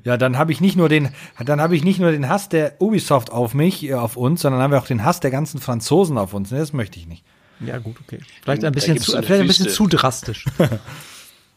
[0.04, 1.10] Ja, dann habe ich nicht nur den,
[1.44, 4.62] dann habe ich nicht nur den Hass der Ubisoft auf mich, äh, auf uns, sondern
[4.62, 6.52] haben wir auch den Hass der ganzen Franzosen auf uns.
[6.52, 7.24] Nee, das möchte ich nicht.
[7.62, 8.20] ja, gut, okay.
[8.44, 10.46] Vielleicht ein bisschen, zu, vielleicht ein bisschen zu drastisch.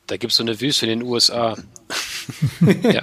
[0.08, 1.56] Da gibt es so eine Wüste in den USA.
[2.82, 3.02] ja.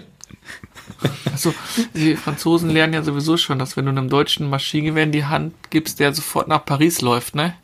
[1.32, 1.54] Also,
[1.94, 5.54] die Franzosen lernen ja sowieso schon, dass wenn du einem Deutschen Maschinengewehr in die Hand
[5.70, 7.56] gibst, der sofort nach Paris läuft, ne?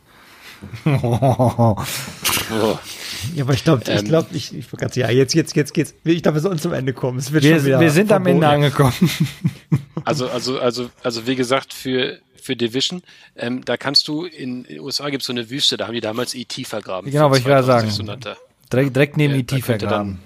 [2.54, 2.78] Oh.
[3.34, 4.04] Ja, aber ich glaube, ich Ähm.
[4.04, 5.94] glaube, ich, ich sagen, ja, jetzt, jetzt, jetzt geht's.
[6.04, 7.18] Ich glaube, wir sollen zum Ende kommen.
[7.18, 8.92] Es wird Wir, schon wieder wir sind am Ende angekommen.
[10.04, 13.02] Also, also, also, also wie gesagt, für, für Division,
[13.36, 16.00] ähm, da kannst du in den USA gibt es so eine Wüste, da haben die
[16.00, 16.64] damals E.T.
[16.64, 17.08] vergraben.
[17.08, 17.88] Genau, wollte ich gerade sagen.
[18.72, 18.76] 2600er.
[18.76, 20.18] Direkt, direkt neben Ja, IT da vergraben.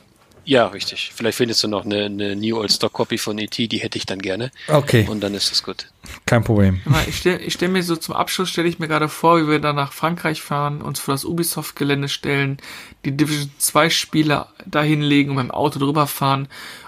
[0.48, 1.10] Ja, richtig.
[1.12, 4.06] Vielleicht findest du noch eine, eine New Old Stock Copy von E.T., die hätte ich
[4.06, 4.52] dann gerne.
[4.68, 5.88] Okay, Und dann ist es gut.
[6.24, 6.80] kein Problem.
[7.08, 9.58] Ich stelle ich stell mir so zum Abschluss, stelle ich mir gerade vor, wie wir
[9.58, 12.58] dann nach Frankreich fahren, uns vor das Ubisoft-Gelände stellen,
[13.04, 16.46] die Division 2 Spieler dahin legen und mit dem Auto drüber fahren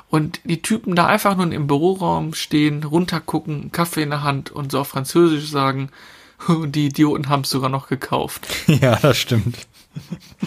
[0.08, 4.52] und die Typen da einfach nur im Büroraum stehen, runtergucken, einen Kaffee in der Hand
[4.52, 5.90] und so auf Französisch sagen,
[6.48, 8.46] die Idioten haben es sogar noch gekauft.
[8.68, 9.66] Ja, das stimmt.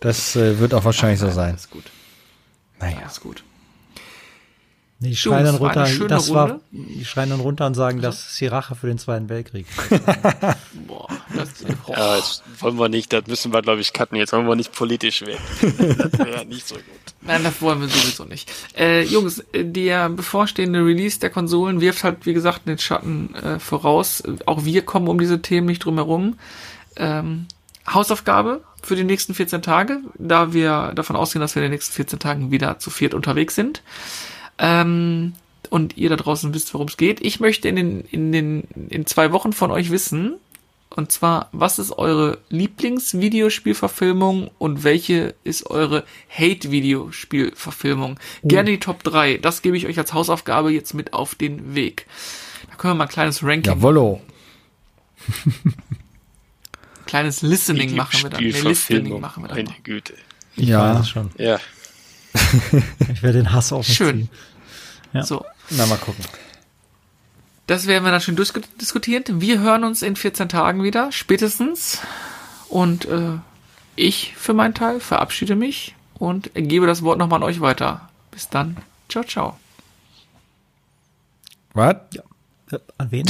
[0.00, 1.54] Das äh, wird auch wahrscheinlich so sein.
[1.54, 1.84] Ist gut.
[2.80, 3.06] Naja.
[3.06, 3.42] Ist gut.
[5.00, 6.60] Nee, die schreien dann runter, das war, Runde.
[6.72, 9.66] die schreien dann runter und sagen, das ist die Rache für den Zweiten Weltkrieg.
[10.88, 11.06] Boah,
[11.36, 11.50] das,
[11.86, 11.96] boah.
[11.96, 14.16] Ja, jetzt wollen wir nicht, das müssen wir, glaube ich, cutten.
[14.16, 15.38] Jetzt wollen wir nicht politisch werden.
[16.10, 16.84] das wäre nicht so gut.
[17.20, 18.50] Nein, das wollen wir sowieso nicht.
[18.76, 23.60] Äh, Jungs, äh, der bevorstehende Release der Konsolen wirft halt, wie gesagt, den Schatten äh,
[23.60, 24.24] voraus.
[24.46, 26.38] Auch wir kommen um diese Themen nicht drum herum.
[26.96, 27.46] Ähm,
[27.92, 31.94] Hausaufgabe für die nächsten 14 Tage, da wir davon ausgehen, dass wir in den nächsten
[31.94, 33.82] 14 Tagen wieder zu viert unterwegs sind.
[34.58, 35.34] Ähm,
[35.70, 37.20] und ihr da draußen wisst, worum es geht.
[37.20, 40.36] Ich möchte in den, in den, in zwei Wochen von euch wissen,
[40.90, 48.18] und zwar, was ist eure Lieblingsvideospielverfilmung und welche ist eure Hate-Videospielverfilmung?
[48.42, 49.36] Gerne die Top 3.
[49.36, 52.06] Das gebe ich euch als Hausaufgabe jetzt mit auf den Weg.
[52.70, 54.22] Da können wir mal ein kleines Ranking, Jawollo.
[57.08, 58.40] kleines Listening machen wir dann.
[58.44, 59.64] Nee, Listening machen wir dann.
[59.64, 59.74] Meine.
[59.82, 60.14] Güte.
[60.54, 60.94] Ich Ja.
[60.94, 61.30] weiß es schon.
[61.38, 61.58] Ja.
[63.12, 64.16] Ich werde den Hass auf mich Schön.
[64.16, 64.30] ziehen.
[65.12, 65.22] Ja.
[65.24, 65.44] So.
[65.70, 66.24] Na, mal gucken.
[67.66, 69.40] Das werden wir dann schön durchdiskutiert.
[69.40, 71.98] Wir hören uns in 14 Tagen wieder, spätestens.
[72.68, 73.32] Und äh,
[73.96, 78.08] ich für meinen Teil verabschiede mich und gebe das Wort nochmal an euch weiter.
[78.30, 78.76] Bis dann.
[79.08, 79.58] Ciao, ciao.
[81.74, 81.96] Was?
[82.14, 82.20] Äh,
[82.98, 83.26] An wen?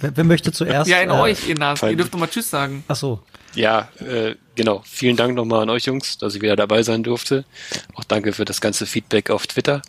[0.00, 0.88] wer, wer möchte zuerst?
[0.90, 1.82] Ja, in äh, euch, ihr Nas.
[1.82, 2.84] Ihr dürft noch mal Tschüss sagen.
[2.88, 3.20] Ach so.
[3.54, 4.82] Ja, äh, genau.
[4.86, 7.44] Vielen Dank nochmal an euch Jungs, dass ich wieder dabei sein durfte.
[7.94, 9.82] Auch danke für das ganze Feedback auf Twitter.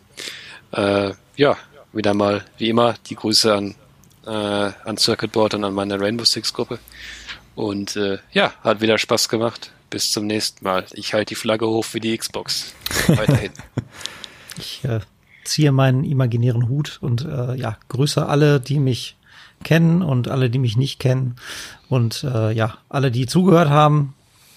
[0.72, 1.58] Äh, ja,
[1.94, 3.76] wieder mal, wie immer, die Grüße an,
[4.26, 6.80] äh, an Circuit Board und an meine Rainbow Six Gruppe.
[7.56, 9.72] Und äh, ja, hat wieder Spaß gemacht.
[9.90, 10.86] Bis zum nächsten Mal.
[10.94, 12.74] Ich halte die Flagge hoch für die Xbox.
[13.08, 13.52] Weiterhin.
[14.58, 15.02] Ich äh,
[15.44, 19.16] ziehe meinen imaginären Hut und äh, ja, grüße alle, die mich
[19.64, 21.36] kennen und alle, die mich nicht kennen.
[21.90, 24.16] Und äh, ja, alle, die zugehört haben,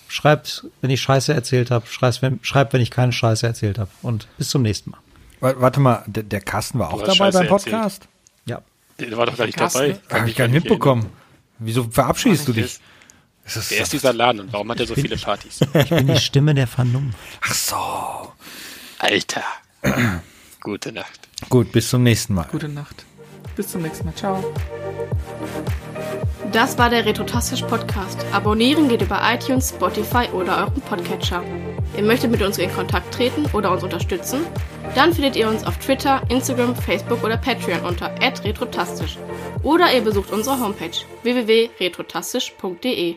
[0.09, 3.91] schreibt, wenn ich Scheiße erzählt habe, schreibt, wenn, schreibt, wenn ich keine Scheiße erzählt habe.
[4.03, 4.99] Und bis zum nächsten Mal.
[5.41, 8.09] Wa- Warte mal, der, der Carsten war auch dabei beim Podcast?
[8.47, 8.63] Ja.
[8.99, 9.97] Der war doch gar nicht Carsten?
[10.09, 10.21] dabei.
[10.21, 11.07] Habe ich gar nicht mitbekommen.
[11.59, 12.79] Wieso verabschiedest du dich?
[13.45, 15.61] ist wer ist dieser Laden und warum hat er so viele Partys?
[15.75, 17.19] Ich bin die Stimme der Vernunft.
[17.43, 18.33] Ach so.
[18.99, 19.43] Alter.
[20.65, 21.29] Gute Nacht.
[21.51, 22.49] Gut, bis zum nächsten Mal.
[22.51, 23.05] Gute Nacht.
[23.55, 24.15] Bis zum nächsten Mal.
[24.15, 24.43] Ciao.
[26.53, 28.25] Das war der Retrotastisch Podcast.
[28.33, 31.43] Abonnieren geht über iTunes, Spotify oder euren Podcatcher.
[31.99, 34.47] Ihr möchtet mit uns in Kontakt treten oder uns unterstützen?
[34.95, 39.19] Dann findet ihr uns auf Twitter, Instagram, Facebook oder Patreon unter retrotastisch.
[39.63, 43.17] Oder ihr besucht unsere Homepage www.retrotastisch.de.